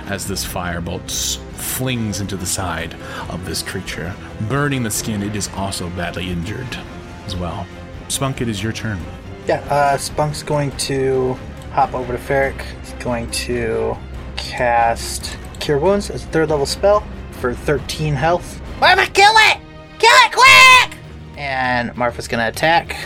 As 0.08 0.28
this 0.28 0.46
firebolt 0.46 1.06
s- 1.06 1.38
flings 1.54 2.20
into 2.22 2.36
the 2.36 2.46
side 2.46 2.94
of 3.30 3.46
this 3.46 3.62
creature, 3.62 4.14
burning 4.50 4.84
the 4.84 4.92
skin, 4.92 5.24
it 5.24 5.36
is 5.36 5.50
also 5.56 5.90
badly 5.92 6.30
injured 6.30 6.78
as 7.26 7.36
well. 7.36 7.66
Spunk, 8.10 8.42
it 8.42 8.50
is 8.50 8.62
your 8.62 8.74
turn. 8.74 9.00
Yeah, 9.48 9.60
uh, 9.70 9.98
Spunk's 9.98 10.44
going 10.44 10.72
to 10.78 11.38
hop 11.72 11.94
over 11.94 12.12
to 12.16 12.20
Ferric. 12.22 12.62
He's 12.82 12.94
going 13.04 13.30
to 13.32 13.96
cast 14.36 15.38
Cure 15.60 15.78
Wounds 15.80 16.10
as 16.10 16.24
a 16.24 16.28
third 16.28 16.50
level 16.50 16.66
spell 16.66 17.06
for 17.40 17.54
13 17.54 18.14
health. 18.14 18.60
Marfa, 18.80 19.10
kill 19.12 19.32
it! 19.36 19.58
Kill 20.00 20.10
it 20.12 20.32
quick! 20.34 20.98
And 21.38 21.96
Marfa's 21.96 22.28
going 22.28 22.42
to 22.44 22.50
attack. 22.50 22.98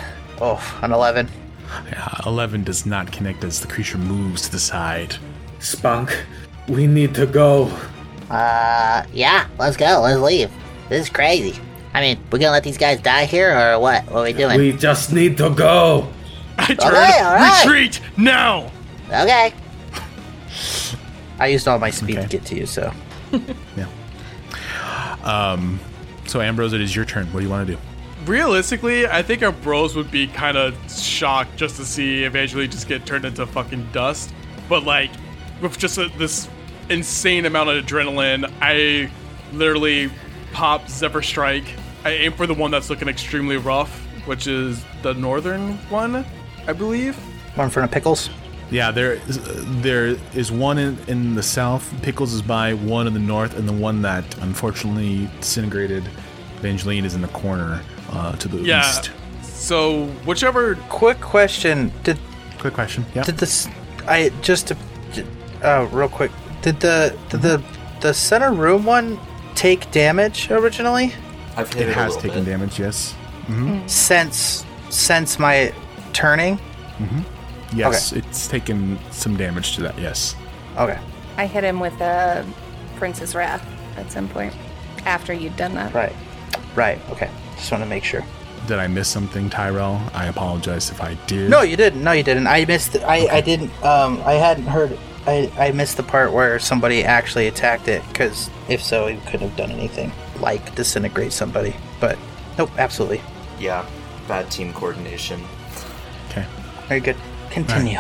Oh, 0.42 0.60
an 0.82 0.92
11. 0.92 1.30
Uh, 1.96 2.22
11 2.26 2.64
does 2.64 2.86
not 2.86 3.12
connect 3.12 3.44
as 3.44 3.60
the 3.62 3.68
creature 3.68 3.98
moves 3.98 4.44
to 4.44 4.52
the 4.52 4.60
side. 4.60 5.16
Spunk, 5.60 6.26
we 6.68 6.88
need 6.88 7.14
to 7.16 7.26
go. 7.26 7.72
Uh, 8.30 9.04
yeah, 9.14 9.48
let's 9.60 9.78
go. 9.78 10.02
Let's 10.02 10.20
leave. 10.22 10.52
This 10.90 11.06
is 11.06 11.10
crazy. 11.10 11.60
I 11.94 12.02
mean, 12.02 12.20
we 12.32 12.40
gonna 12.40 12.52
let 12.52 12.64
these 12.64 12.78
guys 12.78 13.00
die 13.02 13.26
here, 13.26 13.58
or 13.58 13.80
what? 13.80 14.06
What 14.06 14.20
are 14.22 14.24
we 14.24 14.34
doing? 14.34 14.58
We 14.60 14.74
just 14.74 15.14
need 15.14 15.38
to 15.38 15.50
go. 15.50 16.12
I 16.58 16.68
turn. 16.68 16.78
Okay, 16.94 17.20
all 17.22 17.34
right. 17.36 17.64
Retreat 17.66 18.02
now. 18.18 18.72
Okay. 19.08 19.54
I 21.40 21.48
used 21.48 21.68
all 21.68 21.80
my 21.80 21.90
speed 21.90 22.18
Okay. 22.18 22.28
to 22.28 22.38
get 22.38 22.46
to 22.48 22.56
you, 22.56 22.66
so. 22.66 22.92
Yeah. 23.78 23.88
Um, 25.24 25.80
so 26.28 26.40
Ambrose, 26.42 26.74
it 26.74 26.82
is 26.82 26.96
your 26.96 27.06
turn. 27.06 27.26
What 27.28 27.40
do 27.40 27.46
you 27.46 27.52
want 27.52 27.68
to 27.68 27.74
do? 27.74 27.80
Realistically, 28.26 29.08
I 29.08 29.22
think 29.22 29.42
Ambrose 29.42 29.96
would 29.96 30.10
be 30.12 30.28
kind 30.28 30.58
of 30.58 30.76
shocked 30.92 31.58
just 31.58 31.76
to 31.78 31.86
see 31.86 32.24
Evangeline 32.24 32.72
just 32.72 32.88
get 32.88 33.06
turned 33.06 33.26
into 33.26 33.46
fucking 33.46 33.90
dust. 33.92 34.34
But 34.70 34.84
like, 34.84 35.12
with 35.62 35.78
just 35.78 35.98
a, 35.98 36.08
this 36.18 36.48
insane 36.90 37.46
amount 37.46 37.70
of 37.70 37.84
adrenaline, 37.86 38.52
I 38.62 39.10
literally 39.54 40.10
pop 40.54 40.88
Zephyr 40.90 41.22
Strike. 41.22 41.66
I 42.04 42.12
aim 42.12 42.34
for 42.34 42.48
the 42.48 42.54
one 42.54 42.72
that's 42.72 42.90
looking 42.90 43.08
extremely 43.08 43.58
rough, 43.58 43.92
which 44.28 44.48
is 44.48 44.84
the 45.02 45.14
northern 45.14 45.74
one, 45.90 46.26
I 46.68 46.74
believe. 46.74 47.16
One 47.56 47.66
in 47.66 47.72
front 47.72 47.86
of 47.90 47.92
Pickles. 47.94 48.30
Yeah, 48.72 48.90
there 48.92 49.14
is, 49.14 49.40
there 49.82 50.16
is 50.34 50.52
one 50.52 50.78
in, 50.80 50.98
in 51.08 51.36
the 51.36 51.44
south. 51.44 51.94
Pickles 52.02 52.34
is 52.34 52.42
by 52.42 52.74
one 52.74 53.06
in 53.08 53.14
the 53.14 53.20
north, 53.20 53.58
and 53.58 53.70
the 53.70 53.74
one 53.74 54.02
that 54.02 54.24
unfortunately 54.40 55.30
disintegrated 55.40 56.04
Evangeline 56.58 57.06
is 57.06 57.14
in 57.14 57.22
the 57.22 57.28
corner 57.30 57.82
uh, 58.12 58.32
to 58.38 58.48
the 58.48 58.58
Yeah. 58.58 58.80
east. 58.90 59.12
So 59.44 60.06
whichever 60.26 60.76
Quick 60.90 61.22
question. 61.22 61.92
Did 62.04 62.18
Quick 62.58 62.74
question. 62.74 63.06
Yeah. 63.14 63.24
did 63.24 63.38
this 63.38 63.68
I 64.08 64.30
just 64.42 64.68
to 64.68 64.78
uh 65.64 65.88
real 65.92 66.10
quick. 66.10 66.32
Did 66.66 66.80
the 66.80 67.16
did 67.30 67.44
the 67.44 67.62
the 68.02 68.12
center 68.12 68.52
room 68.52 68.86
one 68.86 69.20
take 69.54 69.92
damage 69.92 70.50
originally? 70.50 71.14
I've 71.56 71.72
hit 71.72 71.84
It 71.84 71.90
it, 71.90 71.94
has 71.94 72.18
taken 72.18 72.44
bit. 72.44 72.52
damage. 72.52 72.80
Yes. 72.80 73.14
Mm-hmm. 73.46 73.82
Hmm. 73.82 73.88
Since 73.88 74.66
since 74.90 75.38
my 75.38 75.72
turning? 76.12 76.58
Mm-hmm. 76.98 77.78
Yes, 77.78 78.14
it's 78.14 78.48
taken 78.48 78.98
some 79.12 79.38
damage 79.38 79.76
to 79.76 79.84
that. 79.84 79.96
Yes. 80.00 80.36
Okay. 80.76 80.98
I 81.38 81.46
hit 81.46 81.64
him 81.64 81.80
with 81.80 81.94
a 82.02 82.44
Princess 82.98 83.36
Wrath 83.36 83.64
at 83.96 84.12
some 84.12 84.28
point 84.28 84.52
after 85.06 85.34
you'd 85.34 85.56
done 85.58 85.76
that. 85.76 85.94
Right. 85.94 86.16
Right. 86.74 87.00
Okay. 87.12 87.30
Just 87.58 87.72
want 87.72 87.84
to 87.84 87.90
make 87.90 88.04
sure. 88.04 88.24
Did 88.66 88.80
I 88.80 88.88
miss 88.88 89.08
something, 89.08 89.52
Tyrell? 89.52 90.02
I 90.16 90.26
apologize 90.26 90.90
if 90.90 91.00
I 91.00 91.14
did. 91.28 91.48
No, 91.52 91.62
you 91.62 91.78
didn't. 91.78 92.04
No, 92.04 92.12
you 92.14 92.24
didn't. 92.24 92.48
I 92.48 92.66
missed. 92.66 92.96
I 93.04 93.28
I 93.28 93.42
didn't. 93.42 93.70
Um, 93.84 94.20
I 94.26 94.34
hadn't 94.34 94.66
heard. 94.66 94.98
I 95.28 95.52
I 95.58 95.72
missed 95.72 95.98
the 95.98 96.04
part 96.04 96.32
where 96.34 96.60
somebody 96.60 97.04
actually 97.04 97.48
attacked 97.48 97.88
it. 97.88 98.02
Because 98.10 98.50
if 98.70 98.82
so, 98.84 99.08
he 99.08 99.18
couldn't 99.30 99.50
have 99.50 99.58
done 99.58 99.72
anything 99.72 100.12
like 100.40 100.76
disintegrate 100.76 101.34
somebody. 101.34 101.76
But 102.00 102.18
nope, 102.58 102.70
absolutely. 102.78 103.22
Yeah, 103.60 103.86
bad 104.28 104.52
team 104.52 104.74
coordination. 104.74 105.42
Okay. 106.30 106.46
Very 106.88 107.00
good. 107.00 107.16
Continue. 107.50 108.00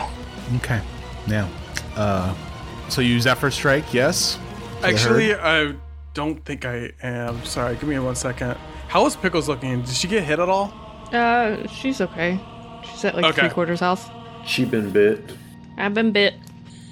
Okay. 0.58 0.82
Now, 1.28 1.50
uh, 1.96 2.36
so 2.90 3.02
you 3.02 3.14
use 3.14 3.24
Zephyr 3.24 3.50
Strike? 3.52 3.94
Yes. 3.94 4.38
To 4.82 4.88
Actually. 4.88 5.34
I 5.34 5.74
don't 6.14 6.44
think 6.46 6.66
I 6.66 6.92
am. 7.02 7.44
Sorry, 7.46 7.76
give 7.76 7.88
me 7.90 7.98
one 8.00 8.16
second. 8.16 8.56
How 8.88 9.06
is 9.06 9.16
Pickles 9.16 9.48
looking? 9.48 9.82
Did 9.82 9.96
she 9.96 10.08
get 10.08 10.24
hit 10.24 10.40
at 10.40 10.50
all? 10.50 10.74
Uh, 11.12 11.66
she's 11.68 12.02
okay. 12.02 12.40
She's 12.84 13.06
at 13.06 13.16
like 13.16 13.26
Okay. 13.26 13.42
three 13.42 13.50
quarters 13.50 13.80
health. 13.80 14.10
She 14.46 14.66
been 14.66 14.92
bit. 14.92 15.20
I've 15.78 15.94
been 15.94 16.12
bit. 16.12 16.36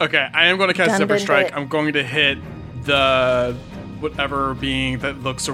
Okay, 0.01 0.27
I 0.33 0.45
am 0.47 0.57
going 0.57 0.67
to 0.69 0.73
cast 0.73 0.89
Done 0.89 0.99
Zephyr 0.99 1.19
Strike. 1.19 1.47
bit. 1.47 1.55
I'm 1.57 1.67
going 1.67 1.93
to 1.93 2.03
hit 2.03 2.37
the 2.83 3.55
whatever 3.99 4.53
being 4.55 4.99
that 4.99 5.19
looks 5.21 5.47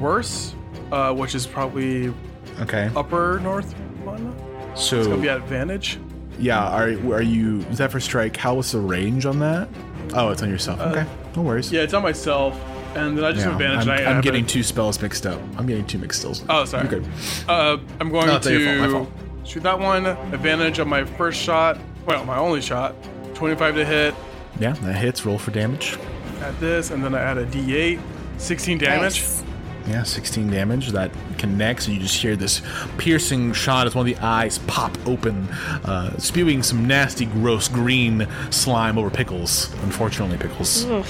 worse, 0.00 0.54
uh, 0.92 1.12
which 1.14 1.34
is 1.34 1.46
probably 1.46 2.12
okay. 2.60 2.90
upper 2.94 3.40
north 3.42 3.72
one. 4.04 4.34
So 4.76 4.98
It's 4.98 5.08
gonna 5.08 5.20
be 5.22 5.28
at 5.28 5.38
advantage. 5.38 5.98
yeah, 6.38 6.62
are 6.68 6.90
are 7.12 7.22
you 7.22 7.62
Zephyr 7.72 7.98
Strike? 7.98 8.36
How 8.36 8.54
was 8.54 8.70
the 8.70 8.78
range 8.78 9.24
on 9.26 9.38
that? 9.40 9.68
Oh, 10.14 10.28
it's 10.30 10.42
on 10.42 10.50
yourself. 10.50 10.78
okay. 10.80 11.06
No 11.34 11.42
worries. 11.42 11.72
Uh, 11.72 11.76
Yeah, 11.76 11.82
it's 11.82 11.94
on 11.94 12.02
myself, 12.02 12.54
and 12.94 13.16
then 13.18 13.24
I 13.24 13.32
just 13.32 13.44
Yeah, 13.44 13.52
have 13.52 13.60
advantage. 13.60 13.88
I'm, 13.88 13.98
and 13.98 14.06
I 14.08 14.10
I'm 14.12 14.20
getting 14.20 14.44
a- 14.44 14.48
two 14.48 14.62
spells 14.62 15.00
mixed 15.02 15.26
up. 15.26 15.40
I'm 15.56 15.66
getting 15.66 15.86
two 15.86 15.98
mixed 15.98 16.20
spells. 16.20 16.44
Oh, 16.48 16.64
sorry. 16.66 16.84
You're 16.88 17.00
good. 17.00 17.08
Uh, 17.48 17.78
I'm 17.98 18.10
going 18.10 18.26
No, 18.26 18.36
it's 18.36 18.46
fault, 18.46 18.58
to 18.60 18.90
fault. 18.92 19.08
shoot 19.44 19.62
that 19.64 19.80
one. 19.80 20.06
Advantage 20.06 20.78
on 20.78 20.88
my 20.88 21.04
first 21.04 21.40
shot. 21.40 21.78
Well, 22.04 22.24
my 22.26 22.36
only 22.36 22.60
shot. 22.60 22.94
25 23.36 23.74
to 23.76 23.84
hit. 23.84 24.14
Yeah, 24.58 24.72
that 24.72 24.94
hits. 24.94 25.24
Roll 25.24 25.38
for 25.38 25.50
damage. 25.50 25.98
Add 26.40 26.58
this, 26.58 26.90
and 26.90 27.04
then 27.04 27.14
I 27.14 27.20
add 27.20 27.38
a 27.38 27.46
D8. 27.46 28.00
16 28.38 28.78
damage. 28.78 29.20
Nice. 29.20 29.44
Yeah, 29.86 30.02
16 30.02 30.50
damage. 30.50 30.88
That 30.88 31.10
connects, 31.38 31.86
and 31.86 31.94
you 31.96 32.02
just 32.02 32.16
hear 32.20 32.34
this 32.34 32.62
piercing 32.98 33.52
shot 33.52 33.86
as 33.86 33.94
one 33.94 34.08
of 34.08 34.14
the 34.14 34.20
eyes 34.24 34.58
pop 34.60 34.96
open, 35.06 35.48
uh, 35.84 36.16
spewing 36.18 36.62
some 36.62 36.86
nasty, 36.86 37.26
gross 37.26 37.68
green 37.68 38.26
slime 38.50 38.98
over 38.98 39.10
Pickles. 39.10 39.72
Unfortunately, 39.84 40.38
Pickles. 40.38 40.84
Ugh, 40.86 41.06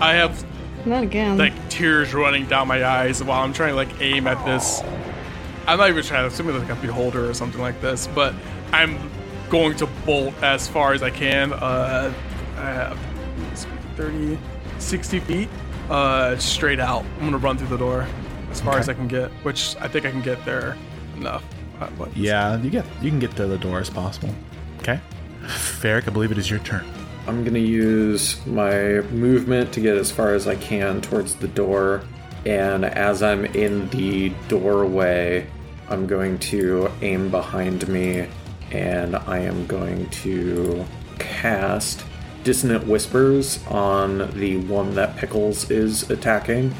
I 0.00 0.14
have 0.14 0.44
not 0.86 1.02
again. 1.02 1.36
like 1.38 1.52
tears 1.68 2.14
running 2.14 2.46
down 2.46 2.66
my 2.66 2.84
eyes 2.84 3.22
while 3.22 3.42
I'm 3.42 3.52
trying 3.52 3.70
to 3.70 3.76
like 3.76 4.00
aim 4.00 4.26
at 4.26 4.44
this. 4.44 4.80
I'm 5.66 5.78
not 5.78 5.88
even 5.90 6.02
trying 6.02 6.22
to 6.22 6.34
assume 6.34 6.48
it's 6.48 6.58
like 6.58 6.78
a 6.78 6.80
beholder 6.80 7.28
or 7.28 7.34
something 7.34 7.60
like 7.60 7.80
this, 7.80 8.06
but 8.08 8.34
I'm 8.72 8.98
going 9.50 9.76
to 9.76 9.86
bolt 10.06 10.34
as 10.42 10.66
far 10.68 10.92
as 10.94 11.02
I 11.02 11.10
can. 11.10 11.52
Uh, 11.52 12.12
uh 12.56 12.96
30, 13.96 14.38
60 14.78 15.20
feet, 15.20 15.48
uh, 15.90 16.36
straight 16.38 16.80
out. 16.80 17.04
I'm 17.18 17.24
gonna 17.26 17.36
run 17.36 17.58
through 17.58 17.66
the 17.68 17.76
door 17.76 18.06
as 18.50 18.60
far 18.60 18.72
Okay. 18.74 18.80
as 18.80 18.88
I 18.88 18.94
can 18.94 19.08
get, 19.08 19.30
which 19.42 19.76
I 19.80 19.88
think 19.88 20.06
I 20.06 20.10
can 20.10 20.22
get 20.22 20.42
there 20.46 20.76
enough. 21.16 21.44
Uh, 21.80 21.86
what- 21.98 22.16
Yeah, 22.16 22.56
you 22.62 22.70
get 22.70 22.86
you 23.02 23.10
can 23.10 23.18
get 23.18 23.36
to 23.36 23.46
the 23.46 23.58
door 23.58 23.78
as 23.80 23.90
possible. 23.90 24.34
Okay. 24.80 24.98
Ferric, 25.46 26.06
I 26.08 26.10
believe 26.10 26.32
it 26.32 26.38
is 26.38 26.48
your 26.48 26.60
turn. 26.60 26.84
I'm 27.26 27.44
gonna 27.44 27.58
use 27.58 28.40
my 28.46 29.02
movement 29.12 29.72
to 29.72 29.80
get 29.80 29.96
as 29.96 30.10
far 30.10 30.32
as 30.34 30.46
I 30.48 30.54
can 30.56 31.00
towards 31.02 31.34
the 31.34 31.48
door, 31.48 32.00
and 32.46 32.84
as 32.84 33.22
I'm 33.22 33.44
in 33.44 33.88
the 33.90 34.30
doorway, 34.48 35.46
I'm 35.90 36.06
going 36.06 36.38
to 36.38 36.90
aim 37.02 37.28
behind 37.30 37.86
me, 37.88 38.26
and 38.70 39.16
I 39.16 39.38
am 39.38 39.66
going 39.66 40.08
to 40.10 40.84
cast 41.18 42.04
Dissonant 42.44 42.86
Whispers 42.86 43.64
on 43.66 44.30
the 44.38 44.58
one 44.58 44.94
that 44.94 45.16
Pickles 45.16 45.70
is 45.70 46.08
attacking. 46.10 46.74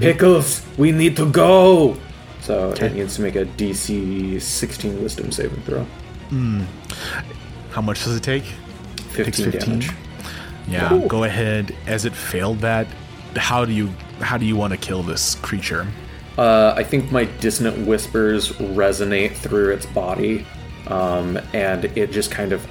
Pickles, 0.00 0.66
we 0.76 0.92
need 0.92 1.16
to 1.16 1.30
go! 1.30 1.96
So 2.40 2.72
it 2.72 2.94
needs 2.94 3.16
to 3.16 3.22
make 3.22 3.36
a 3.36 3.44
DC 3.44 4.40
16 4.40 5.02
Wisdom 5.02 5.32
saving 5.32 5.62
throw. 5.62 5.86
How 7.70 7.80
much 7.82 8.04
does 8.04 8.16
it 8.16 8.22
take? 8.22 8.44
15, 9.10 9.50
damage. 9.50 9.90
Yeah, 10.68 11.04
go 11.08 11.24
ahead. 11.24 11.74
As 11.86 12.04
it 12.04 12.14
failed 12.14 12.58
that, 12.60 12.86
how 13.36 13.64
do 13.64 13.72
you 13.72 13.88
how 14.20 14.36
do 14.36 14.44
you 14.44 14.56
want 14.56 14.72
to 14.72 14.76
kill 14.76 15.02
this 15.02 15.36
creature? 15.36 15.86
Uh, 16.36 16.74
I 16.76 16.84
think 16.84 17.10
my 17.10 17.24
dissonant 17.24 17.86
whispers 17.86 18.50
resonate 18.52 19.34
through 19.34 19.72
its 19.72 19.86
body, 19.86 20.46
um, 20.88 21.38
and 21.52 21.84
it 21.84 22.10
just 22.10 22.30
kind 22.30 22.52
of 22.52 22.66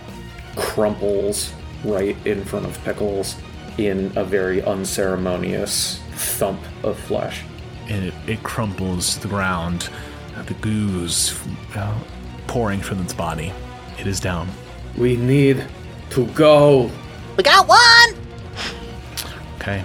crumples 0.56 1.54
right 1.84 2.18
in 2.26 2.44
front 2.44 2.66
of 2.66 2.84
Pickles 2.84 3.36
in 3.78 4.12
a 4.16 4.24
very 4.24 4.62
unceremonious 4.64 6.00
thump 6.14 6.60
of 6.84 7.00
flesh. 7.00 7.44
And 7.88 8.06
it, 8.06 8.14
it 8.28 8.44
crumples 8.44 9.16
to 9.16 9.22
the 9.22 9.28
ground, 9.28 9.90
uh, 10.36 10.44
the 10.44 10.56
goose 10.56 11.40
uh, 11.76 11.98
pouring 12.48 12.82
from 12.82 13.02
its 13.02 13.14
body. 13.14 13.54
It 14.00 14.08
is 14.08 14.20
down. 14.20 14.50
We 14.98 15.16
need 15.16 15.64
to 16.12 16.26
go. 16.28 16.92
We 17.38 17.44
got 17.44 17.68
one! 17.68 18.24
Okay. 19.58 19.84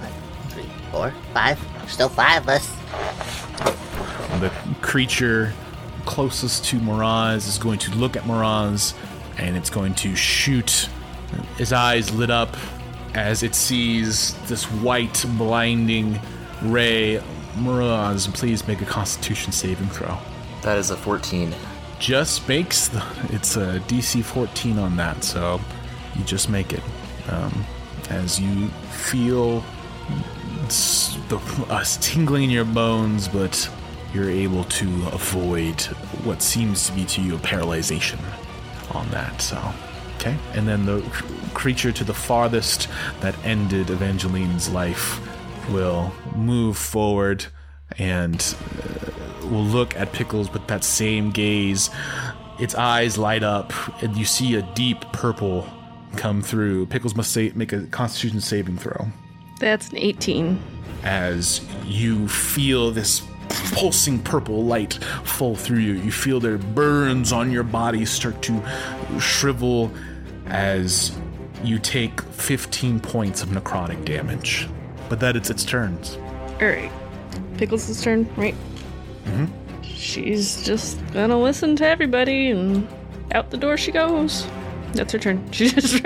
Three, 0.48 0.66
four, 0.90 1.12
five. 1.34 1.58
Still 1.86 2.08
five 2.08 2.42
of 2.42 2.48
us. 2.48 2.68
The 4.40 4.50
creature 4.80 5.52
closest 6.04 6.64
to 6.66 6.78
Miraz 6.80 7.46
is 7.46 7.58
going 7.58 7.78
to 7.80 7.90
look 7.92 8.16
at 8.16 8.26
Miraz, 8.26 8.94
and 9.38 9.56
it's 9.56 9.70
going 9.70 9.94
to 9.96 10.14
shoot. 10.14 10.88
His 11.56 11.72
eyes 11.72 12.12
lit 12.12 12.30
up 12.30 12.56
as 13.14 13.42
it 13.42 13.54
sees 13.54 14.34
this 14.48 14.64
white, 14.64 15.24
blinding 15.36 16.18
ray. 16.62 17.22
Miraz, 17.56 18.26
please 18.28 18.66
make 18.66 18.80
a 18.80 18.86
Constitution 18.86 19.52
saving 19.52 19.88
throw. 19.88 20.16
That 20.62 20.78
is 20.78 20.90
a 20.90 20.96
14. 20.96 21.54
Just 21.98 22.48
makes 22.48 22.88
the, 22.88 23.04
it's 23.30 23.56
a 23.56 23.80
DC 23.86 24.24
14 24.24 24.78
on 24.78 24.96
that, 24.96 25.22
so 25.22 25.60
you 26.16 26.24
just 26.24 26.48
make 26.48 26.72
it. 26.72 26.82
Um, 27.28 27.64
as 28.10 28.40
you 28.40 28.68
feel 28.90 29.64
the 31.28 31.40
uh, 31.68 31.84
tingling 32.00 32.44
in 32.44 32.50
your 32.50 32.64
bones, 32.64 33.28
but 33.28 33.70
you're 34.14 34.30
able 34.30 34.64
to 34.64 34.86
avoid 35.12 35.80
what 36.24 36.42
seems 36.42 36.86
to 36.86 36.92
be 36.92 37.04
to 37.06 37.20
you 37.22 37.34
a 37.36 37.38
paralyzation 37.38 38.18
on 38.94 39.08
that. 39.10 39.40
So, 39.40 39.60
okay. 40.16 40.36
And 40.54 40.68
then 40.68 40.84
the 40.86 41.00
cr- 41.02 41.24
creature 41.54 41.92
to 41.92 42.04
the 42.04 42.14
farthest 42.14 42.88
that 43.20 43.34
ended 43.44 43.90
Evangeline's 43.90 44.68
life 44.70 45.20
will 45.70 46.12
move 46.34 46.76
forward 46.76 47.46
and 47.98 48.54
uh, 48.82 49.46
will 49.48 49.64
look 49.64 49.96
at 49.96 50.12
Pickles 50.12 50.52
with 50.52 50.66
that 50.66 50.84
same 50.84 51.30
gaze. 51.30 51.90
Its 52.58 52.74
eyes 52.74 53.16
light 53.18 53.42
up, 53.42 53.72
and 54.02 54.16
you 54.16 54.24
see 54.24 54.54
a 54.54 54.62
deep 54.74 55.00
purple 55.12 55.66
come 56.16 56.42
through. 56.42 56.86
Pickles 56.86 57.14
must 57.14 57.32
say, 57.32 57.50
make 57.54 57.72
a 57.72 57.86
Constitution 57.86 58.40
saving 58.40 58.76
throw 58.76 59.06
That's 59.58 59.88
an 59.90 59.96
18. 59.96 60.62
as 61.02 61.60
you 61.86 62.28
feel 62.28 62.90
this 62.90 63.22
pulsing 63.72 64.18
purple 64.18 64.64
light 64.64 64.94
fall 65.24 65.56
through 65.56 65.78
you. 65.78 65.94
You 65.94 66.12
feel 66.12 66.40
their 66.40 66.58
burns 66.58 67.32
on 67.32 67.50
your 67.50 67.62
body 67.62 68.04
start 68.04 68.42
to 68.42 68.62
shrivel 69.18 69.90
as 70.46 71.16
you 71.62 71.78
take 71.78 72.20
15 72.20 73.00
points 73.00 73.42
of 73.42 73.50
necrotic 73.50 74.04
damage. 74.04 74.68
But 75.08 75.20
that 75.20 75.36
it's 75.36 75.50
its 75.50 75.64
turns. 75.64 76.16
Alright. 76.60 76.92
Pickles' 77.56 78.02
turn, 78.02 78.28
right? 78.36 78.54
Mm-hmm. 79.24 79.82
She's 79.82 80.64
just 80.64 80.98
gonna 81.12 81.38
listen 81.38 81.76
to 81.76 81.86
everybody 81.86 82.50
and 82.50 82.88
out 83.32 83.50
the 83.50 83.56
door 83.56 83.76
she 83.76 83.92
goes. 83.92 84.46
That's 84.94 85.12
her 85.12 85.18
turn. 85.18 85.46
She 85.52 85.68
just 85.68 86.04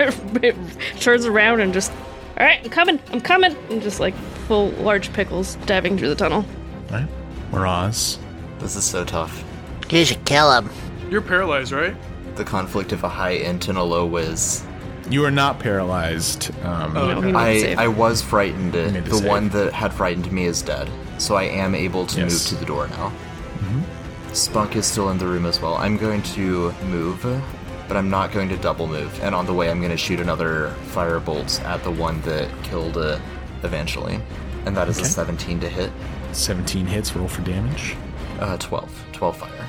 turns 0.99 1.25
around 1.25 1.61
and 1.61 1.73
just, 1.73 1.91
alright, 2.37 2.63
I'm 2.63 2.69
coming, 2.69 2.99
I'm 3.11 3.21
coming! 3.21 3.55
And 3.69 3.81
just 3.81 3.99
like 3.99 4.13
full 4.47 4.69
large 4.71 5.11
pickles 5.13 5.55
diving 5.65 5.97
through 5.97 6.09
the 6.09 6.15
tunnel. 6.15 6.45
Right? 6.91 7.07
Miraz. 7.51 8.19
This 8.59 8.75
is 8.75 8.83
so 8.83 9.03
tough. 9.05 9.43
You 9.89 10.03
should 10.05 10.23
kill 10.25 10.51
him. 10.51 10.69
You're 11.09 11.21
paralyzed, 11.21 11.71
right? 11.71 11.95
The 12.35 12.43
conflict 12.43 12.91
of 12.91 13.03
a 13.03 13.09
high 13.09 13.31
int 13.31 13.67
and 13.67 13.77
a 13.77 13.83
low 13.83 14.05
whiz. 14.05 14.63
You 15.09 15.23
are 15.25 15.31
not 15.31 15.59
paralyzed. 15.59 16.51
Um, 16.65 16.97
Oh, 16.97 17.07
No, 17.13 17.21
he 17.21 17.31
made 17.31 17.63
a 17.63 17.79
I. 17.79 17.85
I 17.85 17.87
was 17.87 18.21
frightened. 18.21 18.73
The 18.73 19.15
save. 19.15 19.25
one 19.25 19.49
that 19.49 19.71
had 19.73 19.93
frightened 19.93 20.29
me 20.31 20.45
is 20.45 20.61
dead. 20.61 20.89
So 21.17 21.35
I 21.35 21.43
am 21.43 21.73
able 21.73 22.05
to 22.07 22.19
Yes. 22.19 22.31
move 22.31 22.41
to 22.49 22.55
the 22.55 22.65
door 22.65 22.87
now. 22.89 23.11
Spunk 24.33 24.75
is 24.75 24.85
still 24.85 25.09
in 25.09 25.17
the 25.17 25.25
room 25.25 25.45
as 25.47 25.59
well. 25.61 25.75
I'm 25.75 25.97
going 25.97 26.21
to 26.35 26.71
move, 26.83 27.23
but 27.87 27.97
I'm 27.97 28.09
not 28.09 28.31
going 28.31 28.49
to 28.49 28.57
double 28.57 28.85
move. 28.85 29.17
And 29.23 29.33
on 29.33 29.45
the 29.47 29.53
way, 29.53 29.71
I'm 29.71 29.79
going 29.79 29.89
to 29.91 29.97
shoot 29.97 30.19
another 30.19 30.75
firebolt 30.93 31.63
at 31.63 31.83
the 31.83 31.89
one 31.89 32.21
that 32.21 32.47
killed 32.61 32.97
uh, 32.97 33.17
Evangeline. 33.63 34.21
And 34.65 34.75
that 34.77 34.89
is 34.89 34.97
Okay. 34.97 35.07
a 35.07 35.09
17 35.09 35.59
to 35.61 35.69
hit. 35.69 35.91
17 36.33 36.85
hits, 36.85 37.15
roll 37.15 37.27
for 37.27 37.41
damage. 37.41 37.95
Uh, 38.39 38.57
12. 38.57 39.05
12 39.13 39.37
fire. 39.37 39.67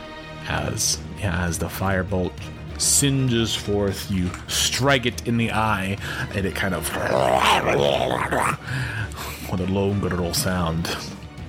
as 0.49 0.99
yeah, 1.19 1.45
as 1.45 1.59
the 1.59 1.67
firebolt 1.67 2.33
singes 2.79 3.55
forth, 3.55 4.11
you 4.11 4.31
strike 4.47 5.05
it 5.07 5.27
in 5.27 5.37
the 5.37 5.51
eye, 5.51 5.99
and 6.35 6.47
it 6.47 6.55
kind 6.55 6.75
of 6.75 6.89
with 9.51 9.61
a 9.61 9.67
low 9.73 9.93
guttural 9.95 10.35
sound. 10.35 10.97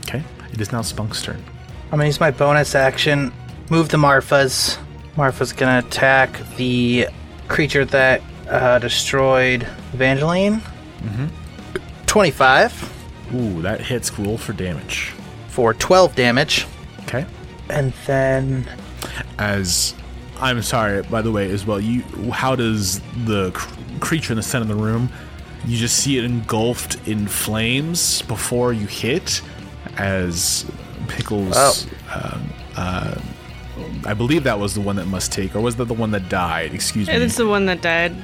Okay, 0.07 0.24
it 0.51 0.60
is 0.60 0.72
now 0.72 0.82
Spunk's 0.82 1.22
turn. 1.22 1.43
I'm 1.86 1.91
gonna 1.97 2.05
use 2.05 2.20
my 2.20 2.32
bonus 2.32 2.76
action, 2.76 3.32
move 3.70 3.89
the 3.89 3.97
Marfas. 3.97 4.78
Marfa's 5.16 5.53
gonna 5.53 5.86
attack 5.86 6.39
the 6.55 7.07
creature 7.47 7.86
that 7.86 8.22
uh, 8.47 8.80
destroyed 8.80 9.68
Evangeline. 9.93 10.62
Mm-hmm. 11.01 11.28
25 12.05 12.99
Ooh, 13.34 13.62
that 13.62 13.82
hits. 13.82 14.18
Roll 14.18 14.38
for 14.38 14.54
damage. 14.54 15.14
for 15.48 15.74
12 15.74 16.16
damage. 16.16 16.66
Okay, 17.04 17.26
And 17.70 17.92
then 18.06 18.68
as 19.40 19.96
I'm 20.40 20.62
sorry, 20.62 21.02
by 21.04 21.22
the 21.22 21.32
way, 21.32 21.50
as 21.52 21.66
well. 21.66 21.80
You, 21.80 22.02
how 22.32 22.56
does 22.56 23.02
the 23.26 23.52
cr- 23.52 23.74
creature 24.00 24.32
in 24.34 24.38
the 24.38 24.44
center 24.44 24.64
of 24.64 24.68
the 24.70 24.76
room? 24.76 25.10
You 25.66 25.78
just 25.78 25.98
see 25.98 26.18
it 26.18 26.24
engulfed 26.24 27.06
in 27.08 27.28
flames 27.28 28.22
before 28.24 28.72
you 28.72 28.88
hit, 28.88 29.42
as 29.98 30.66
Pickles. 31.08 31.54
Oh. 31.56 31.86
Um, 32.14 32.50
uh, 32.78 33.22
I 34.06 34.14
believe 34.14 34.44
that 34.44 34.60
was 34.60 34.74
the 34.76 34.82
one 34.82 34.96
that 34.96 35.08
must 35.08 35.32
take, 35.34 35.56
or 35.56 35.60
was 35.62 35.76
that 35.78 35.86
the 35.86 35.94
one 35.94 36.12
that 36.12 36.30
died? 36.30 36.74
Excuse 36.74 37.08
me. 37.08 37.14
It's 37.16 37.36
the 37.36 37.48
one 37.48 37.66
that 37.66 37.82
died. 37.82 38.16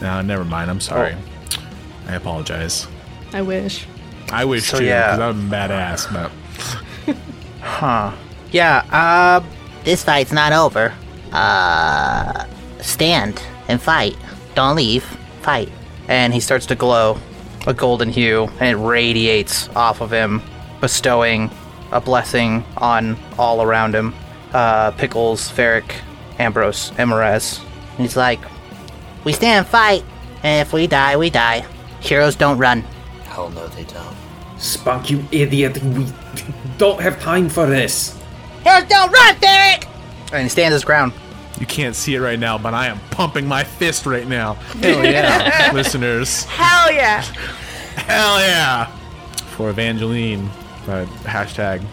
No, 0.00 0.20
never 0.20 0.44
mind. 0.44 0.70
I'm 0.70 0.80
sorry. 0.80 1.14
Oh. 1.14 1.64
I 2.08 2.14
apologize. 2.16 2.86
I 3.32 3.40
wish. 3.40 3.86
I 4.32 4.44
wish 4.44 4.64
So, 4.68 4.78
too, 4.78 4.84
yeah. 4.84 5.16
because 5.16 5.36
I'm 5.36 5.50
badass, 5.50 6.12
but 6.12 7.16
Huh. 7.60 8.12
Yeah, 8.50 8.78
uh, 8.90 9.40
This 9.84 10.02
fight's 10.04 10.32
not 10.32 10.52
over. 10.52 10.92
Uh, 11.32 12.44
stand 12.80 13.42
and 13.68 13.80
fight. 13.80 14.16
Don't 14.54 14.76
leave. 14.76 15.04
Fight. 15.42 15.70
and 16.08 16.32
he 16.34 16.40
starts 16.40 16.66
to 16.66 16.74
glow 16.74 17.18
a 17.66 17.72
golden 17.74 18.08
hue, 18.10 18.48
and 18.60 18.68
it 18.70 18.76
radiates 18.76 19.68
off 19.76 20.00
of 20.00 20.10
him, 20.12 20.42
bestowing 20.80 21.50
a 21.92 22.00
blessing 22.00 22.64
on 22.76 23.16
all 23.38 23.62
around 23.62 23.94
him. 23.94 24.14
Uh, 24.52 24.90
Pickles, 24.92 25.50
Ferric, 25.50 25.92
Ambrose, 26.38 26.92
and 26.98 27.10
He's 27.98 28.16
like, 28.16 28.40
we 29.24 29.32
stand 29.32 29.58
and 29.58 29.66
fight, 29.66 30.04
and 30.42 30.66
if 30.66 30.72
we 30.72 30.86
die, 30.86 31.16
we 31.16 31.30
die. 31.30 31.64
Heroes 32.00 32.34
don't 32.36 32.58
run. 32.58 32.82
Hell 33.24 33.50
no, 33.50 33.66
they 33.68 33.84
don't. 33.84 34.16
Spunk, 34.62 35.10
you 35.10 35.24
idiot. 35.32 35.82
We 35.82 36.06
don't 36.78 37.00
have 37.00 37.20
time 37.20 37.48
for 37.48 37.66
this. 37.66 38.16
Here's 38.62 38.84
don't 38.84 39.10
run, 39.10 39.34
Ferric! 39.36 39.88
And 40.32 40.44
he 40.44 40.48
stands 40.48 40.72
his 40.72 40.84
ground. 40.84 41.12
you 41.58 41.66
can't 41.66 41.96
see 41.96 42.14
it 42.14 42.20
right 42.20 42.38
now. 42.38 42.58
But 42.58 42.72
I 42.72 42.86
am 42.86 43.00
pumping 43.10 43.46
my 43.46 43.64
fist 43.64 44.06
right 44.06 44.26
now. 44.26 44.54
Hell 44.54 45.04
yeah, 45.04 45.70
listeners! 45.74 46.44
Hell 46.44 46.92
yeah! 46.92 47.22
Hell 47.22 48.38
yeah! 48.40 48.86
For 49.56 49.68
Evangeline, 49.70 50.48
but 50.86 51.06
hashtag. 51.24 51.84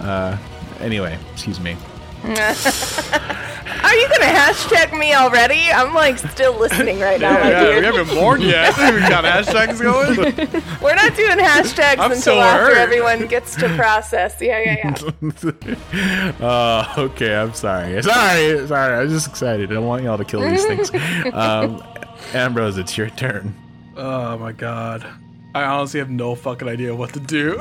Uh, 0.00 0.38
anyway, 0.80 1.18
excuse 1.32 1.58
me. 1.60 1.76
Are 2.24 3.94
you 3.96 4.08
gonna 4.08 4.26
hashtag 4.26 4.96
me 4.96 5.12
already? 5.12 5.70
I'm 5.72 5.92
like 5.92 6.18
still 6.18 6.56
listening 6.58 7.00
right 7.00 7.20
now, 7.20 7.32
my 7.32 7.50
Yeah, 7.50 7.78
we 7.80 7.84
haven't 7.84 8.14
mourned 8.14 8.44
yet. 8.44 8.76
we 8.76 9.00
got 9.00 9.24
hashtags 9.24 9.80
going. 9.82 10.16
We're 10.82 10.94
not 10.94 11.16
doing 11.16 11.36
hashtags 11.38 11.98
I'm 11.98 12.12
until 12.12 12.22
so 12.22 12.38
after 12.40 12.66
hurt. 12.74 12.78
everyone 12.78 13.26
gets 13.26 13.56
to 13.56 13.68
process. 13.74 14.40
Yeah, 14.40 14.60
yeah, 14.60 14.94
yeah. 15.20 16.32
Uh, 16.40 16.94
okay, 16.96 17.34
I'm 17.34 17.54
sorry. 17.54 18.00
Sorry, 18.02 18.66
sorry. 18.68 18.94
I 18.94 19.02
was 19.02 19.10
just 19.12 19.26
excited. 19.28 19.72
I 19.72 19.78
want 19.80 20.04
y'all 20.04 20.16
to 20.18 20.24
kill 20.24 20.42
these 20.42 20.64
things. 20.64 20.90
Um, 21.34 21.82
Ambrose, 22.34 22.78
it's 22.78 22.96
your 22.96 23.10
turn. 23.10 23.52
Oh 23.96 24.38
my 24.38 24.52
god. 24.52 25.04
I 25.56 25.64
honestly 25.64 25.98
have 25.98 26.08
no 26.10 26.34
fucking 26.36 26.68
idea 26.68 26.94
what 26.94 27.12
to 27.14 27.20
do. 27.20 27.60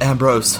Ambrose, 0.00 0.58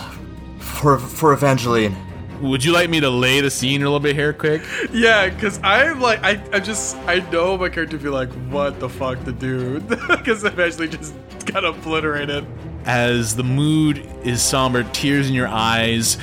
for 0.58 0.98
for 0.98 1.32
Evangeline. 1.32 1.96
Would 2.40 2.64
you 2.64 2.72
like 2.72 2.88
me 2.88 3.00
to 3.00 3.10
lay 3.10 3.40
the 3.40 3.50
scene 3.50 3.82
a 3.82 3.84
little 3.84 4.00
bit 4.00 4.14
here, 4.14 4.32
quick? 4.32 4.62
yeah, 4.92 5.28
because 5.28 5.58
I'm 5.62 6.00
like, 6.00 6.22
I, 6.22 6.42
I 6.52 6.60
just, 6.60 6.96
I 6.98 7.18
know 7.30 7.58
my 7.58 7.68
character 7.68 7.96
would 7.96 8.02
be 8.02 8.08
like, 8.08 8.30
what 8.50 8.78
the 8.80 8.88
fuck 8.88 9.24
to 9.24 9.32
do? 9.32 9.80
Because 9.80 10.44
Evangeline 10.44 10.90
just 10.90 11.14
got 11.46 11.64
obliterated. 11.64 12.46
as 12.84 13.34
the 13.36 13.42
mood 13.42 14.06
is 14.24 14.40
somber, 14.42 14.82
tears 14.92 15.28
in 15.28 15.34
your 15.34 15.48
eyes. 15.48 16.16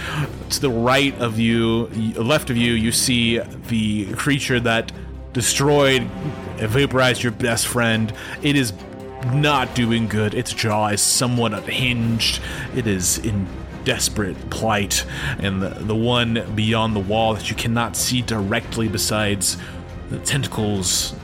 To 0.51 0.61
the 0.61 0.69
right 0.69 1.13
of 1.19 1.37
you, 1.37 1.87
left 2.15 2.49
of 2.49 2.57
you, 2.57 2.73
you 2.73 2.91
see 2.91 3.39
the 3.39 4.13
creature 4.13 4.59
that 4.61 4.91
destroyed, 5.33 6.01
and 6.59 6.69
vaporized 6.69 7.21
your 7.21 7.33
best 7.33 7.67
friend. 7.67 8.13
It 8.41 8.55
is 8.55 8.73
not 9.33 9.75
doing 9.75 10.07
good. 10.07 10.33
Its 10.33 10.53
jaw 10.53 10.87
is 10.87 11.01
somewhat 11.01 11.53
unhinged. 11.53 12.41
It 12.75 12.87
is 12.87 13.17
in 13.17 13.47
desperate 13.85 14.49
plight, 14.49 15.05
and 15.39 15.61
the, 15.61 15.69
the 15.69 15.95
one 15.95 16.43
beyond 16.55 16.93
the 16.95 16.99
wall 16.99 17.33
that 17.35 17.49
you 17.49 17.55
cannot 17.55 17.95
see 17.95 18.21
directly, 18.21 18.89
besides 18.89 19.55
the 20.09 20.19
tentacles 20.19 21.15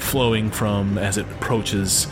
flowing 0.00 0.50
from 0.50 0.98
as 0.98 1.16
it 1.18 1.26
approaches 1.32 2.08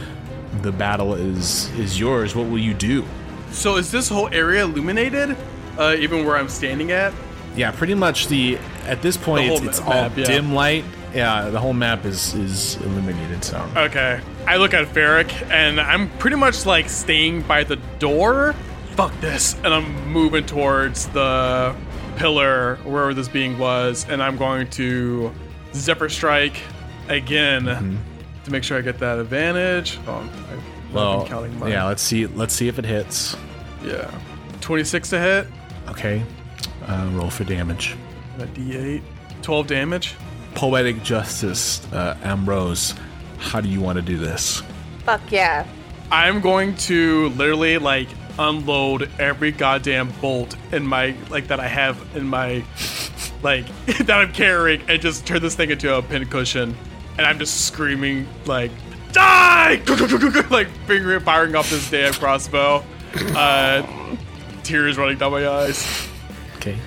the 0.60 0.70
battle 0.70 1.14
is 1.14 1.68
is 1.78 1.98
yours 1.98 2.36
what 2.36 2.46
will 2.46 2.58
you 2.58 2.74
do 2.74 3.04
So 3.50 3.76
is 3.76 3.90
this 3.90 4.08
whole 4.08 4.28
area 4.32 4.62
illuminated? 4.64 5.36
Uh, 5.78 5.96
even 5.98 6.24
where 6.24 6.36
I'm 6.36 6.48
standing 6.48 6.92
at? 6.92 7.12
yeah 7.56 7.70
pretty 7.70 7.94
much 7.94 8.28
the 8.28 8.56
at 8.86 9.02
this 9.02 9.16
point 9.16 9.50
it's, 9.52 9.60
it's 9.62 9.80
ma- 9.80 9.86
all 9.86 10.10
yeah. 10.16 10.24
dim 10.24 10.52
light 10.54 10.84
Yeah, 11.14 11.50
the 11.50 11.58
whole 11.58 11.72
map 11.74 12.04
is 12.06 12.34
is 12.34 12.76
illuminated. 12.76 13.44
So 13.44 13.58
Okay. 13.76 14.20
I 14.46 14.56
look 14.56 14.72
at 14.74 14.86
Ferric 14.88 15.30
and 15.50 15.78
I'm 15.80 16.08
pretty 16.18 16.36
much 16.36 16.64
like 16.64 16.88
staying 16.88 17.42
by 17.42 17.64
the 17.64 17.76
door. 17.98 18.54
Fuck 18.96 19.18
this. 19.20 19.54
And 19.64 19.68
I'm 19.68 20.08
moving 20.10 20.44
towards 20.44 21.06
the 21.08 21.74
pillar 22.16 22.76
wherever 22.84 23.14
this 23.14 23.28
being 23.28 23.58
was. 23.58 24.06
And 24.08 24.22
I'm 24.22 24.36
going 24.36 24.68
to 24.70 25.32
Zephyr 25.74 26.08
Strike 26.08 26.60
again 27.08 27.64
to 28.44 28.50
make 28.50 28.64
sure 28.64 28.78
I 28.78 28.82
get 28.82 28.98
that 28.98 29.18
advantage. 29.18 29.98
Oh, 30.06 30.14
I'm, 30.14 30.28
I've 30.28 30.94
well, 30.94 31.18
been 31.20 31.28
counting 31.28 31.58
my. 31.58 31.68
yeah. 31.68 31.86
Let's 31.86 32.02
see. 32.02 32.26
Let's 32.26 32.54
see 32.54 32.68
if 32.68 32.78
it 32.78 32.84
hits. 32.84 33.36
Yeah. 33.82 34.10
26 34.60 35.10
to 35.10 35.20
hit. 35.20 35.46
Okay, 35.88 36.22
uh, 36.86 37.10
roll 37.14 37.30
for 37.30 37.44
damage. 37.44 37.96
A 38.38 38.46
D8. 38.46 39.02
12 39.42 39.66
damage. 39.66 40.14
Poetic 40.54 41.02
justice, 41.02 41.84
uh, 41.92 42.16
Ambrose. 42.22 42.94
How 43.38 43.60
do 43.60 43.68
you 43.68 43.80
want 43.80 43.96
to 43.96 44.02
do 44.02 44.16
this? 44.16 44.62
Fuck 45.04 45.32
yeah. 45.32 45.66
I'm 46.12 46.40
going 46.40 46.76
to 46.76 47.30
literally 47.30 47.78
like 47.78 48.08
unload 48.38 49.10
every 49.18 49.52
goddamn 49.52 50.10
bolt 50.20 50.56
in 50.72 50.86
my 50.86 51.14
like 51.30 51.48
that 51.48 51.60
I 51.60 51.68
have 51.68 51.98
in 52.16 52.26
my 52.26 52.64
like 53.42 53.66
that 53.86 54.10
I'm 54.10 54.32
carrying 54.32 54.82
and 54.88 55.00
just 55.00 55.26
turn 55.26 55.42
this 55.42 55.54
thing 55.54 55.70
into 55.70 55.94
a 55.94 56.02
pincushion. 56.02 56.76
And 57.18 57.26
I'm 57.26 57.38
just 57.38 57.66
screaming 57.66 58.26
like 58.46 58.70
die 59.12 59.82
like 60.50 60.68
finger 60.86 61.20
firing 61.20 61.54
off 61.54 61.68
this 61.70 61.90
damn 61.90 62.12
crossbow. 62.14 62.82
Uh 63.36 64.16
tears 64.62 64.96
running 64.96 65.18
down 65.18 65.32
my 65.32 65.46
eyes. 65.46 66.08
Okay, 66.56 66.78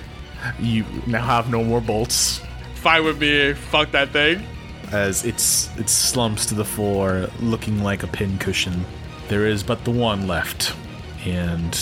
you 0.58 0.84
now 1.06 1.24
have 1.24 1.50
no 1.50 1.62
more 1.62 1.80
bolts. 1.80 2.40
Fine 2.74 3.04
with 3.04 3.20
me, 3.20 3.52
fuck 3.52 3.90
that 3.92 4.10
thing. 4.10 4.44
as 4.92 5.24
it's 5.24 5.76
it 5.76 5.88
slumps 5.88 6.46
to 6.46 6.54
the 6.54 6.64
floor, 6.64 7.28
looking 7.40 7.82
like 7.82 8.02
a 8.02 8.06
pincushion. 8.06 8.84
There 9.28 9.46
is 9.46 9.62
but 9.62 9.84
the 9.84 9.90
one 9.90 10.26
left. 10.26 10.74
And 11.26 11.72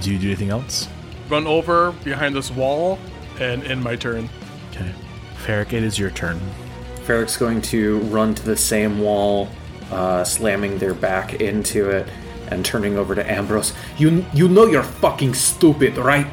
do 0.00 0.12
you 0.12 0.18
do 0.18 0.26
anything 0.26 0.50
else? 0.50 0.88
Run 1.28 1.46
over 1.46 1.92
behind 2.02 2.34
this 2.34 2.50
wall 2.50 2.98
and 3.38 3.62
end 3.64 3.82
my 3.82 3.96
turn. 3.96 4.28
Okay, 4.70 4.90
Ferric, 5.44 5.72
it 5.72 5.82
is 5.82 5.98
your 5.98 6.10
turn. 6.10 6.40
Ferric's 7.04 7.36
going 7.36 7.60
to 7.62 7.98
run 8.00 8.34
to 8.34 8.42
the 8.42 8.56
same 8.56 9.00
wall, 9.00 9.48
uh, 9.90 10.24
slamming 10.24 10.78
their 10.78 10.94
back 10.94 11.34
into 11.34 11.90
it, 11.90 12.08
and 12.50 12.64
turning 12.64 12.96
over 12.96 13.14
to 13.14 13.30
Ambrose. 13.30 13.74
You 13.98 14.24
you 14.32 14.48
know 14.48 14.66
you're 14.66 14.82
fucking 14.82 15.34
stupid, 15.34 15.96
right? 15.98 16.26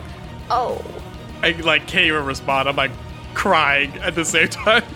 Oh. 0.50 0.84
I 1.44 1.52
like 1.52 1.88
can't 1.88 2.06
even 2.06 2.26
respond. 2.26 2.70
I'm 2.70 2.76
like 2.76 2.92
crying 3.34 3.94
at 3.98 4.16
the 4.16 4.26
same 4.26 4.50
time. 4.50 4.84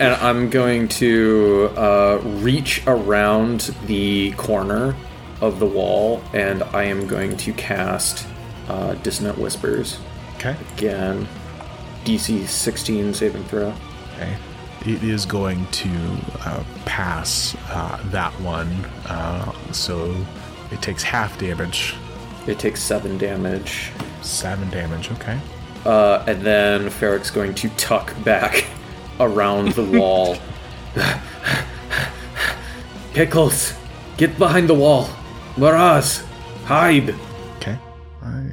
And 0.00 0.14
I'm 0.14 0.48
going 0.48 0.86
to 0.88 1.72
uh, 1.76 2.20
reach 2.22 2.84
around 2.86 3.74
the 3.86 4.30
corner 4.36 4.94
of 5.40 5.58
the 5.58 5.66
wall, 5.66 6.22
and 6.32 6.62
I 6.62 6.84
am 6.84 7.06
going 7.06 7.36
to 7.38 7.52
cast 7.52 8.26
uh, 8.68 8.94
Dissonant 8.94 9.38
Whispers. 9.38 9.98
Okay. 10.36 10.56
Again, 10.76 11.26
DC 12.04 12.46
16 12.46 13.14
saving 13.14 13.44
throw. 13.44 13.72
Okay. 14.14 14.36
It 14.86 15.02
is 15.02 15.26
going 15.26 15.66
to 15.66 15.90
uh, 16.44 16.64
pass 16.84 17.56
uh, 17.70 18.00
that 18.06 18.32
one, 18.40 18.68
uh, 19.06 19.52
so 19.72 20.14
it 20.70 20.80
takes 20.80 21.02
half 21.02 21.38
damage. 21.38 21.94
It 22.46 22.58
takes 22.58 22.80
7 22.82 23.18
damage. 23.18 23.90
Seven 24.22 24.68
damage. 24.70 25.10
Okay. 25.12 25.38
Uh, 25.84 26.24
and 26.26 26.42
then 26.42 26.90
Ferric's 26.90 27.30
going 27.30 27.54
to 27.54 27.68
tuck 27.70 28.14
back 28.24 28.66
around 29.20 29.72
the 29.72 29.84
wall. 29.84 30.36
Pickles, 33.14 33.74
get 34.16 34.36
behind 34.38 34.68
the 34.68 34.74
wall. 34.74 35.08
Miraz, 35.58 36.24
hide. 36.66 37.10
Okay. 37.56 37.76
5, 38.20 38.52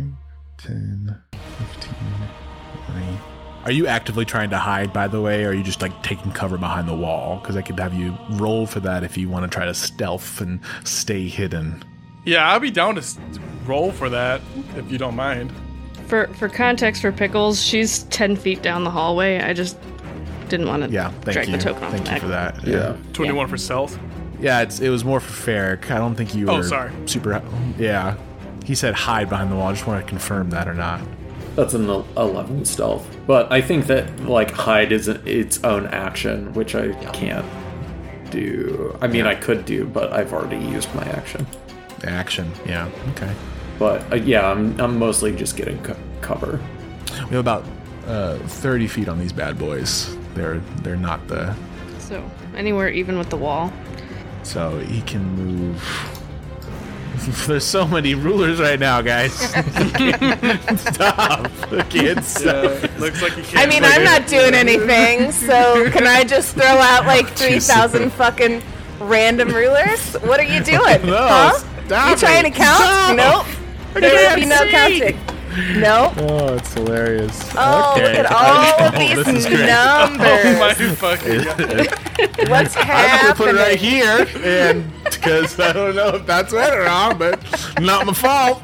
10, 0.58 1.22
15, 1.32 1.93
20. 2.88 3.18
Are 3.66 3.72
you 3.72 3.88
actively 3.88 4.26
trying 4.26 4.49
to 4.49 4.58
hide, 4.58 4.91
by 4.91 5.08
the 5.08 5.22
way, 5.22 5.43
or 5.43 5.49
are 5.49 5.53
you 5.53 5.64
just 5.64 5.82
like 5.82 6.01
taking 6.03 6.32
cover 6.32 6.58
behind 6.58 6.88
the 6.88 6.95
wall? 6.95 7.38
Because 7.39 7.56
I 7.56 7.62
could 7.62 7.80
have 7.80 7.93
you 7.93 8.16
roll 8.32 8.66
for 8.66 8.80
that 8.82 9.03
if 9.03 9.18
you 9.18 9.30
want 9.30 9.49
to 9.49 9.53
try 9.56 9.66
to 9.66 9.74
stealth 9.74 10.41
and 10.41 10.60
stay 10.84 11.28
hidden. 11.28 11.84
Yeah, 12.26 12.49
I'll 12.51 12.60
be 12.60 12.72
down 12.72 12.95
to 12.95 13.03
roll 13.66 13.91
for 13.91 14.10
that 14.10 14.41
if 14.76 14.91
you 14.91 14.97
don't 14.97 15.16
mind. 15.16 15.51
For 16.08 16.28
for 16.36 16.49
context 16.49 17.01
for 17.01 17.12
Pickles, 17.12 17.62
she's 17.64 18.03
ten 18.03 18.36
feet 18.36 18.62
down 18.64 18.84
the 18.84 18.91
hallway. 18.91 19.39
I 19.41 19.53
just 19.53 19.78
didn't 20.49 20.68
want 20.68 20.84
to 20.84 20.89
Yeah, 20.89 21.10
thank 21.22 21.34
drag 21.34 21.47
you. 21.47 21.58
the 21.58 21.64
token 21.64 21.84
off 21.84 21.91
Thank 21.91 22.06
the 22.06 22.14
you 22.14 22.20
for 22.20 22.28
that. 22.28 22.64
Yeah. 22.68 22.95
21 23.14 23.47
for 23.47 23.58
stealth. 23.58 23.97
Yeah, 24.40 24.62
it's, 24.62 24.80
it 24.80 24.90
was 24.90 25.04
more 25.06 25.20
for 25.20 25.52
Ferric. 25.52 25.90
I 25.92 25.98
don't 25.98 26.16
think 26.16 26.36
you 26.36 26.46
were 26.48 26.54
Oh, 26.54 26.62
sorry. 26.62 26.92
super. 27.06 27.42
Yeah. 27.78 28.16
He 28.64 28.76
said 28.76 28.94
hide 28.96 29.30
behind 29.30 29.52
the 29.52 29.56
wall. 29.56 29.68
I 29.68 29.74
just 29.74 29.88
want 29.88 30.04
to 30.04 30.10
confirm 30.10 30.50
that 30.52 30.68
or 30.68 30.74
not. 30.74 31.02
That's 31.56 31.74
an 31.74 31.88
11 31.90 32.66
stealth. 32.66 33.08
But 33.28 33.52
I 33.52 33.62
think 33.62 33.86
that, 33.88 34.26
like, 34.26 34.52
hide 34.52 34.92
is 34.92 35.08
a- 35.08 35.22
its 35.30 35.64
own 35.64 35.86
action, 35.88 36.54
which 36.54 36.76
I 36.76 36.94
can't 37.14 37.46
do. 38.32 38.98
I 39.02 39.08
mean, 39.08 39.26
I 39.26 39.36
could 39.36 39.66
do, 39.66 39.86
but 39.86 40.12
I've 40.12 40.34
already 40.34 40.58
used 40.58 40.94
my 40.96 41.04
action. 41.04 41.46
Action. 42.06 42.52
Yeah. 42.66 42.90
Okay. 43.12 43.32
But 43.80 44.12
uh, 44.12 44.16
yeah, 44.16 44.50
I'm, 44.50 44.80
I'm 44.80 44.98
mostly 45.00 45.34
just 45.36 45.56
getting 45.58 45.82
co- 45.84 45.96
cover. 46.22 46.60
We 47.30 47.36
have 47.36 47.36
about 47.36 47.66
uh, 48.08 48.38
30 48.38 48.88
feet 48.88 49.08
on 49.10 49.20
these 49.20 49.32
bad 49.34 49.58
boys. 49.58 50.16
They're 50.34 50.60
they're 50.82 50.96
not 50.98 51.26
the. 51.28 51.56
So 52.00 52.24
anywhere 52.56 52.90
even 52.90 53.18
with 53.18 53.30
the 53.30 53.38
wall. 53.38 53.72
So 54.46 54.80
he 54.80 55.02
can 55.02 55.24
move. 55.36 55.84
There's 57.48 57.66
so 57.66 57.88
many 57.88 58.14
rulers 58.14 58.60
right 58.60 58.80
now, 58.80 59.02
guys. 59.02 59.34
Stop, 59.39 59.64
The 61.72 61.84
kids. 61.89 62.46
Looks 63.00 63.24
like 63.24 63.36
you 63.38 63.43
can't. 63.43 63.58
I 63.58 63.66
mean, 63.66 63.84
I'm 63.84 64.04
not 64.04 64.28
doing 64.28 64.54
anything, 64.54 65.32
so 65.32 65.89
can 65.89 66.06
I 66.06 66.24
just 66.24 66.54
throw 66.54 66.64
out 66.64 67.06
like 67.08 67.28
3,000 67.30 68.12
fucking 68.12 68.62
random 69.00 69.50
rulers? 69.50 70.14
What 70.22 70.39
are 70.39 70.43
you 70.43 70.64
doing? 70.64 71.08
No, 71.08 71.18
huh? 71.18 71.54
stop 71.88 72.12
You 72.12 72.16
trying 72.16 72.43
to 72.43 72.52
count? 72.52 72.84
Stop. 72.84 73.16
Nope. 73.18 73.48
There 74.00 74.30
will 74.30 74.36
be 74.36 74.46
no 74.46 74.64
counting. 74.70 75.18
Nope. 75.78 76.14
Oh, 76.26 76.56
it's 76.56 76.74
hilarious. 76.74 77.51
Oh, 77.56 77.93
okay. 77.93 78.18
look 78.18 78.26
at 78.26 78.32
all 78.32 78.88
of 78.88 78.93
Oh, 78.95 78.97
this 78.97 79.28
these 79.28 79.45
is 79.45 79.51
numbers. 79.51 80.28
Oh 80.45 80.60
my 80.60 80.74
fucking 80.74 81.43
god. 81.43 82.49
What's 82.49 82.76
I'm 82.78 83.22
gonna 83.22 83.36
put 83.36 83.49
it 83.49 83.56
right 83.56 83.80
here, 83.80 84.28
and 84.43 84.91
because 85.03 85.60
I 85.60 85.72
don't 85.74 85.95
know 85.95 86.16
if 86.16 86.26
that's 86.26 86.51
right 86.53 86.74
or 86.74 86.82
wrong, 86.84 87.18
but 87.18 87.39
not 87.80 88.06
my 88.06 88.14
fault. 88.14 88.62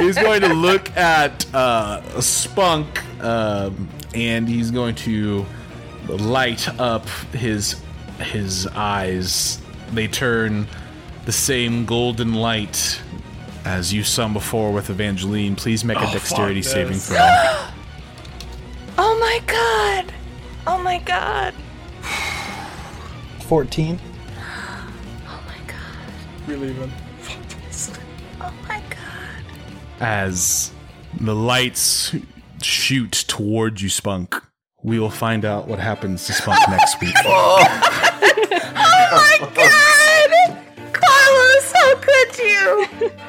he's 0.00 0.16
going 0.16 0.40
to 0.42 0.52
look 0.54 0.94
at 0.96 1.46
uh, 1.54 2.02
Spunk, 2.20 3.02
um, 3.22 3.88
and 4.14 4.48
he's 4.48 4.70
going 4.70 4.94
to 4.96 5.46
light 6.08 6.68
up 6.80 7.08
his 7.32 7.80
his 8.18 8.66
eyes. 8.68 9.60
They 9.92 10.08
turn 10.08 10.66
the 11.24 11.32
same 11.32 11.84
golden 11.84 12.34
light 12.34 13.00
as 13.64 13.92
you 13.92 14.02
saw 14.02 14.28
before 14.28 14.72
with 14.72 14.90
Evangeline. 14.90 15.56
Please 15.56 15.84
make 15.84 15.98
a 15.98 16.08
Oh, 16.08 16.12
dexterity 16.12 16.62
saving 16.62 16.94
this. 16.94 17.08
throw. 17.08 17.18
Oh 18.98 19.18
my 19.18 19.40
god. 19.46 20.12
Oh 20.66 20.78
my 20.82 20.98
god. 20.98 21.54
14. 23.46 23.98
Oh 25.26 25.40
my 25.46 25.56
god. 25.66 26.12
We're 26.46 26.58
leaving. 26.58 26.92
Oh 28.40 28.52
my 28.68 28.82
god. 28.90 29.44
as 30.00 30.72
the 31.20 31.34
lights 31.34 32.14
shoot 32.60 33.12
toward 33.28 33.80
you, 33.80 33.88
Spunk. 33.88 34.34
We 34.82 34.98
will 34.98 35.10
find 35.10 35.44
out 35.44 35.68
what 35.68 35.78
happens 35.78 36.26
to 36.26 36.32
Spunk 36.32 36.58
next 36.68 37.00
week. 37.00 37.14
Oh 39.14 39.38
my 39.40 39.48
god! 39.54 40.58
Carlos, 40.92 41.72
how 41.72 41.94
could 41.96 42.38
you? 42.38 43.10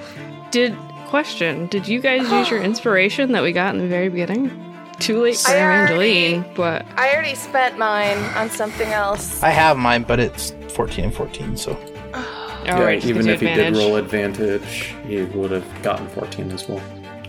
Did 0.54 0.78
question? 1.08 1.66
Did 1.66 1.88
you 1.88 2.00
guys 2.00 2.30
use 2.32 2.52
your 2.52 2.62
inspiration 2.70 3.32
that 3.32 3.42
we 3.42 3.52
got 3.54 3.74
in 3.74 3.82
the 3.82 3.88
very 3.88 4.08
beginning? 4.08 4.52
Too 5.00 5.20
late 5.24 5.38
for 5.38 5.50
I 5.50 5.60
already- 5.64 6.26
Evangeline, 6.36 6.54
but 6.56 6.86
I 6.96 7.12
already 7.12 7.34
spent 7.34 7.80
mine 7.80 8.20
on 8.36 8.52
something 8.52 8.88
else. 8.90 9.42
I 9.42 9.50
have 9.50 9.78
mine, 9.78 10.04
but 10.04 10.20
it's 10.20 10.52
14 10.70 11.06
and 11.06 11.14
14, 11.14 11.58
so. 11.58 11.72
all 12.14 12.22
yeah, 12.66 12.84
right, 12.84 13.04
even 13.04 13.28
if 13.28 13.40
he 13.40 13.48
did 13.48 13.58
advantage. 13.58 13.80
roll 13.80 13.96
advantage, 13.96 14.94
he 15.08 15.24
would 15.24 15.50
have 15.50 15.66
gotten 15.82 16.08
14 16.10 16.52
as 16.52 16.70
well. 16.70 16.84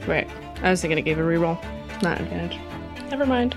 Right. 0.06 0.28
I 0.62 0.68
was 0.68 0.82
thinking 0.82 0.98
it 0.98 1.02
gave 1.02 1.18
a 1.18 1.22
reroll, 1.22 1.58
not 2.02 2.20
advantage. 2.20 2.60
Never 3.10 3.24
mind. 3.24 3.56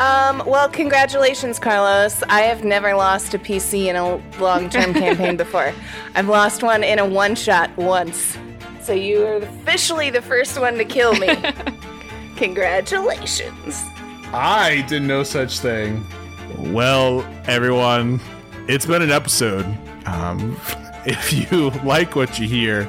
Um, 0.00 0.42
well, 0.46 0.66
congratulations, 0.66 1.58
Carlos. 1.58 2.22
I 2.30 2.40
have 2.40 2.64
never 2.64 2.94
lost 2.94 3.34
a 3.34 3.38
PC 3.38 3.84
in 3.84 3.96
a 3.96 4.16
long 4.40 4.70
term 4.70 4.94
campaign 5.04 5.36
before. 5.36 5.74
I've 6.14 6.26
lost 6.28 6.62
one 6.62 6.82
in 6.82 6.98
a 6.98 7.06
one 7.06 7.34
shot 7.34 7.76
once. 7.76 8.38
So 8.80 8.94
you 8.94 9.26
are 9.26 9.36
officially 9.36 10.08
the 10.08 10.22
first 10.22 10.58
one 10.58 10.78
to 10.78 10.86
kill 10.86 11.12
me. 11.16 11.28
Congratulations. 12.36 13.82
I 14.32 14.86
did 14.88 15.02
no 15.02 15.22
such 15.22 15.58
thing. 15.58 16.02
Well, 16.56 17.20
everyone, 17.46 18.20
it's 18.68 18.86
been 18.86 19.02
an 19.02 19.10
episode. 19.10 19.66
Um, 20.06 20.56
if 21.06 21.32
you 21.32 21.70
like 21.84 22.16
what 22.16 22.38
you 22.38 22.46
hear, 22.48 22.88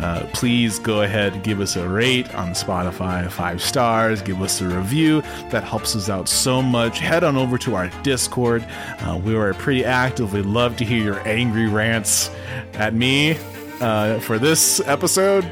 uh, 0.00 0.26
please 0.32 0.78
go 0.78 1.02
ahead 1.02 1.42
give 1.42 1.60
us 1.60 1.76
a 1.76 1.88
rate 1.88 2.34
on 2.34 2.50
Spotify, 2.50 3.30
five 3.30 3.62
stars. 3.62 4.22
Give 4.22 4.40
us 4.42 4.60
a 4.60 4.66
review. 4.66 5.20
That 5.50 5.62
helps 5.62 5.94
us 5.94 6.08
out 6.08 6.28
so 6.28 6.62
much. 6.62 6.98
Head 6.98 7.22
on 7.22 7.36
over 7.36 7.58
to 7.58 7.74
our 7.74 7.88
Discord. 8.02 8.64
Uh, 9.00 9.20
we 9.22 9.36
are 9.36 9.52
pretty 9.54 9.84
active. 9.84 10.32
We'd 10.32 10.46
love 10.46 10.76
to 10.78 10.84
hear 10.84 11.02
your 11.02 11.28
angry 11.28 11.68
rants 11.68 12.30
at 12.74 12.94
me 12.94 13.36
uh, 13.80 14.18
for 14.20 14.38
this 14.38 14.80
episode. 14.80 15.44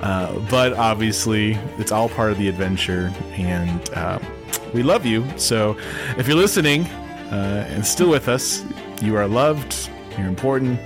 Uh, 0.00 0.38
but 0.50 0.72
obviously, 0.74 1.54
it's 1.78 1.92
all 1.92 2.08
part 2.08 2.32
of 2.32 2.38
the 2.38 2.48
adventure, 2.48 3.12
and 3.32 3.90
uh, 3.90 4.18
we 4.72 4.82
love 4.82 5.04
you. 5.04 5.26
So 5.36 5.76
if 6.16 6.26
you're 6.26 6.36
listening 6.36 6.86
uh, 7.30 7.66
and 7.68 7.84
still 7.84 8.10
with 8.10 8.28
us, 8.28 8.64
you 9.02 9.16
are 9.16 9.26
loved, 9.26 9.90
you're 10.16 10.28
important, 10.28 10.78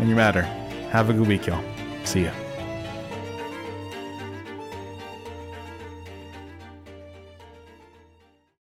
and 0.00 0.08
you 0.08 0.14
matter. 0.14 0.42
Have 0.90 1.10
a 1.10 1.12
good 1.12 1.26
week, 1.26 1.46
y'all. 1.46 1.64
See 2.04 2.24
ya. 2.24 2.43